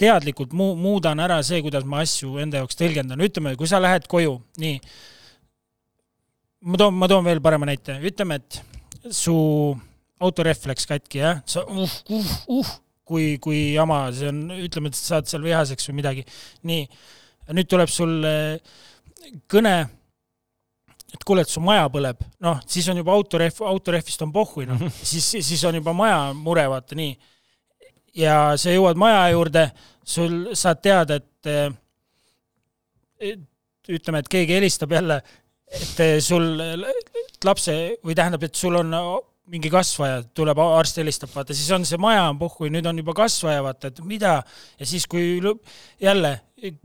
[0.00, 4.08] teadlikult mu-, muudan ära see, kuidas ma asju enda jaoks tõlgendan, ütleme, kui sa lähed
[4.10, 4.78] koju, nii
[6.64, 8.60] ma toon, ma toon veel parema näite, ütleme, et
[9.14, 9.36] su
[10.22, 12.72] autorehv läks katki, jah, sa uh, uh, uh,
[13.06, 16.24] kui, kui jama see on, ütleme, et saad seal vihaseks või midagi.
[16.66, 16.86] nii,
[17.56, 18.16] nüüd tuleb sul
[19.50, 19.74] kõne,
[21.14, 24.86] et kuule, et su maja põleb, noh, siis on juba autorehv, autorehvist on pohhui, noh,
[25.12, 27.12] siis, siis on juba maja mure, vaata nii.
[28.22, 29.68] ja sa jõuad maja juurde,
[30.06, 31.26] sul, saad teada, et
[33.86, 35.20] ütleme, et keegi helistab jälle
[35.72, 36.60] et eh, sul
[37.44, 38.94] lapse või tähendab, et sul on
[39.46, 42.98] mingi kasvaja, tuleb arst helistab, vaata, siis on see maja on puhku ja nüüd on
[42.98, 44.40] juba kasvaja, vaata, et mida,
[44.80, 45.38] ja siis, kui
[46.02, 46.32] jälle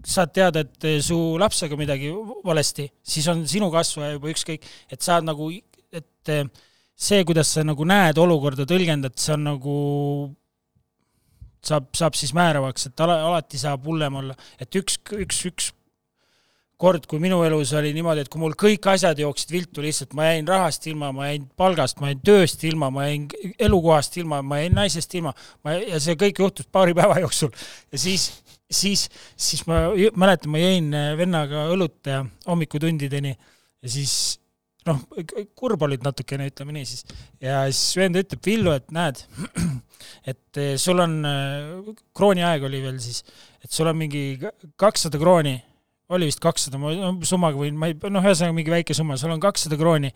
[0.06, 2.12] saad teada, et su lapsega midagi
[2.46, 5.50] valesti, siis on sinu kasvaja juba ükskõik, et saad nagu,
[5.90, 6.34] et
[7.02, 9.76] see, kuidas sa nagu näed olukorda, tõlgendad, see on nagu
[11.66, 15.72] saab, saab siis määravaks, et ala, alati saab hullem olla, et üks, üks, üks
[16.82, 20.32] kord, kui minu elus oli niimoodi, et kui mul kõik asjad jooksid viltu lihtsalt, ma
[20.32, 23.28] jäin rahast ilma, ma jäin palgast, ma jäin tööst ilma, ma jäin
[23.60, 25.36] elukohast ilma, ma jäin naisest ilma,
[25.66, 27.54] ma, ja see kõik juhtus paari päeva jooksul.
[27.92, 28.30] ja siis,
[28.66, 29.88] siis, siis ma
[30.18, 30.92] mäletan, ma jõin
[31.22, 34.16] vennaga õlut ja hommikutundideni ja siis
[34.90, 35.02] noh,
[35.58, 37.06] kurb olid natukene, ütleme nii siis.
[37.44, 39.22] ja siis vend ütleb, Villu, et näed,
[40.32, 43.22] et eh, sul on, eh, krooni aeg oli veel siis,
[43.62, 44.24] et sul on mingi
[44.80, 45.56] kakssada krooni,
[46.12, 46.94] oli vist kakssada, ma
[47.28, 50.12] summaga võin, ma ei, noh, ühesõnaga mingi väike summa, sul on kakssada krooni,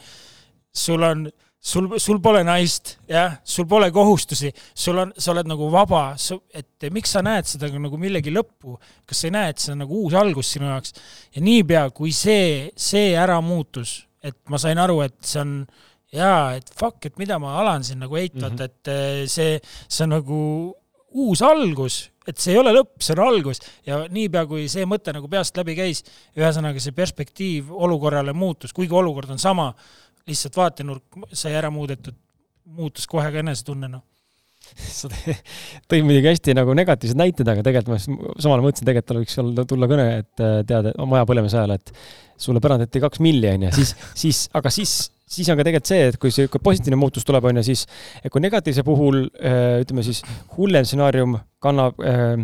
[0.75, 1.25] sul on
[1.65, 6.03] sul, sul pole naist, jah, sul pole kohustusi, sul on, sa oled nagu vaba,
[6.53, 8.77] et miks sa näed seda nagu millegi lõppu,
[9.07, 10.95] kas sa ei näe, et see on nagu uus algus sinu jaoks?
[11.35, 15.57] ja niipea, kui see, see ära muutus, et ma sain aru, et see on
[16.15, 18.65] jaa, et fuck, et mida ma alan siin nagu eitavalt mm, -hmm.
[18.65, 20.41] et eh, see, see on nagu
[21.15, 23.61] uus algus, et see ei ole lõpp, see on algus.
[23.87, 26.03] Ja niipea, kui see mõte nagu peast läbi käis,
[26.37, 29.69] ühesõnaga see perspektiiv olukorrale muutus, kuigi olukord on sama
[30.25, 32.17] lihtsalt vaatenurk sai ära muudetud,
[32.75, 34.03] muutus kohe ka enesetunne, noh
[34.99, 35.09] sa
[35.89, 39.89] tõid muidugi hästi nagu negatiivsed näited, aga tegelikult ma samal mõtlesin, tegelikult võiks olla, tulla
[39.91, 41.93] kõne, et äh, tead, maja põlemise ajal, et
[42.41, 46.17] sulle pärandati kaks milli, onju, siis, siis, aga siis, siis on ka tegelikult see, et
[46.21, 47.85] kui sihuke positiivne muutus tuleb, onju, siis
[48.31, 50.21] kui negatiivse puhul äh, ütleme siis
[50.57, 52.35] hullem stsenaarium kannab äh,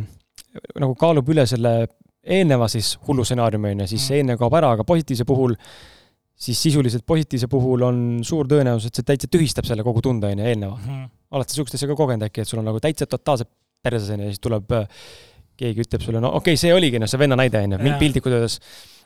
[0.82, 1.76] nagu kaalub üle selle
[2.22, 5.56] eelneva siis hullu stsenaariumi, onju, siis see eelnev kaob ära, aga positiivse puhul
[6.42, 10.42] siis sisuliselt positiivse puhul on suur tõenäosus, et see täitsa tühistab selle kogu tunde, on
[10.42, 10.88] ju, eelneva mm.
[10.88, 11.10] -hmm.
[11.30, 13.50] sa niisugust asja ka kogenud äkki, et sul on nagu täitsa totaalselt
[13.84, 14.88] perses, on ju, ja siis tuleb äh,
[15.60, 18.38] keegi ütleb sulle, no okei okay,, see oligi, noh, see venna näide, on ju, piltlikult
[18.38, 18.60] öeldes.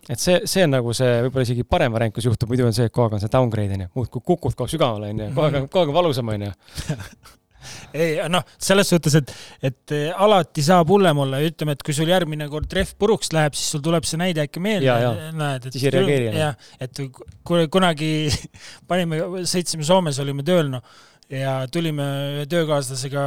[0.09, 2.89] et see, see on nagu see võib-olla isegi parem variant, kus juhtub, muidu on see,
[2.89, 5.31] et kogu aeg on see downgrade, on ju, muudkui kukud kogu aeg sügavale, on ju,
[5.34, 6.53] kogu aeg on, kogu aeg on valusam, on ju
[7.97, 9.34] ei noh, selles suhtes, et,
[9.69, 13.57] et eh, alati saab hullem olla, ütleme, et kui sul järgmine kord rehv puruks läheb,
[13.57, 14.95] siis sul tuleb see näide äkki meelde,
[15.35, 16.41] näed, et siis ei reageeri enam.
[16.43, 18.11] jah, et kunagi
[18.89, 20.85] panime, sõitsime Soomes, olime tööl, noh,
[21.31, 23.26] ja tulime töökaaslasega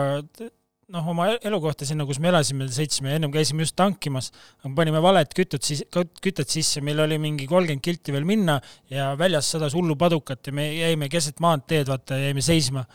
[0.95, 4.31] noh, oma elukohta sinna, kus me elasime, sõitsime, ennem käisime just tankimas,
[4.77, 5.83] panime valet kütut siis,
[6.25, 8.59] kütet sisse, meil oli mingi kolmkümmend kilti veel minna
[8.93, 12.87] ja väljas sadas hullu padukat ja me jäime keset maanteed, vaata, jäime seisma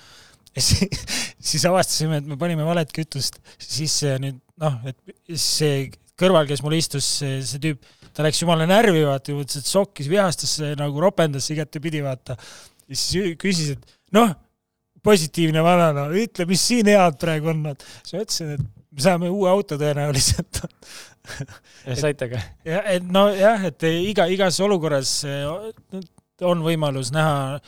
[0.58, 0.86] siis,
[1.42, 5.88] siis avastasime, et me panime valet kütust sisse ja nüüd noh, et see
[6.20, 10.10] kõrval, kes mul istus, see, see tüüp, ta läks jumala närvi, vaata, mõtles, et sokkis,
[10.12, 12.38] vihastas, nagu ropendas igatepidi, vaata.
[12.86, 14.34] ja siis küsis, et noh,
[15.04, 17.88] positiivne vanana, ütle, mis siin head praegu on, vaata.
[18.02, 20.62] siis ma ütlesin, et me saame uue auto tõenäoliselt
[21.88, 22.42] ja saite ka?
[22.68, 25.16] jah, et nojah, et iga, igas olukorras
[26.44, 27.60] on võimalus näha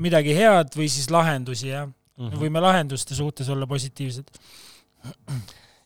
[0.00, 1.88] midagi head või siis lahendusi, jah
[2.20, 2.28] mm.
[2.28, 2.40] -hmm.
[2.44, 4.30] võime lahenduste suhtes olla positiivsed.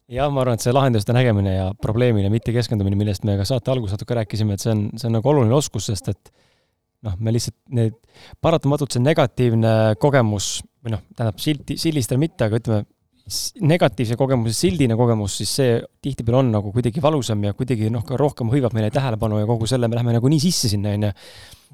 [0.08, 3.70] jah, ma arvan, et see lahenduste nägemine ja probleemile mitte keskendumine, millest me ka saate
[3.74, 6.32] alguses natuke rääkisime, et see on, see on nagu oluline oskus, sest et
[7.04, 7.96] noh, me lihtsalt need,
[8.44, 12.84] paratamatult see negatiivne kogemus või noh, tähendab silti, sildistada mitte, aga ütleme,
[13.64, 18.18] negatiivse kogemuse sildine kogemus, siis see tihtipeale on nagu kuidagi valusam ja kuidagi noh, ka
[18.20, 21.12] rohkem hõivab meile tähelepanu ja kogu selle me läheme nagu nii sisse sinna, onju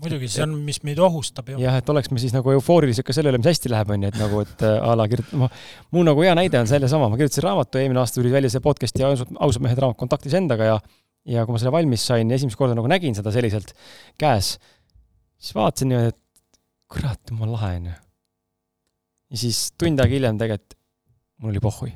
[0.01, 1.59] muidugi, see on, mis meid ohustab ju.
[1.61, 4.13] jah, et oleks me siis nagu eufoorilised ka selle üle, mis hästi läheb, on ju,
[4.13, 5.51] et nagu, et äh, a la kirt-, ma,
[5.95, 9.05] mu nagu hea näide on sellesama, ma kirjutasin raamatu, eelmine aasta tuli välja see podcast'i
[9.07, 10.81] ausad, ausad mehed raamat Kontaktis endaga ja
[11.29, 13.75] ja kui ma selle valmis sain, esimest korda nagu nägin seda selliselt
[14.21, 14.55] käes,
[15.41, 16.61] siis vaatasin niimoodi, et
[16.91, 17.97] kurat, jumala lahe, on ju.
[19.31, 20.79] ja siis tund aega hiljem tegelikult
[21.41, 21.93] mul oli pohhui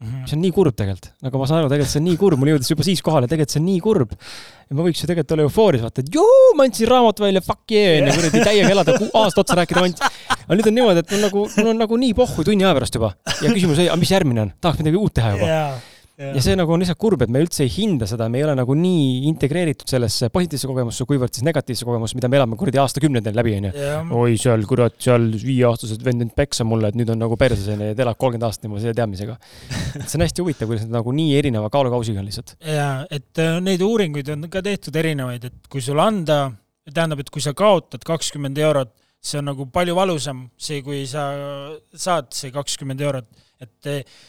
[0.00, 0.20] Mhm.
[0.24, 2.48] see on nii kurb tegelikult, nagu ma saan aru, tegelikult see on nii kurb, mul
[2.48, 4.14] jõudis juba siis kohale, tegelikult see on nii kurb.
[4.16, 7.74] ja ma võiks ju tegelikult olla eufoorias, vaata, et joo, ma andsin raamatu välja, fuck
[7.76, 10.16] yeah, onju, kuradi täiega elada, aasta otsa rääkida, ma andsin.
[10.40, 12.96] aga nüüd on niimoodi, et mul nagu, mul on nagu nii pohhu tunni aja pärast
[12.96, 15.89] juba ja küsimus oli, aga mis järgmine on, tahaks midagi uut teha juba yeah
[16.20, 18.54] ja see nagu on lihtsalt kurb, et me üldse ei hinda seda, me ei ole
[18.58, 23.36] nagu nii integreeritud sellesse positiivsesse kogemusse, kuivõrd siis negatiivse kogemusse, mida me elame kuradi aastakümnetel
[23.36, 23.72] läbi, onju.
[24.20, 27.92] oi, seal kurat, seal viieaastased vend nüüd peksa mulle, et nüüd on nagu perses, onju,
[27.94, 29.36] et elad kolmkümmend aastat niimoodi selle teadmisega.
[30.10, 32.56] see on hästi huvitav, kuidas nad nagu nii erineva kaalukausiga on lihtsalt.
[32.68, 36.42] ja, et äh, neid uuringuid on ka tehtud erinevaid, et kui sulle anda,
[36.90, 41.30] tähendab, et kui sa kaotad kakskümmend eurot, see on nagu palju valusam, see, kui sa
[41.92, 43.28] saad see kakskümmend eurot,
[43.60, 44.20] et äh,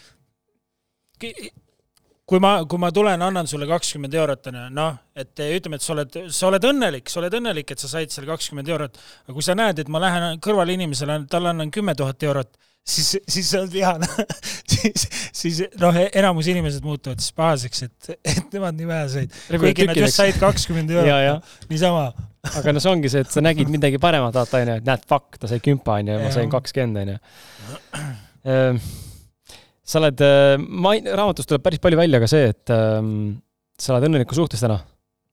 [2.32, 5.92] kui ma, kui ma tulen, annan sulle kakskümmend eurot, onju, noh, et ütleme, et sa
[5.96, 9.00] oled, sa oled õnnelik, sa oled õnnelik, et sa said selle kakskümmend eurot.
[9.26, 12.54] aga kui sa näed, et ma lähen kõrvale inimesele, talle annan kümme tuhat eurot,
[12.88, 14.08] siis, siis sa oled vihane.
[14.72, 15.04] Siis,
[15.36, 19.36] siis noh, enamus inimesed muutuvad siis pahaseks, et, et nemad nii vähe said.
[19.52, 22.08] kuigi nad just said kakskümmend eurot, niisama.
[22.50, 25.38] aga no see ongi see, et sa nägid midagi paremat, vaata onju, et näed, fuck,
[25.38, 27.20] ta sai kümpa onju ja ma sain kakskümmend onju
[28.56, 28.82] ehm,
[29.82, 33.14] sa oled, äh, main-, raamatus tuleb päris palju välja ka see, et ähm,
[33.80, 34.80] sa oled õnnelikus suhtes täna.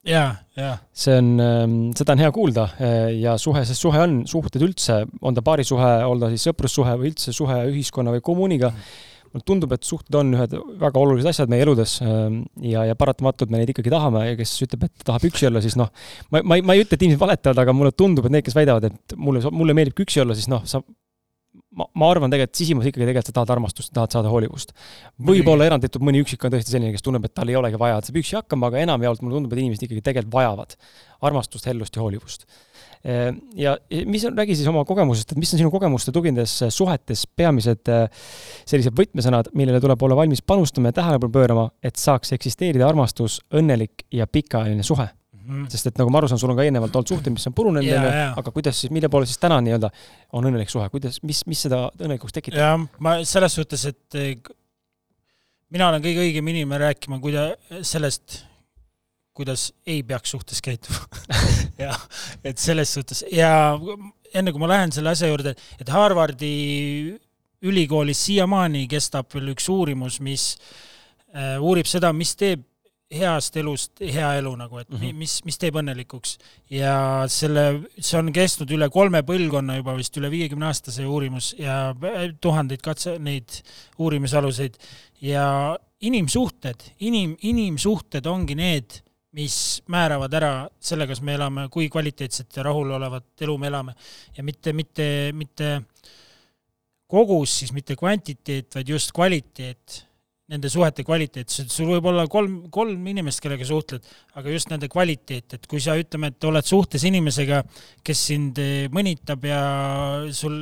[0.09, 0.77] jaa, jaa.
[0.95, 5.03] see on ähm,, seda on hea kuulda äh, ja suhe, sest suhe on, suhted üldse,
[5.21, 8.73] on ta paarisuhe, on ta siis sõprussuhe või üldse suhe ühiskonna või kommuuniga,
[9.29, 13.53] mulle tundub, et suhted on ühed väga olulised asjad meie eludes ähm, ja, ja paratamatult
[13.53, 15.93] me neid ikkagi tahame ja kes ütleb, et tahab üksi olla, siis noh,
[16.33, 18.89] ma, ma, ma ei ütle, et inimesed valetavad, aga mulle tundub, et need, kes väidavad,
[18.89, 20.81] et mulle, mulle meeldib üksi olla, siis noh, sa
[21.77, 24.73] ma, ma arvan tegelikult sisimas ikkagi tegelikult sa tahad armastust, tahad saada hoolivust.
[25.31, 28.09] võib-olla eranditult mõni üksik on tõesti selline, kes tunneb, et tal ei olegi vaja, et
[28.09, 30.79] saab üksi hakkama, aga enamjaolt mulle tundub, et inimesed ikkagi tegelikult vajavad
[31.29, 32.49] armastust, hellust ja hoolivust
[33.05, 33.77] Ehm, ja
[34.07, 38.09] mis on, räägi siis oma kogemusest, et mis on sinu kogemuste tuginedes suhetes peamised äh,
[38.67, 44.07] sellised võtmesõnad, millele tuleb olla valmis panustama ja tähelepanu pöörama, et saaks eksisteerida armastus, õnnelik
[44.13, 45.07] ja pikaajaline suhe
[45.49, 45.69] mm?
[45.73, 47.89] sest et nagu ma aru saan, sul on ka eelnevalt olnud suhted, mis on purunenud
[47.89, 48.37] yeah,, yeah.
[48.39, 49.91] aga kuidas siis, mille poole siis täna nii-öelda
[50.37, 52.61] on õnnelik suhe, kuidas, mis, mis seda õnnelikuks tekitab?
[52.61, 54.37] jah, ma selles suhtes, et eh,
[55.75, 57.51] mina olen kõige õigem inimene rääkima, kui ta
[57.87, 58.43] sellest
[59.39, 60.99] kuidas ei peaks suhtes käituma
[61.85, 61.99] jah,
[62.43, 63.51] et selles suhtes ja
[64.35, 66.53] enne kui ma lähen selle asja juurde, et Harvardi
[67.69, 70.51] ülikoolis siiamaani kestab veel üks uurimus, mis
[71.35, 72.65] äh, uurib seda, mis teeb
[73.09, 75.15] heast elust hea elu nagu, et mm -hmm.
[75.17, 76.37] mis, mis teeb õnnelikuks.
[76.71, 81.55] ja selle, see on kestnud üle kolme põlvkonna juba vist, üle viiekümne aasta see uurimus
[81.59, 81.95] ja
[82.41, 83.63] tuhandeid katse, neid
[83.99, 84.77] uurimisaluseid
[85.21, 89.03] ja inimsuhted, inim, inimsuhted ongi need
[89.39, 93.95] mis määravad ära selle, kas me elame, kui kvaliteetset ja rahulolevat elu me elame.
[94.37, 95.83] ja mitte, mitte, mitte
[97.07, 100.08] kogus, siis mitte kvantiteet, vaid just kvaliteet,
[100.49, 104.05] nende suhete kvaliteet, sul võib olla kolm, kolm inimest, kellega suhtled,
[104.41, 107.63] aga just nende kvaliteet, et kui sa ütleme, et oled suhtes inimesega,
[108.07, 108.61] kes sind
[108.95, 109.63] mõnitab ja
[110.33, 110.57] sul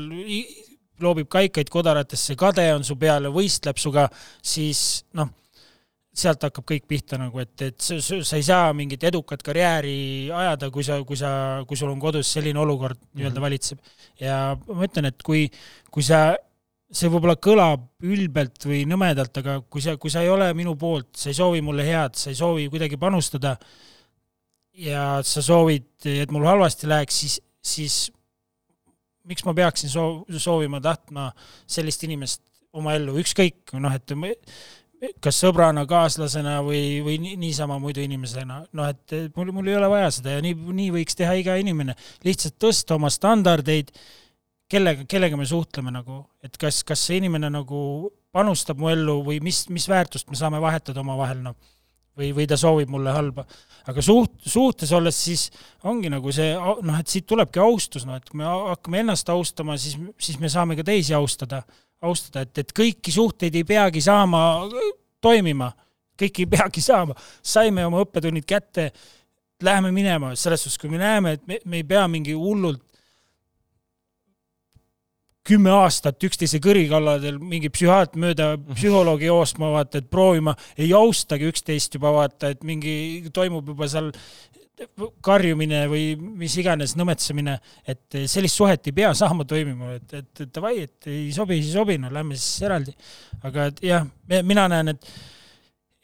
[1.02, 4.08] loobib kaikaid kodaratesse, kade on su peal ja võistleb suga,
[4.42, 5.30] siis noh
[6.16, 10.70] sealt hakkab kõik pihta nagu, et, et sa, sa ei saa mingit edukat karjääri ajada,
[10.72, 11.30] kui sa, kui sa,
[11.68, 13.44] kui sul on kodus selline olukord nii-öelda mhm.
[13.44, 13.94] valitseb.
[14.22, 15.44] ja ma ütlen, et kui,
[15.92, 16.30] kui sa,
[16.92, 21.10] see võib-olla kõlab ülbelt või nõmedalt, aga kui sa, kui sa ei ole minu poolt,
[21.18, 23.56] sa ei soovi mulle head, sa ei soovi kuidagi panustada
[24.76, 27.98] ja sa soovid, et mul halvasti läheks, siis, siis
[29.26, 31.30] miks ma peaksin soov, soovima, tahtma
[31.66, 32.42] sellist inimest
[32.76, 34.14] oma ellu, ükskõik, noh, et
[35.24, 40.12] kas sõbrana, kaaslasena või, või niisama muidu inimesena, noh et mul, mul ei ole vaja
[40.18, 41.96] seda ja nii, nii võiks teha iga inimene.
[42.24, 43.92] lihtsalt tõsta oma standardeid,
[44.70, 49.40] kellega, kellega me suhtleme nagu, et kas, kas see inimene nagu panustab mu ellu või
[49.44, 51.56] mis, mis väärtust me saame vahetada omavahel, noh.
[52.16, 53.46] või, või ta soovib mulle halba.
[53.86, 55.50] aga suht-, suhtes olles siis
[55.84, 59.78] ongi nagu see, noh, et siit tulebki austus, noh, et kui me hakkame ennast austama,
[59.78, 61.62] siis, siis me saame ka teisi austada
[62.04, 64.40] austada, et, et kõiki suhteid ei peagi saama
[65.22, 65.70] toimima,
[66.18, 68.90] kõiki ei peagi saama, saime oma õppetunnid kätte,
[69.64, 72.82] läheme minema, selles suhtes, kui me näeme, et me, me ei pea mingi hullult
[75.46, 81.48] kümme aastat üksteise kõri kalladel mingi psühhiaat mööda psühholoogi joostma, vaata, et proovima, ei austagi
[81.50, 84.12] üksteist juba vaata, et mingi toimub juba seal
[85.24, 87.56] karjumine või mis iganes nõmetsemine,
[87.88, 91.96] et sellist suhet ei pea saama toimima, et, et, davai, et ei sobi, ei sobi,
[92.00, 92.92] no lähme siis eraldi.
[93.46, 94.04] aga et jah,
[94.44, 95.08] mina näen, et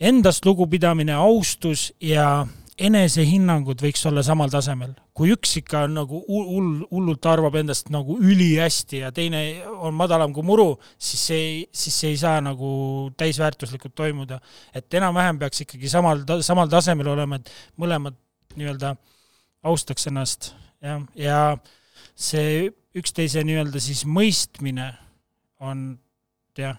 [0.08, 2.46] endast lugupidamine, austus ja
[2.86, 4.94] enesehinnangud võiks olla samal tasemel.
[5.14, 9.42] kui üks ikka on nagu hull, hullult arvab endast nagu ülihästi ja teine
[9.76, 12.72] on madalam kui muru, siis see ei, siis see ei saa nagu
[13.16, 14.40] täisväärtuslikult toimuda.
[14.74, 18.18] et enam-vähem peaks ikkagi samal, samal tasemel olema, et mõlemad
[18.56, 18.96] nii-öelda
[19.62, 20.52] austaks ennast,
[20.82, 21.40] jah, ja
[22.14, 24.90] see üksteise nii-öelda siis mõistmine
[25.62, 25.92] on
[26.58, 26.76] jah,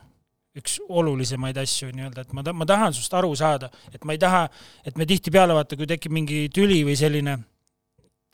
[0.57, 4.21] üks olulisemaid asju nii-öelda, et ma ta-, ma tahan sinust aru saada, et ma ei
[4.21, 4.45] taha,
[4.85, 7.39] et me tihtipeale vaata, kui tekib mingi tüli või selline,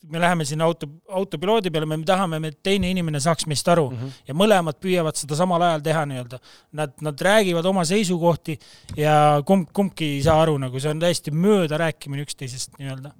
[0.10, 3.98] me läheme sinna auto, autopiloodi peale, me tahame, et teine inimene saaks meist aru mm
[3.98, 4.20] -hmm.
[4.28, 6.40] ja mõlemad püüavad seda samal ajal teha nii-öelda.
[6.80, 8.60] Nad, nad räägivad oma seisukohti
[8.96, 13.12] ja kumb, kumbki ei saa aru, nagu see on täiesti möödarääkimine üksteisest nii-öelda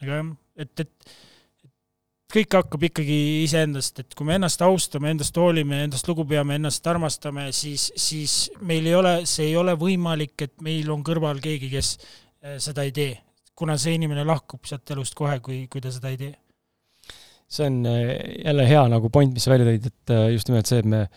[0.00, 0.30] aga jah,
[0.64, 1.12] et, et
[2.30, 6.86] kõik hakkab ikkagi iseendast, et kui me ennast austame, endast hoolime, endast lugu peame, ennast
[6.90, 8.36] armastame, siis, siis
[8.66, 12.86] meil ei ole, see ei ole võimalik, et meil on kõrval keegi, kes eh, seda
[12.86, 13.18] ei tee.
[13.60, 16.30] kuna see inimene lahkub sealt elust kohe, kui, kui ta seda ei tee.
[17.50, 20.70] see on eh, jälle hea nagu point, mis sa välja tõid, et eh, just nimelt
[20.70, 21.08] see, et me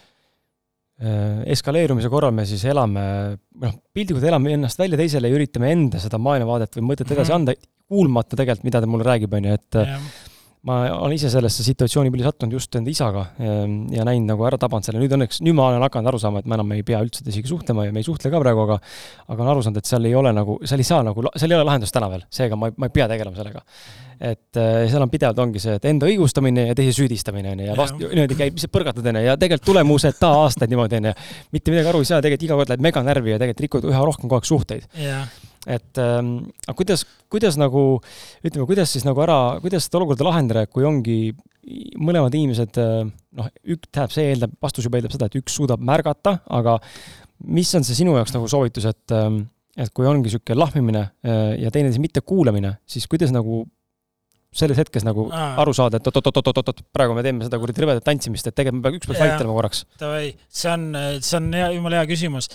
[1.04, 3.02] eskaleerumise korral me siis elame,
[3.60, 7.34] noh, piltlikult elame ennast välja teisele ja üritame enda seda maailmavaadet või mõtet edasi mm
[7.34, 7.56] -hmm.
[7.56, 9.98] anda, kuulmata tegelikult, mida ta mulle räägib, on ju, et ja.
[10.68, 14.60] Ma olen ise sellesse situatsiooni palju sattunud just enda isaga ehm, ja näinud nagu ära
[14.60, 17.02] tabanud selle, nüüd õnneks, nüüd ma olen hakanud aru saama, et me enam ei pea
[17.04, 19.92] üldse isegi suhtlema ja me ei suhtle ka praegu, aga aga olen aru saanud, et
[19.92, 22.60] seal ei ole nagu, seal ei saa nagu, seal ei ole lahendust täna veel, seega
[22.60, 23.64] ma, ma ei pea tegelema sellega.
[24.24, 27.68] et äh, seal on pidevalt ongi see, et enda õigustamine ja teise süüdistamine, on ju,
[27.68, 31.18] ja vast niimoodi käib, lihtsalt põrgatad, on ju, ja tegelikult tulemuseta aastaid niimoodi, on ju.
[31.58, 34.30] mitte midagi aru ei saa, tegelikult iga kord lähed meganärvi ja tegelikult rikud üha rohkem
[34.30, 34.88] kogu aeg suhteid.
[34.96, 35.28] Yeah
[35.70, 36.36] et ähm,
[36.68, 38.02] aga kuidas, kuidas nagu,
[38.44, 41.18] ütleme, kuidas siis nagu ära, kuidas seda olukorda lahendada, kui ongi
[42.04, 43.06] mõlemad inimesed äh,
[43.40, 46.80] noh, ük-, tähendab, see eeldab, vastus juba eeldab seda, et üks suudab märgata, aga
[47.54, 51.56] mis on see sinu jaoks nagu soovitus, et ähm, et kui ongi niisugune lahmimine äh,
[51.64, 53.64] ja teineteise mittekuulamine, siis kuidas nagu
[54.54, 55.56] selles hetkes nagu Aa.
[55.64, 59.00] aru saada, et oot-oot-oot-oot-oot, praegu me teeme seda kuradi rõvedat tantsimist, et tegelikult me peame
[59.00, 59.82] üks peab väitlema korraks.
[59.98, 60.84] Davai, see on,
[61.26, 62.52] see on hea, jumala hea küsimus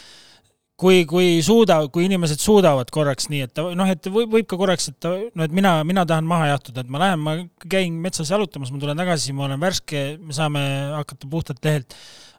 [0.78, 4.58] kui, kui suuda, kui inimesed suudavad korraks nii, et ta noh, et võib, võib ka
[4.60, 7.36] korraks, et ta, no et mina, mina tahan maha jahtuda, et ma lähen, ma
[7.70, 10.64] käin metsas jalutamas, ma tulen tagasi, ma olen värske, me saame
[10.94, 11.98] hakata puhtalt lehelt.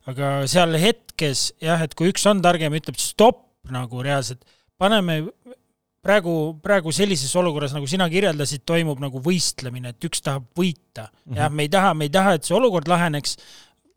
[0.10, 4.41] aga seal hetkes jah, et kui üks on targem, ütleb stopp nagu reaalselt,
[4.80, 5.20] paneme
[6.06, 11.18] praegu, praegu sellises olukorras, nagu sina kirjeldasid, toimub nagu võistlemine, et üks tahab võita mm.
[11.28, 11.41] -hmm.
[11.41, 13.36] jah, me ei taha, me ei taha, et see olukord laheneks,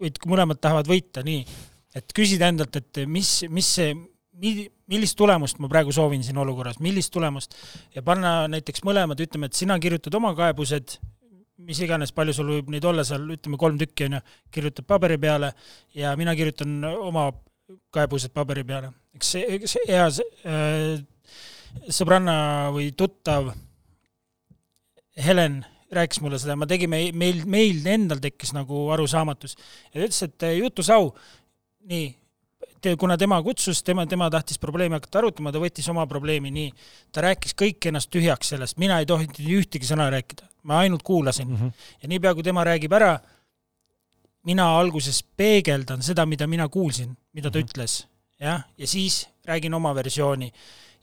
[0.02, 1.46] vaid mõlemad tahavad võita, nii.
[1.94, 3.94] et küsida endalt, et mis, mis see
[4.42, 7.54] millist tulemust ma praegu soovin siin olukorras, millist tulemust
[7.94, 10.96] ja panna näiteks mõlemad, ütleme, et sina kirjutad oma kaebused,
[11.62, 14.22] mis iganes, palju sul võib neid olla seal, ütleme kolm tükki on ju,
[14.54, 15.52] kirjutad paberi peale
[15.94, 17.28] ja mina kirjutan oma
[17.94, 18.92] kaebused paberi peale.
[19.16, 21.02] eks see, eks hea äh,
[21.88, 22.34] sõbranna
[22.74, 23.52] või tuttav
[25.22, 25.60] Helen
[25.92, 29.54] rääkis mulle seda, ma tegime, meil, meil endal tekkis nagu arusaamatus
[29.92, 31.10] ja ta ütles, et jutusau,
[31.90, 32.06] nii
[32.98, 36.72] kuna tema kutsus, tema, tema tahtis probleemi hakata arutama, ta võttis oma probleemi nii,
[37.12, 41.48] ta rääkis kõik ennast tühjaks sellest, mina ei tohinud ühtegi sõna rääkida, ma ainult kuulasin
[41.48, 41.56] mm.
[41.56, 41.88] -hmm.
[42.02, 43.18] ja niipea, kui tema räägib ära,
[44.48, 47.70] mina alguses peegeldan seda, mida mina kuulsin, mida ta mm -hmm.
[47.70, 48.06] ütles,
[48.40, 50.52] jah, ja siis räägin oma versiooni.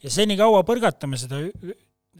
[0.02, 1.36] ja senikaua põrgatame seda,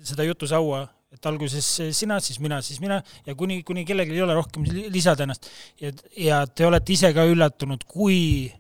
[0.05, 4.35] seda jutusaua, et alguses sina, siis mina, siis mina ja kuni, kuni kellelgi ei ole
[4.35, 5.47] rohkem lisada ennast.
[5.81, 8.53] ja, ja te olete ise ka üllatunud, kui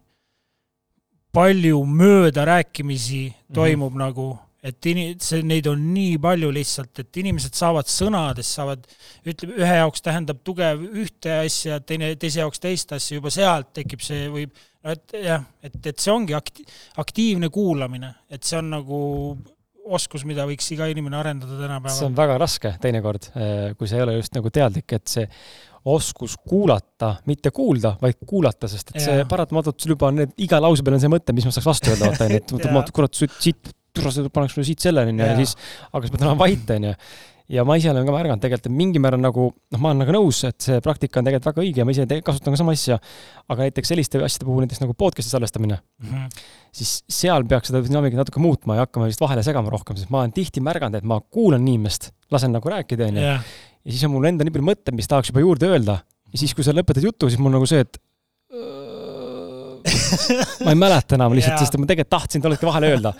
[1.32, 3.54] palju möödarääkimisi mhm.
[3.54, 4.04] toimub mm -hmm.
[4.04, 8.86] nagu, et ini-, see, neid on nii palju lihtsalt, et inimesed saavad sõnadest, saavad,
[9.26, 14.00] ütleme, ühe jaoks tähendab tugev ühte asja, teine, teise jaoks teist asja, juba sealt tekib
[14.04, 14.50] see, võib,
[14.84, 16.66] no et jah, et, et see ongi akti-,
[16.96, 19.00] aktiivne kuulamine, et see on nagu
[19.96, 21.96] oskus, mida võiks iga inimene arendada tänapäeval.
[21.96, 25.26] see on väga raske teinekord, eh, kui sa ei ole just nagu teadlik, et see
[25.90, 29.04] oskus kuulata, mitte kuulda, vaid kuulata, sest et ja.
[29.06, 31.92] see paratamatult sul juba need, iga lause peal on see mõte, mis ma saaks vastu
[31.94, 35.56] öelda, vaata onju, et ma kurat, siit, paneks mulle siit selle onju ja siis,
[35.90, 36.94] aga siis ma tahan vait onju
[37.50, 40.14] ja ma ise olen ka märganud tegelikult, et mingil määral nagu noh, ma olen nagu
[40.14, 42.98] nõus, et see praktika on tegelikult väga õige ja ma ise kasutan ka sama asja,
[43.50, 46.44] aga näiteks selliste asjade puhul, näiteks nagu podcast'i salvestamine mm, -hmm.
[46.80, 50.22] siis seal peaks seda dünaamikat natuke muutma ja hakkama vist vahele segama rohkem, sest ma
[50.22, 54.30] olen tihti märganud, et ma kuulan inimest, lasen nagu rääkida, onju, ja siis on mul
[54.30, 56.00] endal nii palju mõtteid, mis tahaks juba juurde öelda.
[56.30, 57.98] ja siis, kui sa lõpetad jutu, siis mul nagu see, et
[60.64, 63.12] ma ei mäleta enam lihtsalt yeah., sest ma tegelikult tahtsin talle vahele öelda.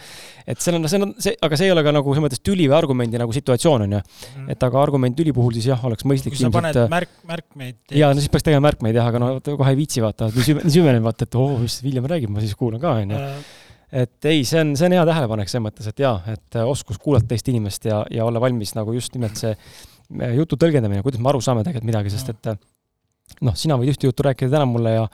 [0.47, 2.67] et seal on, see on see, aga see ei ole ka nagu selles mõttes tüli
[2.71, 4.51] või argumendi nagu situatsioon on ju mm..
[4.55, 6.35] et aga argument tüli puhul siis jah, oleks mõistlik.
[6.35, 7.81] kui sa ilmselt, paned märk, märkmeid.
[7.97, 11.07] ja no siis peaks tegema märkmeid jah, aga no kohe ei viitsi vaata, nii süveneb
[11.07, 13.21] vaata, et oo oh,, mis Villem räägib, ma siis kuulan ka onju
[13.91, 17.27] et ei, see on, see on hea tähelepanek selles mõttes, et jaa, et oskus kuulata
[17.33, 19.55] teist inimest ja, ja olla valmis nagu just nimelt see
[20.37, 22.53] jutu tõlgendamine, kuidas me aru saame tegelikult midagi, sest et
[23.47, 25.05] noh, sina võid ühte juttu rääkida täna mulle ja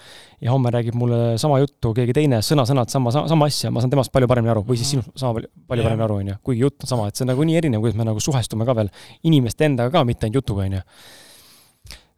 [0.42, 3.92] ja homme räägib mulle sama juttu keegi teine, sõna-sõnalt sama, sama, sama asja, ma saan
[3.92, 5.88] temast palju paremini aru või siis sinust sama palju, palju yeah.
[5.88, 7.96] paremini aru, on ju, kuigi jutt on sama, et see on nagu nii erinev, kuidas
[7.96, 8.90] me nagu suhestume ka veel
[9.30, 10.82] inimeste endaga ka, mitte ainult jutuga, on ju.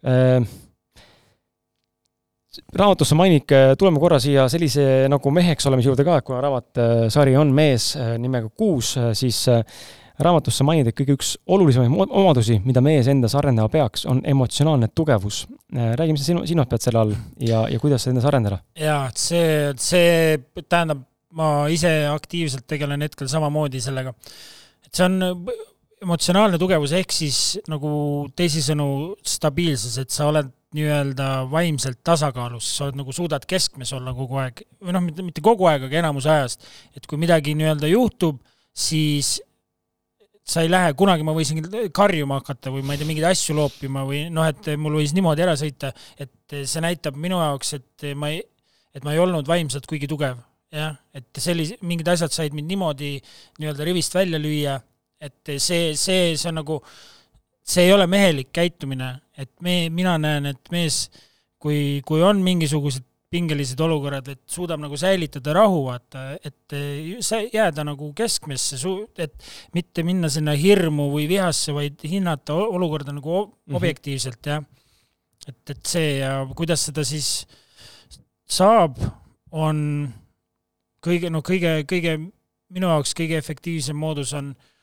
[0.09, 0.49] Äh,
[2.75, 7.53] raamatusse mainik, tuleme korra siia sellise nagu meheks olemise juurde ka, et kuna raamatsari on
[7.55, 9.45] mees nimega Kuus, siis
[10.23, 15.45] raamatusse mainida kõige üks olulisemaid omadusi, mida mees endas arendama peaks, on emotsionaalne tugevus.
[15.75, 17.15] Äh, räägi, mis sa sinu, sinu pead selle all
[17.45, 18.61] ja, ja kuidas sa endas arendada?
[18.79, 19.49] jaa, et see,
[19.83, 21.05] see tähendab,
[21.39, 24.15] ma ise aktiivselt tegelen hetkel samamoodi sellega.
[24.87, 25.19] et see on
[26.03, 27.41] emotsionaalne tugevus ehk siis
[27.71, 27.91] nagu
[28.39, 28.89] teisisõnu
[29.27, 34.63] stabiilsus, et sa oled nii-öelda vaimselt tasakaalus, sa oled nagu, suudad keskmes olla kogu aeg,
[34.85, 36.67] või noh, mitte kogu aeg, aga enamus ajast.
[36.97, 38.43] et kui midagi nii-öelda juhtub,
[38.77, 39.39] siis
[40.49, 41.61] sa ei lähe, kunagi ma võisin
[41.95, 45.45] karjuma hakata või ma ei tea, mingeid asju loopima või noh, et mul võis niimoodi
[45.45, 48.41] ära sõita, et see näitab minu jaoks, et ma ei,
[48.97, 50.41] et ma ei olnud vaimselt kuigi tugev,
[50.73, 53.17] jah, et sellise, mingid asjad said mind niimoodi
[53.61, 54.79] nii-öelda rivist välja lüüa,
[55.21, 56.81] et see, see, see on nagu,
[57.69, 61.07] see ei ole mehelik käitumine, et me, mina näen, et mees,
[61.61, 66.77] kui, kui on mingisugused pingelised olukorrad, et suudab nagu säilitada rahu, vaata, et
[67.53, 68.79] jääda nagu keskmesse,
[69.21, 69.35] et
[69.77, 73.77] mitte minna sinna hirmu või vihasse, vaid hinnata olukorda nagu mhm.
[73.77, 74.65] objektiivselt, jah.
[75.47, 77.45] et, et see ja kuidas seda siis
[78.49, 78.97] saab,
[79.53, 80.09] on
[81.05, 82.17] kõige, no kõige, kõige,
[82.73, 84.75] minu jaoks kõige efektiivsem moodus on äh,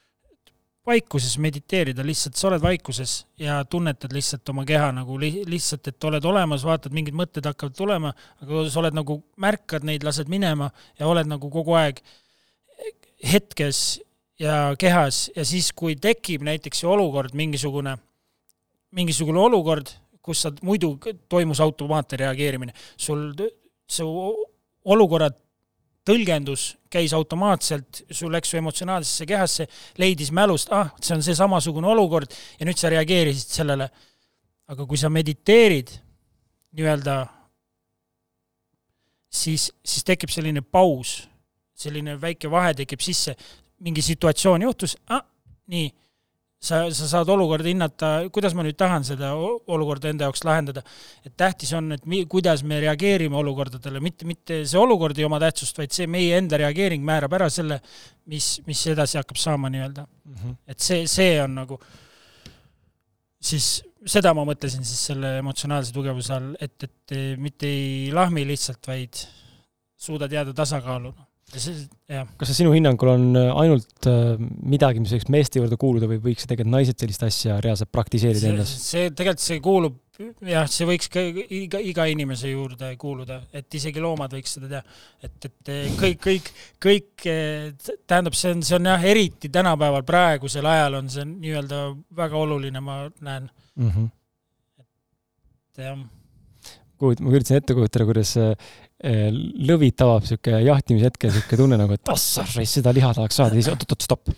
[0.86, 6.08] vaikuses mediteerida, lihtsalt sa oled vaikuses ja tunnetad lihtsalt oma keha nagu li-, lihtsalt, et
[6.10, 8.14] oled olemas, vaatad, mingid mõtted hakkavad tulema,
[8.44, 12.02] aga sa oled nagu, märkad neid, lased minema ja oled nagu kogu aeg
[13.26, 13.84] hetkes
[14.40, 17.96] ja kehas ja siis, kui tekib näiteks see olukord, mingisugune,
[18.96, 19.90] mingisugune olukord,
[20.26, 20.96] kus sa muidu
[21.30, 23.32] toimus automaatne reageerimine, sul
[23.88, 24.06] su
[24.86, 25.38] olukorrad
[26.06, 29.68] tõlgendus käis automaatselt, sul läks su emotsionaalsesse kehasse,
[30.02, 33.90] leidis mälust, ah, see on see samasugune olukord ja nüüd sa reageerisid sellele.
[34.66, 35.92] aga kui sa mediteerid
[36.74, 37.20] nii-öelda,
[39.30, 41.28] siis, siis tekib selline paus,
[41.78, 43.36] selline väike vahe tekib sisse,
[43.86, 45.22] mingi situatsioon juhtus, ah,
[45.70, 45.92] nii
[46.66, 50.84] sa, sa saad olukorda hinnata, kuidas ma nüüd tahan seda olukorda enda jaoks lahendada.
[51.26, 55.40] et tähtis on, et mi-, kuidas me reageerime olukordadele, mitte, mitte see olukord ei oma
[55.44, 57.80] tähtsust, vaid see meie enda reageering määrab ära selle,
[58.32, 60.40] mis, mis edasi hakkab saama nii-öelda mm.
[60.42, 60.58] -hmm.
[60.68, 61.80] et see, see on nagu,
[63.42, 63.70] siis
[64.06, 69.22] seda ma mõtlesin siis selle emotsionaalse tugevuse all, et, et mitte ei lahmi lihtsalt, vaid
[70.06, 71.14] suudad jääda tasakaalu
[71.56, 76.22] kas see sinu hinnangul on äh, ainult äh, midagi, mis võiks meeste juurde kuuluda või
[76.30, 78.74] võiks tegelikult naised sellist asja reaalselt praktiseerida endas?
[78.86, 80.02] see tegelikult see kuulub
[80.48, 85.00] jah, see võiks ka iga, iga inimese juurde kuuluda, et isegi loomad võiks seda teha.
[85.26, 86.52] et, et kõik, kõik,
[86.86, 87.26] kõik,
[88.08, 91.82] tähendab, see on, see on jah, eriti tänapäeval, praegusel ajal on see nii-öelda
[92.22, 93.90] väga oluline, ma näen mm.
[93.90, 94.12] -hmm.
[94.80, 96.06] et jah.
[97.02, 98.36] kuid ma üritasin ette kujutada, kuidas
[99.04, 103.68] lõvid tabab sihuke jahtimise hetkel sihuke tunne nagu, et assar, seda liha tahaks saada, siis
[103.72, 104.36] oot-oot, stopp.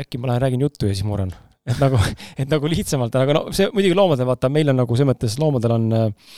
[0.00, 1.32] äkki ma lähen räägin juttu ja siis murran.
[1.68, 1.98] et nagu,
[2.40, 5.74] et nagu lihtsamalt, aga no see muidugi loomadel, vaata, meil on nagu selles mõttes, loomadel
[5.76, 6.30] on äh,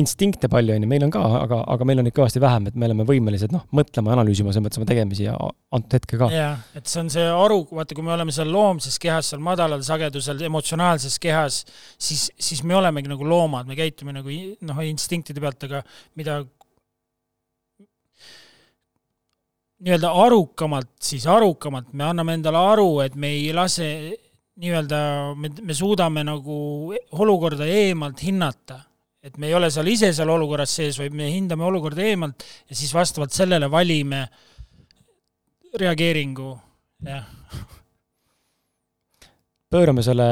[0.00, 2.78] instinkte palju, on ju, meil on ka, aga, aga meil on neid kõvasti vähem, et
[2.78, 5.34] me oleme võimelised, noh, mõtlema, analüüsima selles mõttes oma tegemisi ja
[5.74, 6.30] antud hetke ka.
[6.32, 9.82] jah, et see on see aru, vaata, kui me oleme seal loomses kehas, seal madalal
[9.84, 11.60] sagedusel, emotsionaalses kehas,
[11.98, 14.38] siis, siis me olemegi nagu loomad, me käitume nagu
[14.70, 15.84] noh, instinktide pealt, aga
[16.16, 16.40] mida
[19.80, 23.88] nii-öelda arukamalt, siis arukamalt me anname endale aru, et me ei lase
[24.60, 25.00] nii-öelda,
[25.40, 26.56] me, me suudame nagu
[27.24, 28.84] olukorda eemalt hinnata.
[29.20, 32.40] et me ei ole seal ise seal olukorras sees, vaid me hindame olukorda eemalt
[32.70, 34.22] ja siis vastavalt sellele valime
[35.76, 36.54] reageeringu,
[37.04, 37.26] jah.
[39.70, 40.28] pöörame selle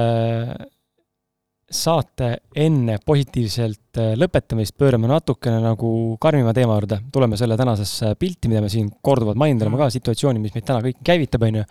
[1.69, 5.91] saate enne positiivselt äh, lõpetamist pöörame natukene nagu
[6.21, 10.41] karmima teema juurde, tuleme selle tänasesse pilti, mida me siin korduvalt maininud oleme ka, situatsiooni,
[10.41, 11.67] mis meid täna kõiki käivitab, on ju.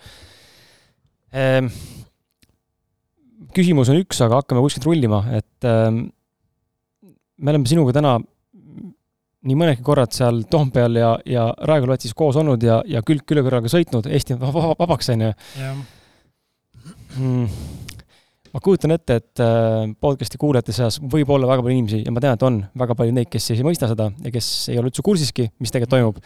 [1.38, 1.72] Ehm,
[3.58, 6.04] küsimus on üks, aga hakkame kuskilt rullima, et ehm,
[7.38, 8.18] me oleme sinuga täna
[9.48, 13.46] nii mõnedki korrad seal Toompeal ja, ja Raekoja platsis koos olnud ja, ja külg külje
[13.46, 14.46] kõrvaga sõitnud, Eesti on
[14.78, 15.34] vabaks, on ju.
[18.58, 22.22] Ma kujutan ette, et äh, podcast'i kuulajate seas võib olla väga palju inimesi ja ma
[22.24, 25.04] tean, et on väga palju neid, kes ei mõista seda ja kes ei ole üldse
[25.06, 26.18] kursiski, mis tegelikult toimub.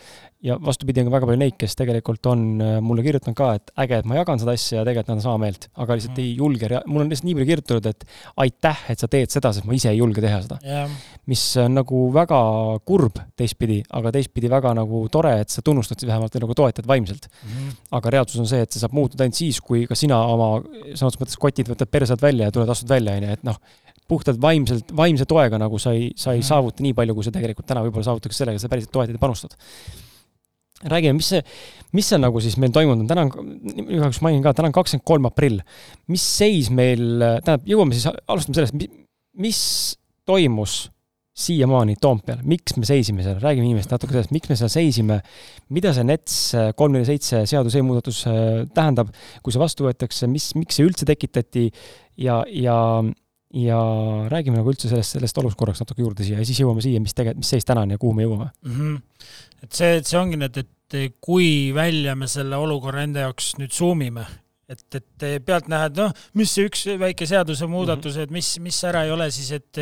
[0.42, 3.74] ja vastupidi, on ka väga palju neid, kes tegelikult on äh, mulle kirjutanud ka, et
[3.84, 6.24] äge, et ma jagan seda asja ja tegelikult nad on sama meelt, aga lihtsalt mm.
[6.24, 8.08] ei julge, mul on lihtsalt nii palju kirjutatud, et
[8.46, 10.96] aitäh, et sa teed seda, sest ma ise ei julge teha seda yeah..
[11.28, 12.40] mis on nagu väga
[12.88, 17.28] kurb teistpidi, aga teistpidi väga nagu tore, et sa tunnustad vähemalt ja nagu toetad vaimselt
[17.28, 17.76] mm.
[18.00, 21.12] aga reaalsus on see, et see saab muutuda ainult siis, kui ka sina oma sõna
[21.12, 23.58] otseses mõttes kotid võtad perse alt välja ja tuled, astud välja, on ju, et noh,
[24.12, 26.48] puhtalt vaimselt, vaimse toega nagu sa ei, sa ei mm.
[26.48, 29.56] saavuta nii palju, kui sa tegelikult täna võib-olla saavutaks sellega, sa päriselt toetad ja panustad.
[30.82, 31.42] räägime, mis see,
[31.94, 33.52] mis see nagu siis meil toimunud on, täna on,
[33.86, 35.62] igaks mainin ka, täna on kakskümmend kolm aprill.
[36.12, 38.90] mis seis meil, tähendab, jõuame siis, alustame sellest,
[39.38, 39.62] mis
[40.28, 40.84] toimus
[41.42, 45.20] siiamaani Toompeal, miks me seisime seal, räägime inimestele natuke sellest, miks me seal seisime,
[45.76, 46.38] mida see NETS
[46.80, 48.44] kolm neli seitse seaduse muudatus äh,
[48.76, 49.12] tähendab,
[49.44, 51.68] kui see vastu võetakse, mis, miks see üldse tekitati?
[52.22, 52.76] Ja, ja,
[53.58, 53.80] ja
[54.30, 57.46] räägime nagu üldse sellest, sellest olukorrast natuke juurde siia ja siis jõuame siia, mis tegelikult,
[57.46, 58.52] mis seis täna on ja kuhu me jõuame.
[58.68, 58.78] Mm.
[58.78, 59.26] -hmm.
[59.66, 60.78] et see, see ongi nüüd, et
[61.24, 64.26] kui välja me selle olukorra enda jaoks nüüd zoom ime
[64.72, 69.14] et, et pealtnäha, et noh, mis see üks väike seadusemuudatus, et mis, mis ära ei
[69.14, 69.82] ole siis, et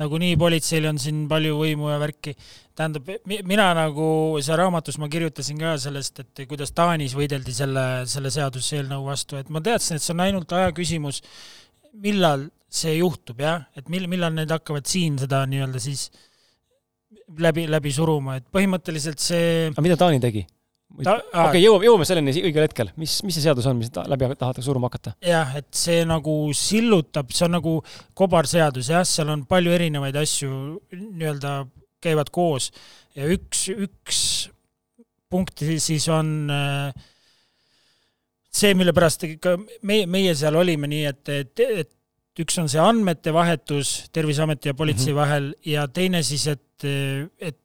[0.00, 2.36] nagunii politseil on siin palju võimu ja värki.
[2.78, 4.06] tähendab, mina nagu
[4.40, 9.50] seal raamatus ma kirjutasin ka sellest, et kuidas Taanis võideldi selle, selle seaduseelnõu vastu, et
[9.52, 11.20] ma teadsin, et see on ainult aja küsimus,
[12.00, 16.06] millal see juhtub jah, et mil-, millal need hakkavad siin seda nii-öelda siis
[17.42, 20.46] läbi, läbi suruma, et põhimõtteliselt see aga mida Taani tegi?
[20.98, 22.90] Okei jõuame, jõuame selleni õigel hetkel.
[23.00, 25.14] mis, mis see seadus on, mis läbi tahetakse suruma hakata?
[25.24, 27.76] jah, et see nagu sillutab, see on nagu
[28.18, 30.50] kobarseadus jah, seal on palju erinevaid asju
[30.94, 31.54] nii-öelda
[32.02, 32.70] käivad koos
[33.16, 34.20] ja üks, üks
[35.30, 37.08] punkt siis on äh,
[38.50, 39.56] see, mille pärast ikka
[39.86, 44.74] meie, meie seal olime nii, et, et, et üks on see andmete vahetus Terviseameti ja
[44.74, 45.20] politsei mm -hmm.
[45.20, 46.86] vahel ja teine siis, et,
[47.38, 47.58] et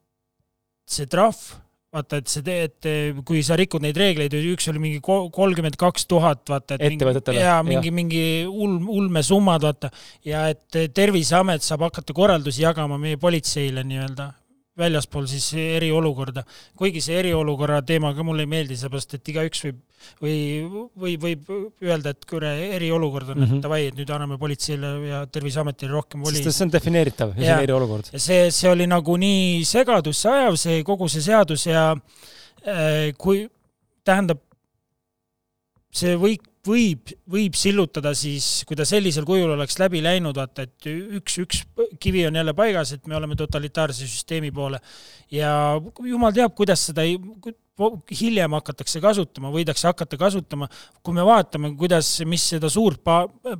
[0.86, 1.65] see trahv
[1.96, 2.88] vaata, et see, et
[3.26, 7.42] kui sa rikud neid reegleid, üks oli mingi kolmkümmend kaks tuhat, vaata, et ettevõtetele.
[7.42, 9.92] jaa, mingi, mingi ulm, ulmesummad, vaata,
[10.26, 14.30] ja et Terviseamet saab hakata korraldusi jagama meie politseile nii-öelda
[14.78, 16.44] väljaspool siis eriolukorda.
[16.76, 19.82] kuigi see eriolukorra teema ka mulle ei meeldi, sellepärast et igaüks võib
[20.20, 20.38] või,
[20.96, 21.50] või võib
[21.82, 23.58] öelda, et kuule, eriolukord on mm, -hmm.
[23.58, 26.42] et davai, et nüüd anname politseile ja Terviseametile rohkem voli.
[26.42, 28.10] sest see on defineeritav ja see on eriolukord.
[28.12, 33.46] ja see, see oli nagu nii segadusse ajav, see kogu see seadus ja äh, kui,
[34.04, 34.42] tähendab,
[35.92, 40.88] see võib võib, võib sillutada siis, kui ta sellisel kujul oleks läbi läinud, vaata, et
[40.90, 41.62] üks, üks
[42.02, 44.80] kivi on jälle paigas, et me oleme totalitaarse süsteemi poole.
[45.32, 45.50] Ja
[46.04, 47.16] jumal teab, kuidas seda ei,
[48.16, 50.68] hiljem hakatakse kasutama, võidakse hakata kasutama,
[51.04, 53.02] kui me vaatame, kuidas, mis seda suurt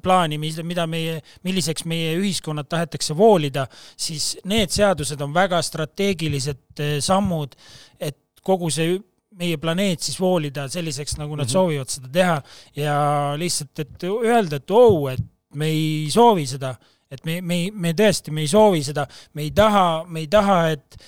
[0.03, 3.67] plaani, mida meie, milliseks meie ühiskonnad tahetakse voolida,
[3.97, 7.57] siis need seadused on väga strateegilised eh, sammud,
[8.01, 8.17] et
[8.47, 8.97] kogu see
[9.37, 11.53] meie planeet siis voolida selliseks, nagu nad mm -hmm.
[11.53, 12.37] soovivad seda teha.
[12.77, 12.97] Ja
[13.37, 16.75] lihtsalt, et öelda, et oo oh,, et me ei soovi seda,
[17.11, 20.59] et me, me, me tõesti, me ei soovi seda, me ei taha, me ei taha,
[20.71, 20.99] et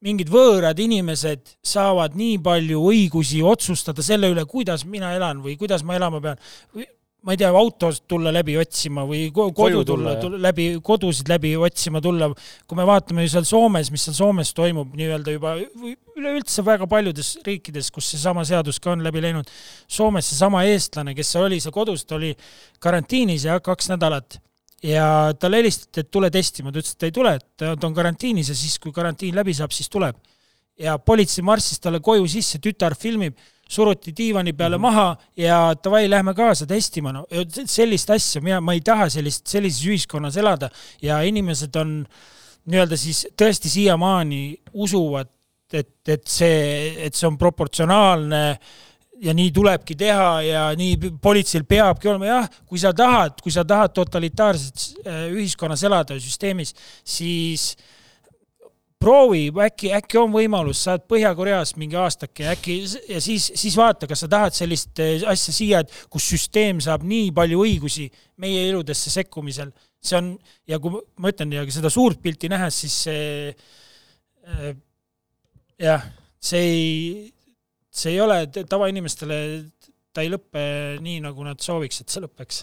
[0.00, 5.84] mingid võõrad inimesed saavad nii palju õigusi otsustada selle üle, kuidas mina elan või kuidas
[5.84, 6.40] ma elama pean
[7.22, 12.00] ma ei tea, autost tulla läbi otsima või kodu tulla, tulla läbi, kodusid läbi otsima
[12.00, 12.30] tulla.
[12.66, 15.54] kui me vaatame seal Soomes, mis seal Soomes toimub nii-öelda juba
[16.16, 19.50] üleüldse väga paljudes riikides, kus seesama seadus ka on läbi läinud.
[19.88, 22.32] Soomes seesama eestlane, kes oli seal kodus, ta oli
[22.80, 24.40] karantiinis ja kaks nädalat
[24.82, 27.96] ja talle helistati, et tule testima, ta ütles, et ta ei tule, et ta on
[27.96, 30.16] karantiinis ja siis, kui karantiin läbi saab, siis tuleb.
[30.80, 33.36] ja politsei marssis talle koju sisse, tütar filmib
[33.70, 34.90] suruti diivani peale mm -hmm.
[34.90, 37.26] maha ja davai, lähme kaasa testima, no
[37.66, 40.70] sellist asja, mina, ma ei taha sellist, sellises ühiskonnas elada
[41.02, 42.04] ja inimesed on
[42.66, 45.28] nii-öelda siis tõesti siiamaani usuvad,
[45.72, 48.58] et, et see, et see on proportsionaalne
[49.20, 53.64] ja nii tulebki teha ja nii politseil peabki olema, jah, kui sa tahad, kui sa
[53.64, 56.74] tahad totalitaarses äh, ühiskonnas elada, süsteemis,
[57.04, 57.99] siis äh,
[59.00, 62.76] proovi, äkki, äkki on võimalus, sa oled Põhja-Koreas mingi aastake, äkki
[63.08, 67.06] ja siis, siis vaata, kas sa tahad sellist eh, asja siia, et kus süsteem saab
[67.08, 68.10] nii palju õigusi
[68.44, 69.72] meie eludesse sekkumisel.
[70.00, 70.30] see on,
[70.68, 74.70] ja kui ma ütlen, ja seda suurt pilti nähes, siis see äh,
[75.80, 76.04] jah,
[76.40, 77.32] see ei,
[77.90, 79.40] see ei ole tavainimestele
[80.14, 80.62] ta ei lõpe
[81.02, 82.60] nii, nagu nad sooviks, et see lõpeks.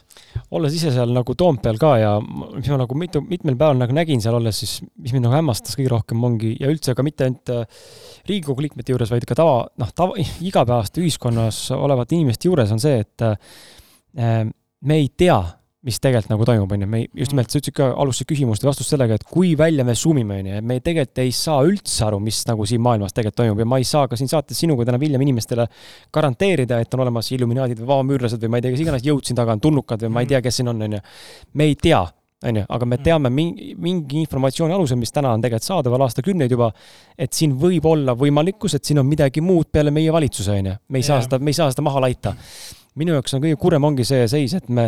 [0.58, 4.24] olles ise seal nagu Toompeal ka ja mis ma nagu mitu, mitmel päeval nagu nägin
[4.24, 7.54] seal olles, siis mis mind nagu hämmastas kõige rohkem ongi ja üldse ka mitte ainult
[7.54, 7.86] äh,
[8.28, 10.18] Riigikogu liikmete juures, vaid ka tava, noh, tava,
[10.50, 14.44] igapäevaste ühiskonnas olevate inimeste juures on see, et äh,
[14.82, 15.40] me ei tea,
[15.88, 18.70] mis tegelikult nagu toimub, on ju, me just nimelt, sa ütlesid ka, alustasid küsimust ja
[18.70, 21.62] vastust sellega, et kui välja me zoom ime, on ju, et me tegelikult ei saa
[21.68, 23.64] üldse aru, mis nagu siin maailmas tegelikult toimub.
[23.64, 25.68] Ja ma ei saa ka siin saates sinuga täna, Villem, inimestele
[26.14, 29.40] garanteerida, et on olemas illuminaadid või vabamüürlased või ma ei tea, kes iganes jõud siin
[29.40, 31.04] taga on, tulnukad või ma ei tea, kes siin on, on ju.
[31.56, 32.04] me ei tea,
[32.46, 36.54] on ju, aga me teame mingi, mingi informatsiooni alusel, mis täna on tegelikult saadaval aastakümneid
[36.54, 36.70] juba,
[37.18, 40.76] et siin võib olla võimalikkus, et siin on midagi muud peale meie valitsuse, on ju.
[40.94, 42.36] me ei saa seda, me ei saa seda maha laita.
[42.98, 44.88] Minu jaoks on kõige kurvem ongi see seis, et me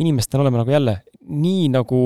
[0.00, 2.00] inimestena oleme nagu jälle nii nagu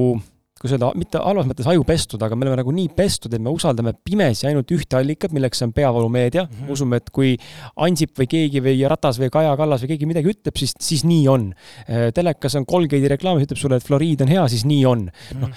[0.61, 3.53] kuidas öelda, mitte halvas mõttes aju pestud, aga me oleme nagu nii pestud, et me
[3.55, 6.61] usaldame pimesi ainult ühte allikat, milleks on peavoolumeedia mm.
[6.61, 6.73] -hmm.
[6.77, 7.33] usume, et kui
[7.77, 11.27] Ansip või keegi või Ratas või Kaja Kallas või keegi midagi ütleb, siis, siis nii
[11.33, 11.51] on.
[11.89, 15.09] Äh, telekas on Colgate'i reklaamis, ütleb sulle, et fluoriid on hea, siis nii on
[15.41, 15.51] noh,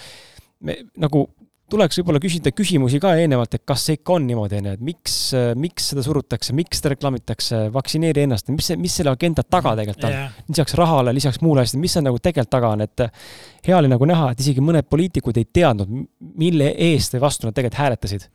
[0.64, 1.28] me nagu
[1.74, 4.84] tuleks võib-olla küsida küsimusi ka eelnevalt, et kas see ikka on niimoodi, on ju, et
[4.86, 5.16] miks,
[5.60, 10.08] miks seda surutakse, miks seda reklaamitakse, vaktsineeri ennast, mis see, mis selle agenda taga tegelikult
[10.10, 10.38] on yeah.?
[10.52, 13.06] lisaks rahale, lisaks muule asjadele, mis see nagu tegelikult taga on, et
[13.66, 16.00] hea oli nagu näha, et isegi mõned poliitikud ei teadnud,
[16.44, 18.30] mille eest või vastu nad tegelikult hääletasid.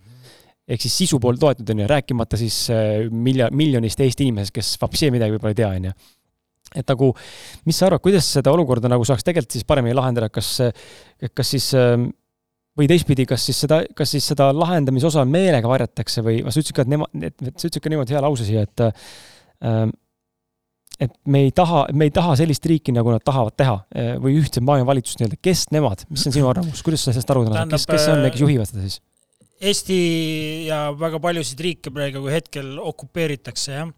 [0.69, 4.77] ehk siis sisu pool toetud, on ju, rääkimata siis äh, milja-, miljonist Eesti inimesest, kes
[4.83, 5.99] vapsi midagi võib-olla ei tea, on ju
[6.77, 7.15] et nagu,
[7.65, 10.59] mis sa arvad, kuidas seda olukorda nagu saaks tegelikult siis paremini lahendada, kas,
[11.33, 12.11] kas siis ähm,
[12.79, 16.77] või teistpidi, kas siis seda, kas siis seda lahendamise osa meelega varjatakse või sa ütlesid
[16.77, 19.89] ka, et nemad, et sa ütlesid ka niimoodi hea lause siia, et äh,
[20.99, 23.77] et me ei taha, me ei taha sellist riiki, nagu nad tahavad teha
[24.23, 27.71] või ühtset maailmavalitsust nii-öelda, kes nemad, mis on sinu arvamus, kuidas sa sellest aru saad,
[27.71, 28.99] kes, kes on need, kes juhivad seda siis?
[29.59, 29.99] Eesti
[30.69, 33.89] ja väga paljusid riike praegu hetkel okupeeritakse, jah.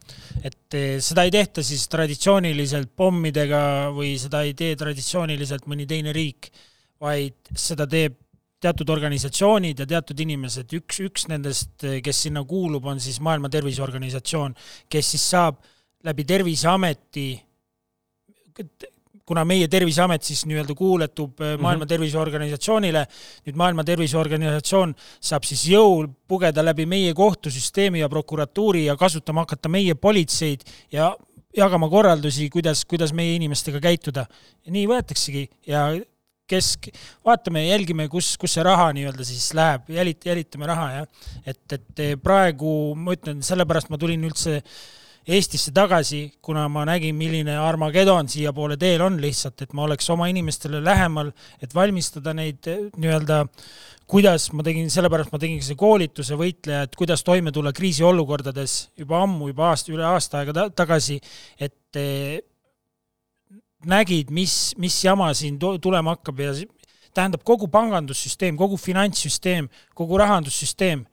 [0.41, 3.63] et eh, seda ei tehta siis traditsiooniliselt pommidega
[3.93, 6.49] või seda ei tee traditsiooniliselt mõni teine riik,
[7.01, 8.17] vaid seda teeb
[8.61, 14.57] teatud organisatsioonid ja teatud inimesed, üks, üks nendest, kes sinna kuulub, on siis Maailma Terviseorganisatsioon,
[14.91, 15.63] kes siis saab
[16.05, 17.29] läbi Terviseameti
[19.31, 21.63] kuna meie Terviseamet siis nii-öelda kuuletub äh, mhm.
[21.63, 23.05] Maailma Terviseorganisatsioonile,
[23.47, 24.95] nüüd Maailma Terviseorganisatsioon
[25.31, 31.13] saab siis jõul pugeda läbi meie kohtusüsteemi ja prokuratuuri ja kasutama hakata meie politseid ja
[31.57, 34.27] jagama korraldusi, kuidas, kuidas meie inimestega käituda.
[34.67, 35.87] nii võetaksegi ja
[36.51, 36.91] kesk,
[37.27, 41.29] vaatame, jälgime, kus, kus see raha nii-öelda siis läheb, jälit-, jälitame raha, jah.
[41.47, 44.61] et, et praegu ma ütlen, sellepärast ma tulin üldse
[45.31, 50.31] Eestisse tagasi, kuna ma nägin, milline Armageddon siiapoole teel on lihtsalt, et ma oleks oma
[50.31, 51.29] inimestele lähemal,
[51.61, 53.45] et valmistada neid eh, nii-öelda
[54.11, 59.21] kuidas ma tegin, sellepärast ma tegingi see koolituse võitleja, et kuidas toime tulla kriisiolukordades juba
[59.27, 61.21] ammu, juba aasta, üle aasta aega ta tagasi,
[61.61, 62.41] et eh,
[63.89, 66.53] nägid, mis, mis jama siin tulema hakkab ja
[67.15, 71.05] tähendab, kogu pangandussüsteem, kogu finantssüsteem, kogu rahandussüsteem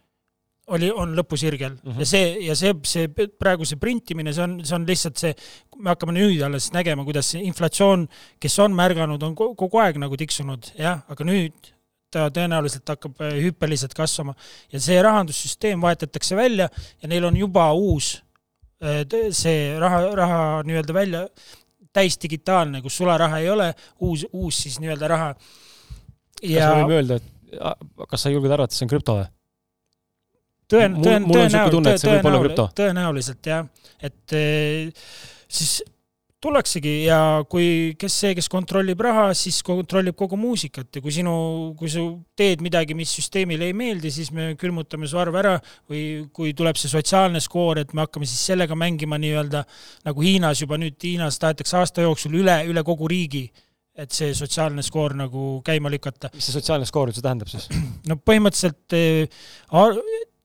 [0.75, 1.99] oli, on lõpusirgel mm -hmm.
[1.99, 5.33] ja see, ja see, see praegu see printimine, see on, see on lihtsalt see,
[5.77, 8.07] me hakkame nüüd alles nägema, kuidas see inflatsioon,
[8.39, 11.71] kes on märganud, on kogu aeg nagu tiksunud, jah, aga nüüd
[12.11, 14.35] ta tõenäoliselt hakkab äh, hüppeliselt kasvama
[14.71, 16.69] ja see rahandussüsteem vahetatakse välja
[17.01, 18.23] ja neil on juba uus
[18.83, 21.27] äh, see raha, raha nii-öelda välja,
[21.97, 23.71] täisdigitaalne, kus sularaha ei ole,
[24.05, 25.33] uus, uus siis nii-öelda raha.
[26.43, 29.27] ja kas võime öelda, et kas sa julged arvata, et see on krüpto või?
[30.71, 33.69] tõen-, tõen-, tõenäoliselt, tõenäoliselt jah,
[34.03, 35.05] et eh,
[35.47, 35.79] siis
[36.43, 37.19] tullaksegi ja
[37.49, 41.33] kui, kes see, kes kontrollib raha, siis kontrollib kogu muusikat ja kui sinu,
[41.79, 42.03] kui sa
[42.37, 45.55] teed midagi, mis süsteemile ei meeldi, siis me külmutame su arve ära
[45.89, 46.01] või
[46.33, 49.63] kui tuleb see sotsiaalne skoor, et me hakkame siis sellega mängima nii-öelda
[50.05, 53.47] nagu Hiinas juba nüüd, Hiinas tahetakse aasta jooksul üle, üle kogu riigi
[53.97, 56.29] et see sotsiaalne skoor nagu käima lükata.
[56.35, 57.65] mis see sotsiaalne skoor üldse tähendab siis?
[58.09, 59.41] no põhimõtteliselt eh,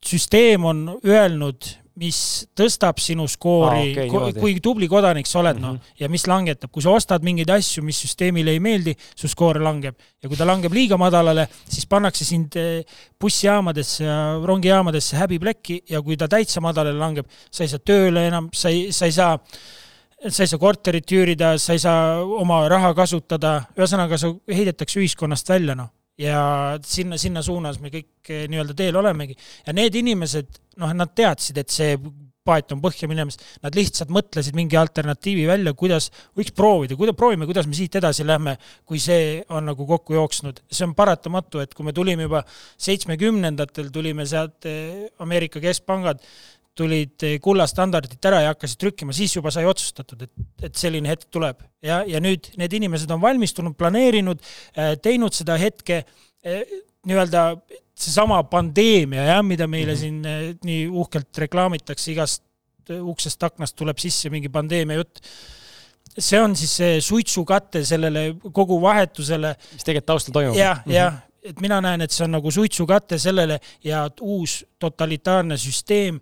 [0.09, 1.69] süsteem on öelnud,
[2.01, 2.19] mis
[2.56, 5.81] tõstab sinu skoori ah,, okay, kui tubli kodanik sa oled mm, -hmm.
[5.81, 9.60] noh, ja mis langetab, kui sa ostad mingeid asju, mis süsteemile ei meeldi, su skoor
[9.60, 9.94] langeb.
[10.23, 12.85] ja kui ta langeb liiga madalale, siis pannakse sind eh,
[13.20, 18.48] bussijaamadesse ja rongijaamadesse häbiplekki ja kui ta täitsa madalale langeb, sa ei saa tööle enam,
[18.52, 19.39] sa ei, sa ei saa
[20.31, 25.48] sa ei saa korterit üürida, sa ei saa oma raha kasutada, ühesõnaga sa heidetakse ühiskonnast
[25.48, 25.90] välja, noh
[26.20, 29.36] ja sinna, sinna suunas me kõik eh, nii-öelda teel olemegi.
[29.66, 31.97] ja need inimesed, noh, nad teadsid, et see
[32.43, 36.09] paat on põhja minemas, nad lihtsalt mõtlesid mingi alternatiivi välja, kuidas
[36.39, 38.56] võiks proovida, kuida-, proovime, kuidas me siit edasi lähme,
[38.89, 40.59] kui see on nagu kokku jooksnud.
[40.66, 42.43] see on paratamatu, et kui me tulime juba
[42.82, 46.22] seitsmekümnendatel, tulime sealt eh, Ameerika keskpangad,
[46.78, 50.32] tulid kullastandardit ära ja hakkasid trükkima, siis juba sai otsustatud, et,
[50.69, 51.61] et selline hetk tuleb.
[51.85, 54.40] ja, ja nüüd need inimesed on valmistunud, planeerinud,
[54.77, 56.03] eh, teinud seda hetke
[56.44, 56.62] eh,
[57.09, 57.44] nii-öelda
[58.03, 60.01] seesama pandeemia jah, mida meile mm -hmm.
[60.01, 62.43] siin nii uhkelt reklaamitakse, igast
[62.90, 65.20] uksest aknast tuleb sisse mingi pandeemia jutt
[66.19, 69.55] see on siis see suitsukate sellele kogu vahetusele.
[69.73, 70.57] mis tegelikult taustal toimub.
[70.57, 76.20] jah, jah, et mina näen, et see on nagu suitsukate sellele ja uus totalitaarne süsteem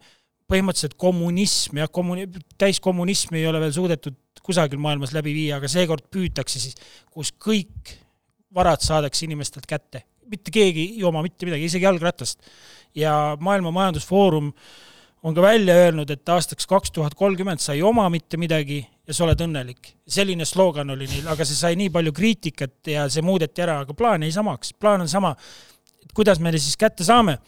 [0.51, 2.29] põhimõtteliselt kommunism, jah, kommuni-,
[2.59, 6.79] täiskommunismi ei ole veel suudetud kusagil maailmas läbi viia, aga seekord püütakse siis,
[7.13, 7.95] kus kõik
[8.55, 10.07] varad saadakse inimestelt kätte.
[10.31, 12.41] mitte keegi ei oma mitte midagi, isegi jalgratast.
[12.95, 14.53] ja Maailma Majandusfoorum
[15.23, 19.15] on ka välja öelnud, et aastaks kaks tuhat kolmkümmend sa ei oma mitte midagi ja
[19.15, 19.95] sa oled õnnelik.
[20.09, 23.95] selline slogan oli neil, aga see sai nii palju kriitikat ja see muudeti ära, aga
[23.95, 25.37] plaan jäi samaks, plaan on sama.
[26.03, 27.39] et kuidas me siis kätte saame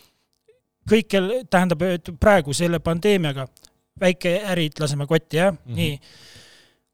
[0.89, 3.47] kõikjal, tähendab, et praegu selle pandeemiaga
[4.01, 5.77] väikeärid laseme kotti, jah mm, -hmm.
[5.77, 6.01] nii.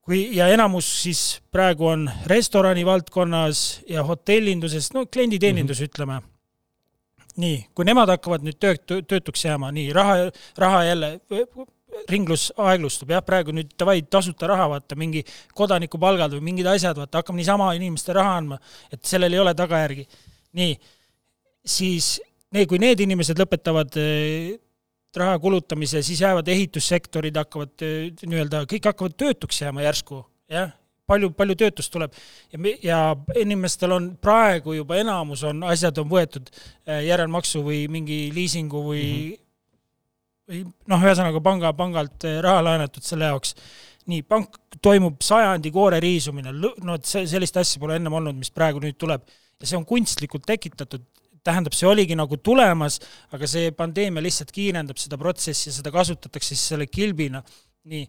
[0.02, 5.88] kui, ja enamus siis praegu on restorani valdkonnas ja hotellinduses, no klienditeenindus mm, -hmm.
[5.94, 6.22] ütleme.
[7.36, 10.14] nii, kui nemad hakkavad nüüd töötu-, töötuks jääma, nii, raha,
[10.56, 11.20] raha jälle,
[12.08, 15.24] ringlus aeglustub, jah, praegu nüüd davai, tasuta raha, vaata, mingi
[15.54, 18.58] kodanikupalgad või mingid asjad, vaata, hakkame niisama inimestele raha andma,
[18.92, 20.08] et sellel ei ole tagajärgi.
[20.58, 20.78] nii,
[21.64, 22.20] siis
[22.54, 24.56] need, kui need inimesed lõpetavad eh,
[25.18, 30.22] raha kulutamise, siis jäävad ehitussektorid hakkavad eh, nii-öelda, kõik hakkavad töötuks jääma järsku,
[30.52, 30.72] jah,
[31.08, 32.14] palju, palju töötust tuleb
[32.52, 33.00] ja me, ja
[33.40, 39.04] inimestel on praegu juba enamus on, asjad on võetud eh, järelmaksu või mingi liisingu või
[39.04, 39.44] mm -hmm.
[40.48, 43.54] või noh, ühesõnaga panga, pangalt raha laenatud selle jaoks.
[44.08, 48.50] nii, pank, toimub sajandi koore riisumine, no et see, sellist asja pole ennem olnud, mis
[48.50, 49.22] praegu nüüd tuleb.
[49.60, 51.02] ja see on kunstlikult tekitatud,
[51.44, 52.98] tähendab, see oligi nagu tulemas,
[53.34, 57.42] aga see pandeemia lihtsalt kiirendab seda protsessi seda kasutatakse siis selle kilbina.
[57.88, 58.04] nii,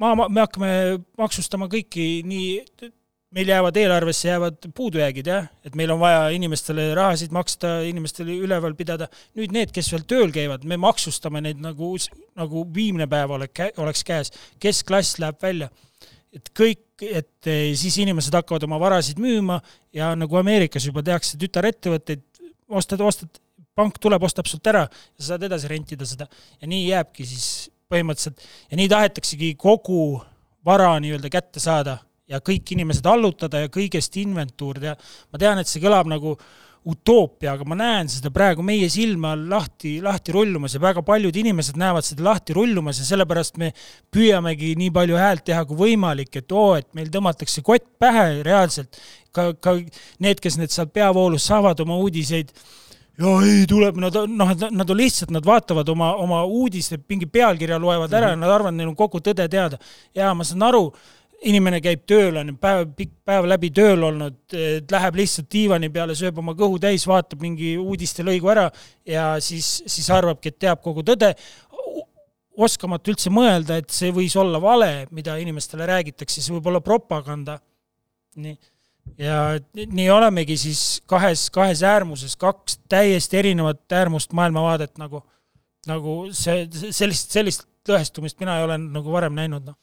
[0.00, 0.70] ma, me hakkame
[1.18, 2.92] maksustama kõiki nii
[3.36, 8.76] meil jäävad eelarvesse, jäävad puudujäägid jah, et meil on vaja inimestele rahasid maksta, inimestele üleval
[8.78, 11.92] pidada, nüüd need, kes veel tööl käivad, me maksustame neid nagu,
[12.38, 14.32] nagu viimne päev oleks käes,
[14.62, 15.70] keskklass läheb välja.
[16.36, 19.58] et kõik, et eh, siis inimesed hakkavad oma varasid müüma
[19.94, 22.24] ja nagu Ameerikas juba tehakse tütarettevõtteid,
[22.68, 23.40] ostad, ostad,
[23.76, 26.28] pank tuleb, ostab sult ära ja sa saad edasi rentida seda
[26.60, 27.48] ja nii jääbki siis
[27.92, 30.20] põhimõtteliselt ja nii tahetaksegi kogu
[30.66, 31.98] vara nii-öelda kätte saada
[32.30, 34.96] ja kõik inimesed allutada ja kõigest inventuur teha.
[35.32, 36.34] ma tean, et see kõlab nagu
[36.86, 41.34] utoopia, aga ma näen seda praegu meie silme all lahti, lahti rullumas ja väga paljud
[41.34, 43.72] inimesed näevad seda lahti rullumas ja sellepärast me
[44.14, 49.00] püüamegi nii palju häält teha kui võimalik, et oo, et meil tõmmatakse kott pähe reaalselt.
[49.36, 49.74] ka, ka
[50.22, 52.54] need, kes need seal peavoolus saavad oma uudiseid
[53.18, 57.80] ja ei, tuleb, nad, noh, nad on lihtsalt, nad vaatavad oma, oma uudiste, mingi pealkirja
[57.82, 58.42] loevad ära mm -hmm.
[58.42, 59.78] ja nad arvavad, neil on kogu tõde teada.
[60.14, 60.92] ja ma saan aru,
[61.44, 64.38] inimene käib tööl, on ju, päev, pikk päev läbi tööl olnud,
[64.92, 68.66] läheb lihtsalt diivani peale, sööb oma kõhu täis, vaatab mingi uudistelõigu ära
[69.08, 71.34] ja siis, siis arvabki, et teab kogu tõde,
[72.56, 77.58] oskamatu üldse mõelda, et see võis olla vale, mida inimestele räägitakse, see võib olla propaganda.
[78.36, 78.56] nii,
[79.20, 85.22] ja nii olemegi siis kahes, kahes äärmuses, kaks täiesti erinevat äärmust maailmavaadet nagu,
[85.86, 89.76] nagu see, sellist, sellist lõhestumist mina ei ole nagu varem näinud, noh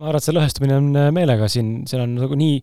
[0.00, 2.60] ma arvan, et see lõhestumine on äh, meelega siin, seal on nagu nii,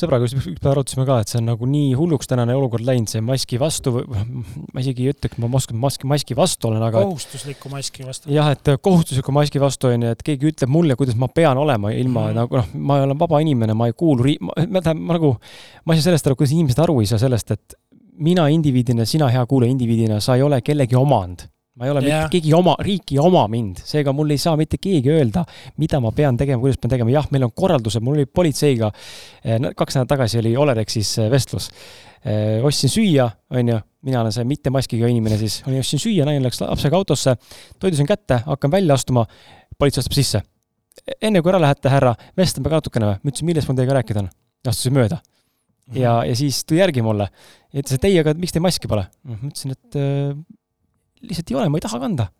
[0.00, 3.20] sõbraga just ükspäev arutasime ka, et see on nagu nii hulluks tänane olukord läinud, see
[3.24, 7.72] maski vastu, ma isegi ei ütle, et ma maski, maski, maski vastu olen, aga kohustusliku
[7.74, 8.32] maski vastu.
[8.32, 11.92] jah, et kohustusliku maski vastu on ju, et keegi ütleb mulle, kuidas ma pean olema
[11.92, 12.40] ilma mm -hmm.
[12.40, 15.34] nagu noh, ma olen vaba inimene, ma ei kuulu ri-, ma, ma tähendab, ma nagu,
[15.84, 17.76] ma ei saa sellest aru, kuidas inimesed aru ei saa sellest, et
[18.16, 21.44] mina indiviidina, sina, hea kuulaja, indiviidina, sa ei ole kellegi omand
[21.78, 22.24] ma ei ole yeah.
[22.24, 25.44] mitte keegi oma, riik ei oma mind, seega mul ei saa mitte keegi öelda,
[25.78, 28.90] mida ma pean tegema, kuidas pean tegema, jah, meil on korraldused, mul oli politseiga,
[29.44, 31.70] eh, kaks nädalat tagasi oli Olerexis eh, vestlus.
[32.26, 33.78] Eh, ostsin süüa, on ju,
[34.08, 37.36] mina olen see mitte maskiga inimene siis, ostsin süüa, naine läks lapsega autosse,
[37.78, 39.28] toidu sain kätte, hakkan välja astuma,
[39.78, 40.42] politsei astab sisse.
[41.22, 43.18] enne kui ära lähete, härra, vestleme ka natukene või?
[43.22, 44.32] ma ütlesin, millest mul teiega rääkida on?
[44.66, 46.00] astusin mööda mhm.
[46.00, 49.06] ja, ja siis tuli järgi mulle ja ütles, et ei, aga miks teil maski pole?
[49.22, 50.00] ma ütlesin, et
[51.26, 52.30] lihtsalt ei ole, ma ei taha kanda.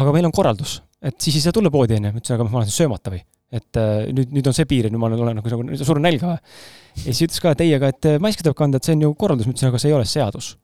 [0.00, 2.12] aga meil on korraldus, et siis ei saa tulla poodi, onju.
[2.14, 3.22] ma ütlesin, aga ma olen söömata või?
[3.52, 6.34] et äh, nüüd, nüüd on see piir, et nüüd ma olen nagu, nagu surun nälga
[6.34, 6.56] või?
[7.02, 9.14] ja siis ütles ka, et ei, aga et maski tuleb kanda, et see on ju
[9.20, 10.54] korraldus, ma ütlesin, aga see ei ole seadus.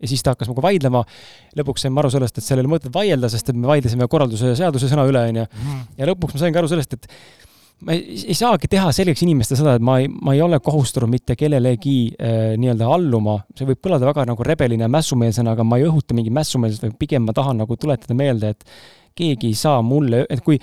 [0.00, 1.02] ja siis ta hakkas minuga vaidlema,
[1.60, 4.08] lõpuks sain ma aru sellest, et seal ei ole mõtet vaielda, sest et me vaidlesime
[4.12, 5.46] korralduse ja seaduse sõna üle, onju.
[5.52, 5.84] Mhm.
[6.00, 7.10] ja lõpuks ma saingi aru sellest, et
[7.84, 11.10] ma ei, ei saagi teha selgeks inimestele seda, et ma ei, ma ei ole kohustatud
[11.12, 15.88] mitte kellelegi äh, nii-öelda alluma, see võib kõlada väga nagu rebelina, mässumeelsena, aga ma ei
[15.88, 18.64] õhuta mingi mässumeelsust, vaid pigem ma tahan nagu tuletada meelde, et
[19.16, 20.60] keegi ei saa mulle, et kui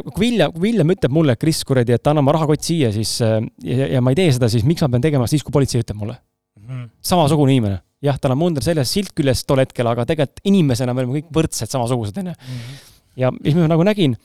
[0.00, 3.18] kui Vilja, kui Viljem ütleb mulle, et Kris, kuradi, et anna oma rahakott siia, siis
[3.24, 5.82] äh, ja, ja ma ei tee seda, siis miks ma pean tegema siis, kui politsei
[5.82, 6.64] ütleb mulle mm?
[6.68, 6.86] -hmm.
[7.12, 7.82] samasugune inimene.
[8.02, 11.28] jah, tal on munder seljas, silt küljes tol hetkel, aga tegelikult inimesena me oleme kõik
[11.36, 12.32] võrdsed, samasugused, onju.
[12.32, 12.80] Mhm.
[13.16, 14.16] ja siis ma nagu nägin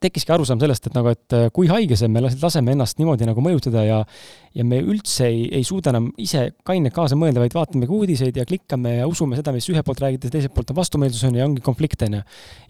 [0.00, 3.84] tekkiski arusaam sellest, et nagu, et äh, kui haigesed me laseme ennast niimoodi nagu mõjutada
[3.84, 4.00] ja
[4.56, 8.46] ja me üldse ei, ei suuda enam ise kainelt kaasa mõelda, vaid vaatamegi uudiseid ja
[8.48, 11.62] klikkame ja usume seda, mis ühelt poolt räägitakse, teiselt poolt on vastumeelsus on ja ongi
[11.62, 12.22] konflikt, on ju.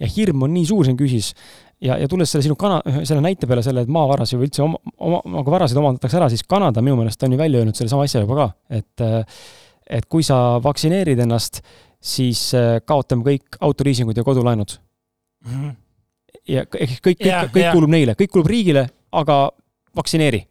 [0.03, 1.33] ja hirm on nii suur siin küsis.
[1.81, 4.83] ja, ja tulles selle sinu kana-, selle näite peale, selle, et maavarasi või üldse oma,
[4.99, 8.25] oma, nagu varasid omandatakse ära, siis Kanada minu meelest on ju välja öelnud sellesama asja
[8.27, 8.49] juba ka,
[8.83, 9.45] et äh,
[9.91, 11.65] et kui sa vaktsineerid ennast,
[11.99, 14.77] siis äh, kaotame kõik autoriisingud ja kodulaenud
[15.47, 15.55] mm.
[15.55, 15.79] -hmm
[16.51, 19.43] ja ehk siis kõik, kõik, kõik kuulub neile, kõik kuulub riigile, aga
[19.97, 20.45] vaktsineeri.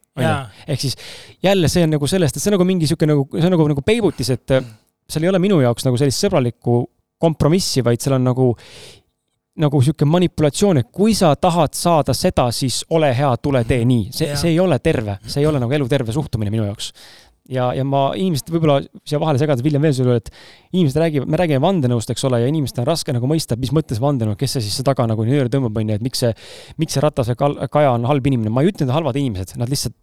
[0.68, 0.98] ehk siis
[1.44, 3.68] jälle see on nagu sellest, et see on nagu mingi sihuke nagu, see on nagu,
[3.72, 4.72] nagu peibutis, et äh,
[5.10, 6.82] seal ei ole minu jaoks nagu sellist sõbralikku
[7.20, 8.50] kompromissi, vaid seal on nagu
[9.60, 14.06] nagu sihuke manipulatsioon, et kui sa tahad saada seda, siis ole hea, tule tee nii.
[14.16, 16.94] see, see ei ole terve, see ei ole nagu eluterve suhtumine minu jaoks
[17.50, 20.32] ja, ja ma, inimesed võib-olla siia vahele segada, Villem veel sulle, et
[20.76, 24.02] inimesed räägivad, me räägime vandenõust, eks ole, ja inimestel on raske nagu mõista, mis mõttes
[24.04, 26.34] vandenõu, kes see siis taga nagu nööre tõmbab, on ju, et miks see,
[26.82, 29.58] miks see Ratas või Kaja on halb inimene, ma ei ütle, et nad halvad inimesed,
[29.60, 29.98] nad lihtsalt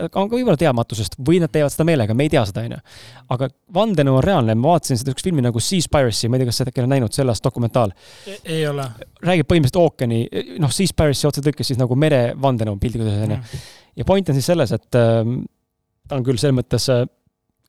[0.00, 2.80] on ka võib-olla teadmatusest või nad teevad seda meelega, me ei tea seda, on ju.
[3.34, 6.60] aga vandenõu on reaalne, ma vaatasin seda üks filmi nagu Seaspiracy, ma ei tea, kas
[6.60, 8.38] sa oled näinud, sellest dokumentaal e?
[8.56, 8.86] ei ole.
[9.26, 10.20] räägib põhimõtteliselt ookeani,
[10.62, 13.40] noh, Seaspiracy otsetõlkes siis nagu merevandenõu piltlikult öeldes, on ju.
[13.40, 13.96] Mm.
[14.00, 15.40] ja point on siis selles, et ähm,
[16.10, 17.04] ta on küll selles mõttes äh,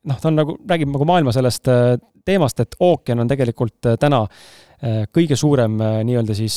[0.10, 1.94] noh, ta on nagu, räägib nagu maailma sellest äh,
[2.26, 4.26] teemast, et ookean on tegelikult äh, täna
[5.14, 6.56] kõige suurem nii-öelda siis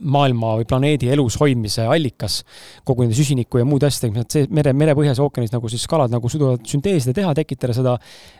[0.00, 2.40] maailma või planeedi elus hoidmise allikas,
[2.86, 5.86] kogu nende süsiniku ja muude asjadega, mis nad see mere, merepõhjas ja ookeanis nagu siis
[5.90, 7.94] kalad nagu suudavad sünteesida, teha, tekitada seda,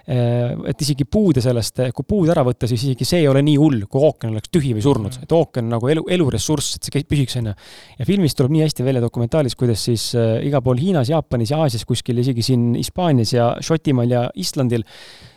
[0.07, 3.57] eh, et isegi puude sellest, kui puud ära võtta, siis isegi see ei ole nii
[3.61, 5.29] hull, kui ookean oleks tühi või surnud, mm.
[5.29, 7.57] et ookean nagu elu, eluressurss, et see püsiks, on ju.
[7.99, 11.63] ja filmis tuleb nii hästi välja dokumentaalis, kuidas siis äh, igal pool Hiinas, Jaapanis ja
[11.65, 14.87] Aasias kuskil, isegi siin Hispaanias ja Šotimaal ja Islandil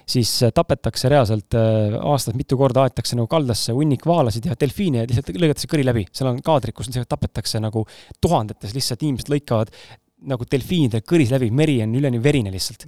[0.10, 5.04] siis äh, tapetakse reaalselt äh, aastas mitu korda, aetakse nagu kaldasse hunnik vaalasid ja delfiine
[5.04, 6.06] ja lihtsalt lõigatakse kõri läbi.
[6.12, 7.86] seal on kaadrid, kus tapetakse nagu
[8.22, 9.74] tuhandetes lihtsalt inimesed lõikavad
[10.30, 12.86] nagu delfiinide kõris läbi, meri on üleni verine lihtsalt.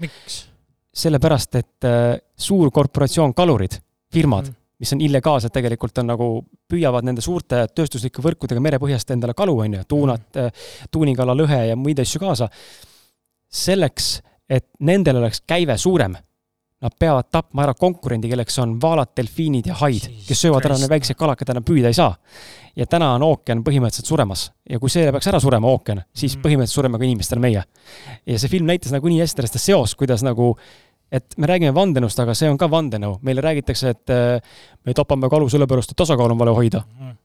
[0.94, 3.80] sellepärast, et äh, suur korporatsioon kalurid,
[4.14, 6.26] firmad mm., mis on illegaalsed tegelikult, on nagu,
[6.70, 11.78] püüavad nende suurte tööstuslike võrkudega merepõhjast endale kalu, on ju, tuunat mm., tuunikala, lõhe ja
[11.80, 12.50] muid asju kaasa.
[13.54, 16.18] selleks, et nendel oleks käive suurem
[16.84, 20.92] Nad peavad tapma ära konkurendi, kelleks on vaalad, delfiinid ja haid, kes söövad ära need
[20.92, 22.16] väiksed kalakad, enam püüda ei saa.
[22.76, 26.42] ja täna on ookean põhimõtteliselt suremas ja kui see peaks ära surema, ookean, siis mhm.
[26.42, 27.64] põhimõtteliselt sureme ka inimestena meie.
[28.26, 30.56] ja see film näitas nagu nii hästi seda seost, kuidas nagu
[31.14, 33.20] et me räägime vandenõust, aga see on ka vandenõu.
[33.22, 34.56] meile räägitakse, et äh,
[34.86, 37.20] me tapame kalu sellepärast, et tasakaalu on vaja hoida mm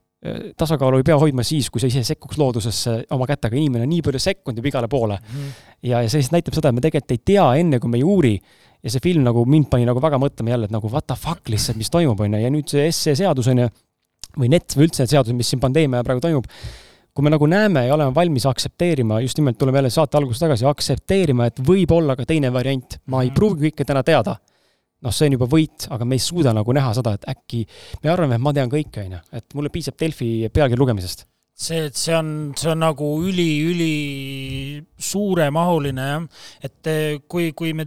[0.56, 4.02] tasakaalu ei pea hoidma siis, kui sa ise sekkuks loodusesse oma kätega, inimene on nii
[4.02, 5.36] palju sekkunud juba igale poole mm.
[5.36, 5.52] -hmm.
[5.82, 8.04] ja, ja see lihtsalt näitab seda, et me tegelikult ei tea enne, kui me ei
[8.04, 8.32] uuri,
[8.88, 11.52] ja see film nagu mind pani nagu väga mõtlema jälle, et nagu what the fuck
[11.52, 13.70] lihtsalt, mis toimub, on ju, ja nüüd see SE seadus on ju,
[14.38, 16.48] või NET või üldse need seadused, mis siin pandeemia praegu toimub,
[17.14, 20.66] kui me nagu näeme ja oleme valmis aktsepteerima, just nimelt tuleme jälle saate algusest tagasi,
[20.70, 23.38] aktsepteerima, et võib olla ka teine variant, ma ei mhm.
[23.38, 24.38] pruugi kõike täna teada.
[24.98, 27.60] noh, see on juba võit, aga me ei suuda nagu näha seda, et äkki
[28.02, 31.22] me arvame, et ma tean kõike, on ju, et mulle piisab Delfi pealkirja lugemisest.
[31.58, 36.26] See, et see on, see on nagu üli-üli suuremahuline jah,
[36.66, 36.90] et
[37.30, 37.86] kui, kui me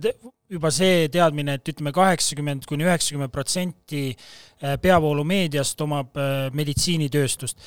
[0.51, 7.57] juba see teadmine, et ütleme, kaheksakümmend kuni üheksakümmend protsenti äh, peavoolumeediast omab äh, meditsiinitööstust.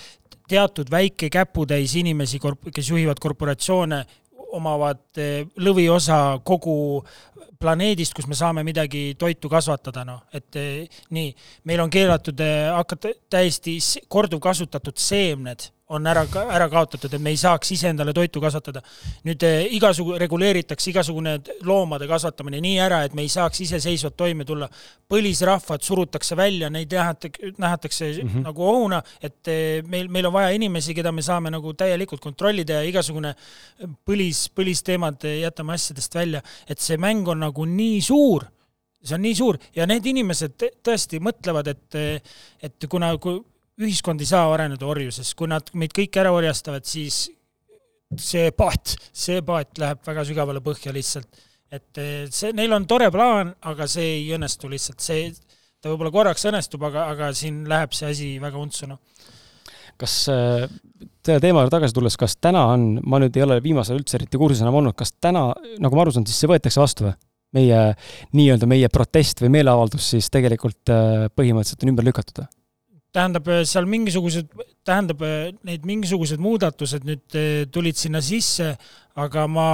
[0.48, 2.36] teatud väike käputäis inimesi,
[2.74, 4.02] kes juhivad korporatsioone,
[4.54, 6.76] omavad äh, lõviosa kogu
[7.60, 10.58] planeedist, kus me saame midagi toitu kasvatada, noh, et
[11.14, 11.30] nii,
[11.64, 12.40] meil on keelatud
[12.74, 13.78] hakata täiesti
[14.08, 18.80] korduvkasutatud seemned on ära, ära kaotatud, et me ei saaks ise endale toitu kasvatada.
[19.26, 21.34] nüüd eh, igasugu, reguleeritakse igasugune
[21.68, 24.68] loomade kasvatamine nii ära, et me ei saaks iseseisvalt toime tulla.
[25.08, 26.92] põlisrahvad surutakse välja, neid
[27.58, 28.42] nähatakse, mm -hmm.
[28.48, 32.80] nagu ohuna, et eh, meil, meil on vaja inimesi, keda me saame nagu täielikult kontrollida
[32.80, 33.34] ja igasugune
[34.08, 38.48] põlis, põlisteemad jätame asjadest välja, et see mäng on nagu nii suur
[39.04, 41.98] see on nii suur ja need inimesed tõesti mõtlevad, et,
[42.64, 43.38] et kuna, kui
[43.84, 47.26] ühiskond ei saa areneda orjuses, kui nad meid kõiki ära orjastavad, siis
[48.20, 51.28] see paat, see paat läheb väga sügavale põhja lihtsalt.
[51.74, 51.98] et
[52.30, 55.32] see, neil on tore plaan, aga see ei õnnestu lihtsalt, see,
[55.82, 59.00] ta võib-olla korraks õnnestub, aga, aga siin läheb see asi väga untsu, noh.
[59.98, 60.68] kas äh,
[61.26, 64.38] selle teema juurde tagasi tulles, kas täna on, ma nüüd ei ole viimasel üldse eriti
[64.38, 65.48] kursis enam olnud, kas täna,
[65.82, 67.16] nagu ma aru saan, siis see võetakse vastu või?
[67.54, 67.80] Meie
[68.34, 72.44] nii-öelda meie protest või meeleavaldus siis tegelikult äh, põhimõtteliselt on ümber lükatud
[73.14, 74.50] tähendab, äh, seal mingisugused,
[74.86, 77.38] tähendab, äh, need mingisugused muudatused nüüd
[77.74, 78.72] tulid sinna sisse,
[79.14, 79.66] aga ma,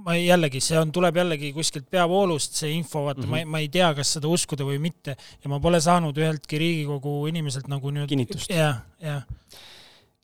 [0.00, 3.34] ma jällegi, see on, tuleb jällegi kuskilt peavoolust, see info, vaata mm, -hmm.
[3.36, 3.50] ma, mhm.
[3.52, 7.68] ma ei tea, kas seda uskuda või mitte ja ma pole saanud üheltki Riigikogu inimeselt
[7.68, 8.80] nagu nüüd kinnitust ja,.
[9.02, 9.68] jah, jah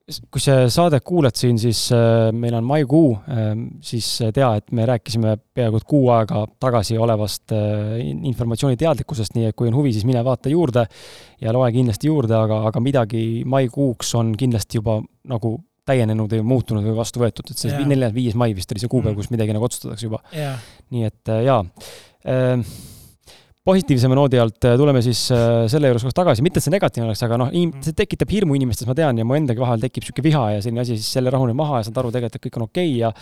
[0.07, 4.71] kui see saadet kuulad siin, siis äh, meil on maikuu, ähm, siis äh, tea, et
[4.71, 7.97] me rääkisime peaaegu et kuu aega tagasi olevast äh,
[8.31, 10.87] informatsiooni teadlikkusest, nii et kui on huvi, siis mine vaata juurde
[11.43, 15.57] ja loe kindlasti juurde, aga, aga midagi maikuuks on kindlasti juba nagu
[15.87, 19.15] täienenud või muutunud või vastu võetud, et see neljas, viies mai vist oli see kuupäev,
[19.15, 19.23] mm.
[19.23, 20.23] kus midagi nagu otsustatakse juba.
[20.95, 21.63] nii et jaa
[23.67, 27.11] positiivsema noodi alt äh, tuleme siis äh, selle juures kohe tagasi, mitte et see negatiivne
[27.11, 27.53] oleks, aga noh,
[27.85, 30.85] see tekitab hirmu inimestes, ma tean, ja mu endagi vahel tekib niisugune viha ja selline
[30.85, 33.13] asi, siis selle rahuneb maha ja saad aru tegelikult, et kõik on okei okay ja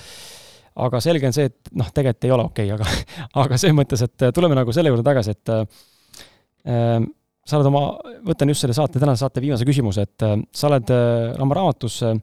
[0.85, 4.05] aga selge on see, et noh, tegelikult ei ole okei okay,, aga, aga selles mõttes,
[4.05, 7.05] et äh, tuleme nagu selle juurde tagasi, et äh,
[7.45, 7.83] sa oled oma,
[8.25, 12.01] võtan just selle saate, tänase saate viimase küsimuse, et äh, sa oled äh, oma raamatus
[12.09, 12.17] äh,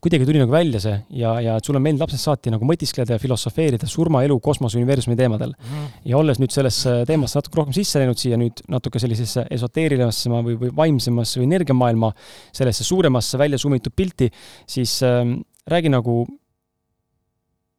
[0.00, 3.16] kuidagi tuli nagu välja see ja, ja et sul on meeldinud lapsest saati nagu mõtiskleda
[3.16, 5.70] ja filosofeerida surma, elu, kosmose, universumi teemadel mm.
[5.70, 6.02] -hmm.
[6.12, 10.56] ja olles nüüd sellesse teemasse natuke rohkem sisse läinud siia nüüd natuke sellisesse esoteerilisemasse või,
[10.60, 12.12] või vaimsemasse või energiamaailma,
[12.52, 14.30] sellesse suuremasse välja summitud pilti,
[14.66, 15.24] siis äh,
[15.68, 16.22] räägi nagu,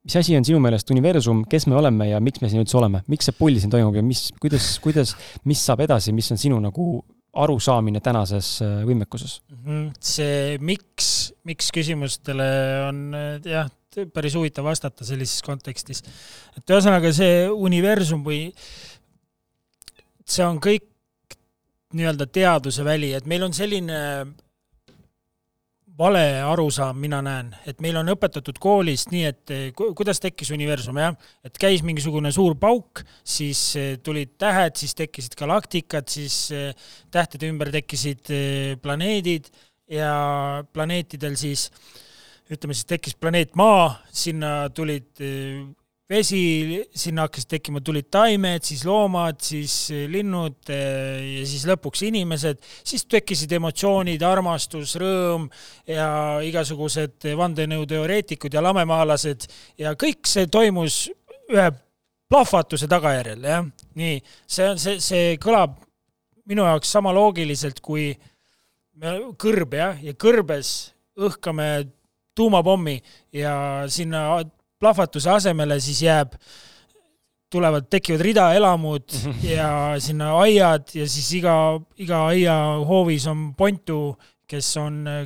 [0.06, 3.04] mis asi on sinu meelest universum, kes me oleme ja miks me siin üldse oleme,
[3.12, 5.16] miks see pull siin toimub ja mis, kuidas, kuidas,
[5.46, 7.02] mis saab edasi, mis on sinu nagu
[7.34, 9.40] arusaamine tänases äh, võimekuses?
[9.56, 9.92] Mhm.
[10.00, 12.50] see miks, miks küsimustele
[12.90, 13.04] on
[13.46, 13.70] jah,
[14.14, 16.04] päris huvitav vastata sellises kontekstis.
[16.58, 18.50] et ühesõnaga see universum või
[20.26, 20.88] see on kõik
[21.92, 23.98] nii-öelda teaduse väli, et meil on selline
[26.02, 30.98] vale arusaam, mina näen, et meil on õpetatud koolis nii, et eh, kuidas tekkis universum,
[31.02, 36.72] jah, et käis mingisugune suur pauk, siis eh, tulid tähed, siis tekkisid galaktikad, siis eh,
[37.14, 38.32] tähtede ümber tekkisid
[38.82, 39.52] planeedid
[39.92, 40.14] ja
[40.74, 41.70] planeetidel siis
[42.52, 45.22] ütleme siis tekkis planeet Maa, sinna tulid
[46.12, 46.42] vesi,
[46.98, 49.76] sinna hakkasid tekkima, tulid taimed, siis loomad, siis
[50.12, 55.48] linnud eh, ja siis lõpuks inimesed, siis tekkisid emotsioonid, armastus, rõõm
[55.90, 56.10] ja
[56.46, 59.48] igasugused vandenõuteoreetikud ja lamemaalased.
[59.80, 61.06] Ja kõik see toimus
[61.52, 61.70] ühe
[62.32, 63.66] plahvatuse tagajärjel, jah.
[64.00, 65.80] nii, see on, see, see kõlab
[66.48, 68.12] minu jaoks sama loogiliselt kui
[69.42, 71.68] kõrb, jah, ja kõrbes õhkame
[72.38, 73.00] tuumapommi
[73.36, 73.54] ja
[73.92, 74.42] sinna
[74.82, 76.36] plahvatuse asemele siis jääb,
[77.52, 79.70] tulevad, tekivad ridaelamud ja
[80.02, 81.56] sinna aiad ja siis iga,
[82.00, 82.56] iga aia
[82.88, 84.16] hoovis on pontu,
[84.50, 85.26] kes on äh,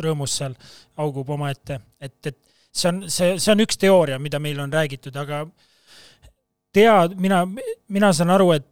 [0.00, 0.54] rõõmus seal,
[1.02, 2.38] augub omaette, et, et
[2.70, 5.44] see on, see, see on üks teooria, mida meil on räägitud, aga
[6.74, 7.42] tead, mina,
[7.90, 8.66] mina saan aru, et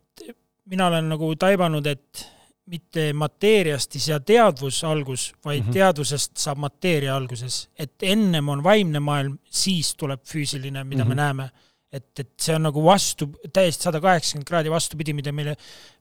[0.68, 2.26] mina olen nagu taibanud, et
[2.68, 5.72] mitte mateeriast ei sea teadvus algus, vaid mm -hmm.
[5.72, 7.68] teadvusest saab mateeria alguses.
[7.78, 11.14] et ennem on vaimne maailm, siis tuleb füüsiline, mida mm -hmm.
[11.14, 11.16] me mhm.
[11.16, 11.50] näeme.
[11.92, 15.56] et, et see on nagu vastu, täiesti sada kaheksakümmend kraadi vastupidi, mida meile,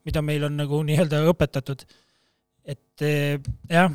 [0.06, 1.86] mida meil on nagu nii-öelda õpetatud.
[2.66, 3.40] et eh,
[3.70, 3.92] jah,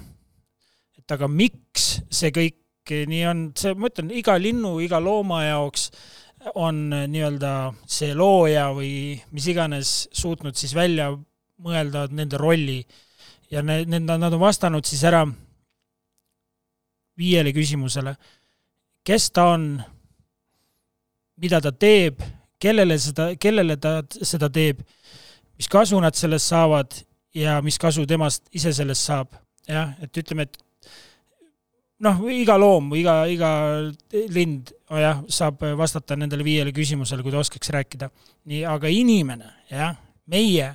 [0.99, 2.57] et aga miks see kõik
[2.90, 5.90] nii on, see, ma ütlen, iga linnu, iga looma jaoks
[6.55, 11.12] on nii-öelda see looja või mis iganes suutnud siis välja
[11.63, 12.81] mõelda nende rolli
[13.53, 15.25] ja need, need, nad on vastanud siis ära
[17.19, 18.17] viiele küsimusele.
[19.05, 19.83] kes ta on,
[21.37, 22.23] mida ta teeb,
[22.63, 24.83] kellele seda, kellele ta seda teeb,
[25.59, 26.95] mis kasu nad sellest saavad
[27.35, 29.35] ja mis kasu temast ise sellest saab.
[29.69, 30.59] jah, et ütleme, et
[32.03, 33.51] noh, iga loom, iga, iga
[34.35, 38.11] lind oh jah, saab vastata nendele viiele küsimusele, kui ta oskaks rääkida.
[38.45, 40.73] nii, aga inimene, jah, meie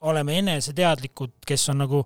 [0.00, 2.02] oleme eneseteadlikud, kes on nagu,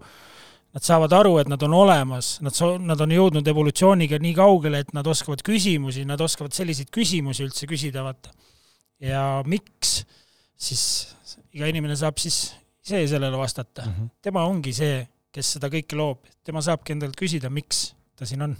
[0.75, 2.57] nad saavad aru, et nad on olemas, nad
[2.87, 7.67] nad on jõudnud evolutsiooniga nii kaugele, et nad oskavad küsimusi, nad oskavad selliseid küsimusi üldse
[7.71, 8.33] küsida, vaata.
[9.01, 10.05] ja miks,
[10.61, 10.83] siis
[11.57, 12.51] iga inimene saab siis
[12.85, 13.93] ise sellele vastata mm.
[13.93, 14.11] -hmm.
[14.23, 18.57] tema ongi see, kes seda kõike loob, tema saabki endalt küsida, miks ta siin on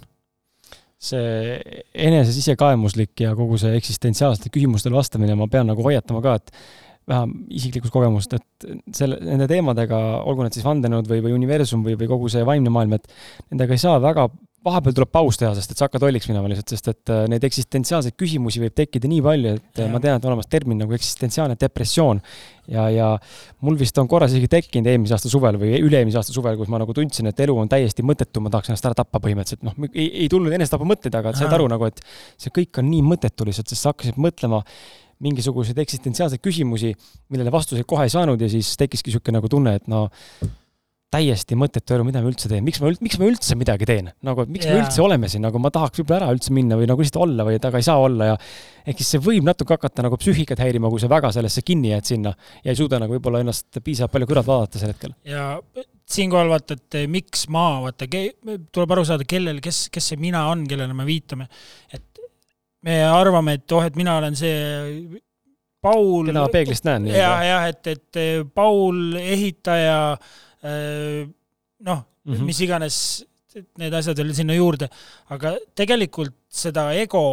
[1.01, 1.57] see
[1.97, 6.51] enese sisekaemuslik ja kogu see eksistentsiaalsete küsimustele vastamine, ma pean nagu hoiatama ka, et
[7.51, 12.09] isiklikust kogemust, et selle, nende teemadega, olgu need siis vandenõud või, või universum või, või
[12.11, 13.11] kogu see vaimne maailm, et
[13.51, 14.29] nendega ei saa väga,
[14.65, 17.45] vahepeal tuleb paus teha, sest et sa hakkad lolliks minema lihtsalt, sest et äh, neid
[17.47, 19.87] eksistentsiaalseid küsimusi võib tekkida nii palju, et ja.
[19.89, 22.21] ma tean, et on olemas termin nagu eksistentsiaalne depressioon.
[22.69, 23.07] ja, ja
[23.65, 26.81] mul vist on korra isegi tekkinud eelmise aasta suvel või üle-eelmise aasta suvel, kus ma
[26.81, 30.11] nagu tundsin, et elu on täiesti mõttetu, ma tahaks ennast ära tappa põhimõtteliselt, noh, ei,
[30.25, 32.05] ei tulnud enesetapumõtteid, aga said aru nagu, et
[32.37, 34.61] see kõik on nii mõttetu lihtsalt, sest sa hakkasid mõtlema
[35.21, 36.93] mingisuguseid eksistentsiaalseid küsimusi,
[37.33, 40.07] millele vastuseid kohe ei saanud ja siis tekkiski niisugune nagu tunne, et no
[41.11, 44.45] täiesti mõttetu elu, mida ma üldse teen, miks ma, miks ma üldse midagi teen, nagu
[44.47, 44.77] miks yeah.
[44.77, 47.45] me üldse oleme siin, nagu ma tahaks võib-olla ära üldse minna või nagu lihtsalt olla
[47.47, 48.37] või et aga ei saa olla ja
[48.85, 52.07] ehk siis see võib natuke hakata nagu psüühikat häirima, kui sa väga sellesse kinni jääd
[52.13, 52.31] sinna
[52.61, 55.17] ja ei suuda nagu võib-olla ennast piisavalt palju kõrvalt vaadata sel hetkel.
[55.27, 55.49] ja
[56.11, 58.07] siinkohal vaata, et miks ma, vaata,
[58.71, 61.49] tuleb aru saada, kellel, kes, kes see mina on, kellele me viitame.
[61.91, 62.20] et
[62.87, 65.21] me arvame, et oh, et mina olen see
[65.81, 66.29] Paul.
[66.29, 67.09] keda ma peeglist näen.
[67.13, 68.21] ja, jah, et, et
[68.53, 69.99] Paul, ehitaja,
[70.65, 71.27] äh,
[71.85, 72.97] noh mm -hmm., mis iganes
[73.81, 74.87] need asjad veel sinna juurde,
[75.29, 77.23] aga tegelikult seda ego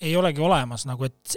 [0.00, 1.36] ei olegi olemas nagu, et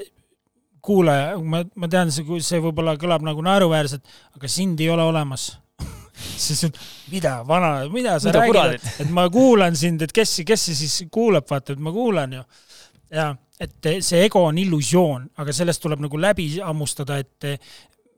[0.82, 4.06] kuulaja, ma, ma tean, see, see võib-olla kõlab nagu naeruväärselt,
[4.38, 5.52] aga sind ei ole olemas
[6.46, 6.66] siis
[7.12, 11.12] mida, vana, mida sa mida räägid, et ma kuulan sind, et kes, kes see siis
[11.12, 12.44] kuulab, vaata, et ma kuulan ju.
[13.12, 17.48] jaa et see ego on illusioon, aga sellest tuleb nagu läbi hammustada, et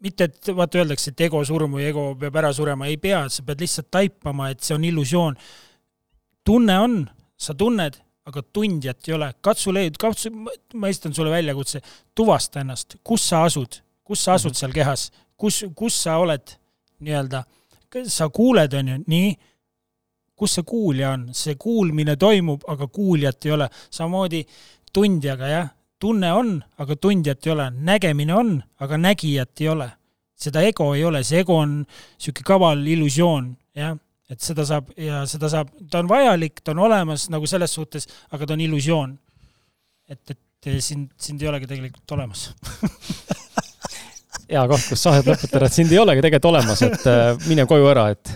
[0.02, 3.46] mitte, et vaata, öeldakse, et ego surm või ego peab ära surema, ei pea, sa
[3.46, 5.38] pead lihtsalt taipama, et see on illusioon.
[6.46, 6.96] tunne on,
[7.38, 9.34] sa tunned, aga tundjat ei ole.
[9.42, 10.32] katsu leida, katsu,
[10.74, 11.82] ma esitan sulle väljakutse,
[12.16, 14.60] tuvasta ennast, kus sa asud, kus sa asud mm -hmm.
[14.60, 16.58] seal kehas, kus, kus sa oled
[17.00, 17.44] nii-öelda,
[18.08, 19.36] sa kuuled, on ju, nii,
[20.36, 23.70] kus see kuulja on, see kuulmine toimub, aga kuuljat ei ole.
[23.92, 24.46] samamoodi
[24.94, 29.92] tundjaga, jah, tunne on, aga tundjat ei ole, nägemine on, aga nägijat ei ole.
[30.42, 33.94] seda ego ei ole, see ego on niisugune kaval illusioon, jah,
[34.32, 38.08] et seda saab ja seda saab, ta on vajalik, ta on olemas nagu selles suhtes,
[38.34, 39.14] aga ta on illusioon.
[40.10, 42.50] et, et sind, sind ei olegi tegelikult olemas
[44.52, 47.88] hea koht, kus saadet lõpetada, et sind ei olegi tegelikult olemas, et äh, mine koju
[47.92, 48.34] ära, et.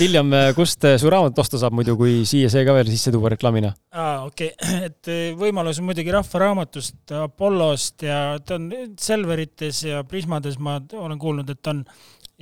[0.00, 3.72] William, kust su raamatut osta saab muidu, kui siia see ka veel sisse tuua reklaamina?
[3.96, 8.68] aa, okei okay., et võimalus on muidugi Rahva Raamatust, Apollost ja ta on
[9.00, 11.80] Selverites ja Prismades ma olen kuulnud, et on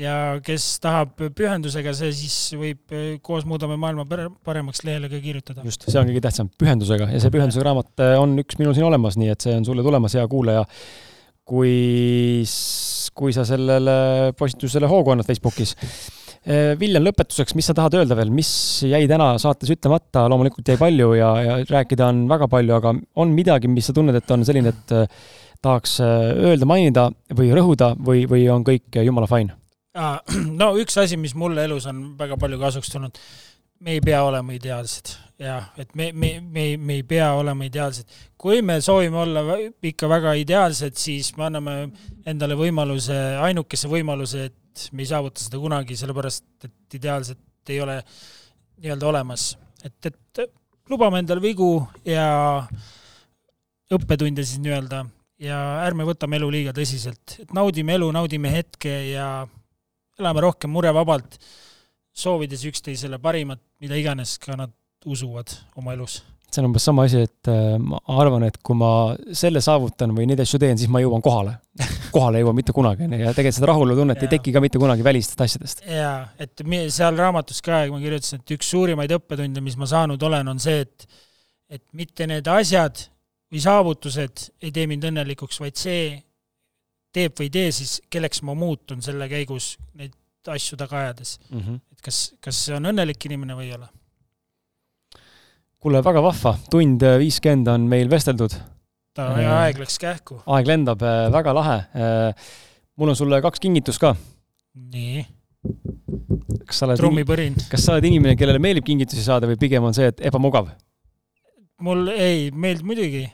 [0.01, 2.95] ja kes tahab pühendusega, see siis võib
[3.25, 4.07] koos Muudame maailma
[4.47, 5.65] paremaks lehele ka kirjutada.
[5.67, 8.89] just, see on kõige tähtsam, pühendusega ja see pühendusega raamat äh, on üks minul siin
[8.89, 10.65] olemas, nii et see on sulle tulemas, hea kuulaja.
[11.49, 12.43] Kui,
[13.15, 13.97] kui sa sellele
[14.39, 15.75] postitusele hoogu annad Facebookis.
[16.45, 18.51] Äh, lõpetuseks, mis sa tahad öelda veel, mis
[18.85, 23.33] jäi täna saates ütlemata, loomulikult jäi palju ja, ja rääkida on väga palju, aga on
[23.37, 25.25] midagi, mis sa tunned, et on selline, et äh,
[25.65, 29.57] tahaks öelda, mainida või rõhuda või, või on kõik jumala fine?
[30.61, 33.21] no üks asi, mis mulle elus on väga palju kasuks tulnud,
[33.81, 38.07] me ei pea olema ideaalsed jah, et me, me, me, me ei pea olema ideaalsed.
[38.39, 41.77] kui me soovime olla ikka väga ideaalsed, siis me anname
[42.27, 47.99] endale võimaluse, ainukese võimaluse, et me ei saavuta seda kunagi, sellepärast et ideaalset ei ole
[48.83, 49.55] nii-öelda olemas.
[49.85, 50.45] et, et
[50.91, 52.29] lubame endale vigu ja
[53.95, 55.05] õppetunde siis nii-öelda
[55.45, 59.29] ja ärme võtame elu liiga tõsiselt, et naudime elu, naudime hetke ja
[60.19, 61.39] elame rohkem murevabalt,
[62.15, 64.73] soovides üksteisele parimat, mida iganes ka nad
[65.05, 66.23] usuvad oma elus.
[66.55, 68.89] see on umbes sama asi, et äh, ma arvan, et kui ma
[69.35, 71.57] selle saavutan või neid asju teen, siis ma jõuan kohale.
[72.15, 75.07] kohale ei jõua mitte kunagi, onju, ja tegelikult seda rahulolutunnet ei teki ka mitte kunagi
[75.07, 75.83] välistest asjadest.
[75.89, 76.63] jaa, et
[76.95, 80.85] seal raamatus ka ma kirjutasin, et üks suurimaid õppetunde, mis ma saanud olen, on see,
[80.87, 81.09] et
[81.75, 83.01] et mitte need asjad
[83.51, 86.21] või saavutused ei tee mind õnnelikuks, vaid see,
[87.15, 90.15] teeb või ei tee, siis kelleks ma muutun selle käigus neid
[90.51, 91.61] asju taga ajades mm.
[91.61, 91.81] -hmm.
[91.93, 93.89] et kas, kas see on õnnelik inimene või ei ole?
[95.85, 98.55] Kuule, väga vahva, tund viiskümmend on meil vesteldud.
[99.15, 100.39] ta äh,, aeg läks kähku.
[100.57, 102.47] aeg lendab äh,, väga lahe äh,.
[102.97, 104.15] mul on sulle kaks kingitust ka.
[104.95, 105.27] nii.
[106.65, 107.59] kas sa oled trummipõrin.
[107.69, 110.73] kas sa oled inimene, kellele meeldib kingitusi saada või pigem on see, et ebamugav?
[111.85, 113.27] mul ei, meeldib muidugi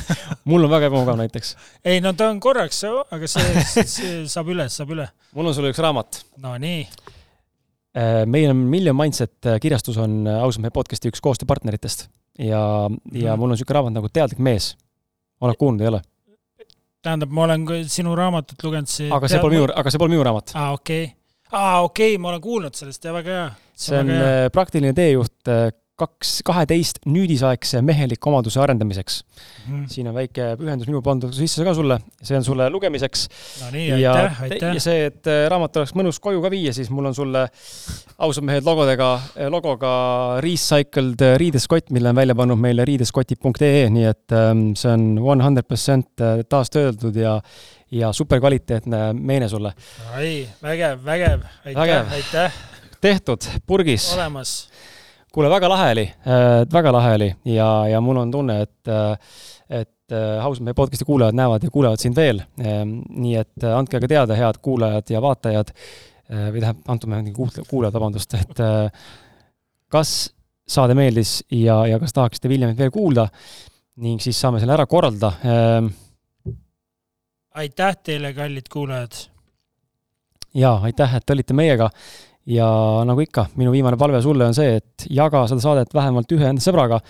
[0.48, 1.54] mul on väga ebamugav näiteks.
[1.84, 5.10] ei no ta on korraks, aga see, see saab üle, saab üle.
[5.36, 6.24] mul on sulle üks raamat.
[6.40, 6.86] Nonii.
[7.96, 12.04] Äh, meil on Million Mindset äh, kirjastus on äh, ausalt meie podcast'i üks koostööpartneritest
[12.36, 13.40] ja, ja mm.
[13.40, 14.74] mul on niisugune raamat nagu Teadlik mees.
[15.40, 16.02] oled kuulnud, ei ole?
[17.02, 20.26] tähendab, ma olen sinu raamatut lugenud, see aga see pole minu, aga see pole minu
[20.28, 20.52] raamat.
[20.52, 21.16] aa, okei okay..
[21.48, 23.48] aa, okei okay,, ma olen kuulnud sellest ja väga hea.
[23.86, 24.12] see on
[24.52, 25.54] praktiline teejuht
[25.98, 29.22] kaks, kaheteist nüüdisaegse meheliku omaduse arendamiseks
[29.68, 29.84] mm.
[29.90, 33.26] siin on väike pühendus minu pandud sisse ka sulle, see on sulle lugemiseks.
[33.62, 34.76] no nii, aitäh, aitäh.
[34.78, 37.44] ja see, et äh, raamat oleks mõnus koju ka viia, siis mul on sulle
[38.24, 39.92] ausad mehed logodega, äh, logoga
[40.44, 45.44] recycled äh, riideskott, mille on välja pannud meile riideskotid.ee, nii et ähm, see on one
[45.44, 46.08] hundred percent
[46.48, 47.38] taastöödeldud ja
[47.90, 49.72] ja superkvaliteetne meene sulle.
[50.14, 52.62] ai, vägev, vägev, aitäh, aitäh.
[53.00, 54.12] tehtud, purgis.
[54.14, 54.58] olemas
[55.38, 59.36] kuule, väga lahe oli äh,, väga lahe oli ja, ja mul on tunne, et äh,
[59.68, 62.82] et äh, ausalt, meie podcast'i kuulajad näevad ja kuulevad sind veel äh,.
[62.82, 67.70] nii et äh, andke aga teada, head kuulajad ja vaatajad äh,, või tähendab, antud juhul
[67.70, 69.06] kuulajad, vabandust, et äh,
[69.94, 70.16] kas
[70.68, 73.28] saade meeldis ja, ja kas tahaksite Williamit veel kuulda
[74.02, 76.54] ning siis saame selle ära korraldada äh,.
[77.62, 79.22] aitäh teile, kallid kuulajad!
[80.58, 81.92] jaa, aitäh, et olite meiega
[82.48, 82.68] ja
[83.08, 86.64] nagu ikka, minu viimane palve sulle on see, et jaga seda saadet vähemalt ühe enda
[86.64, 87.00] sõbraga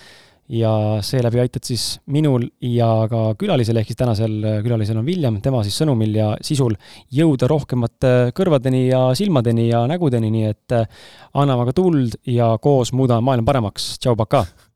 [0.49, 0.71] ja
[1.05, 5.77] seeläbi aitad siis minul ja ka külalisel, ehk siis tänasel külalisel on William, tema siis
[5.79, 6.77] sõnumil ja sisul
[7.15, 13.29] jõuda rohkemate kõrvadeni ja silmadeni ja nägudeni, nii et anname aga tuld ja koos muudame
[13.29, 13.95] maailma paremaks.
[14.01, 14.68] tšau, pakaa!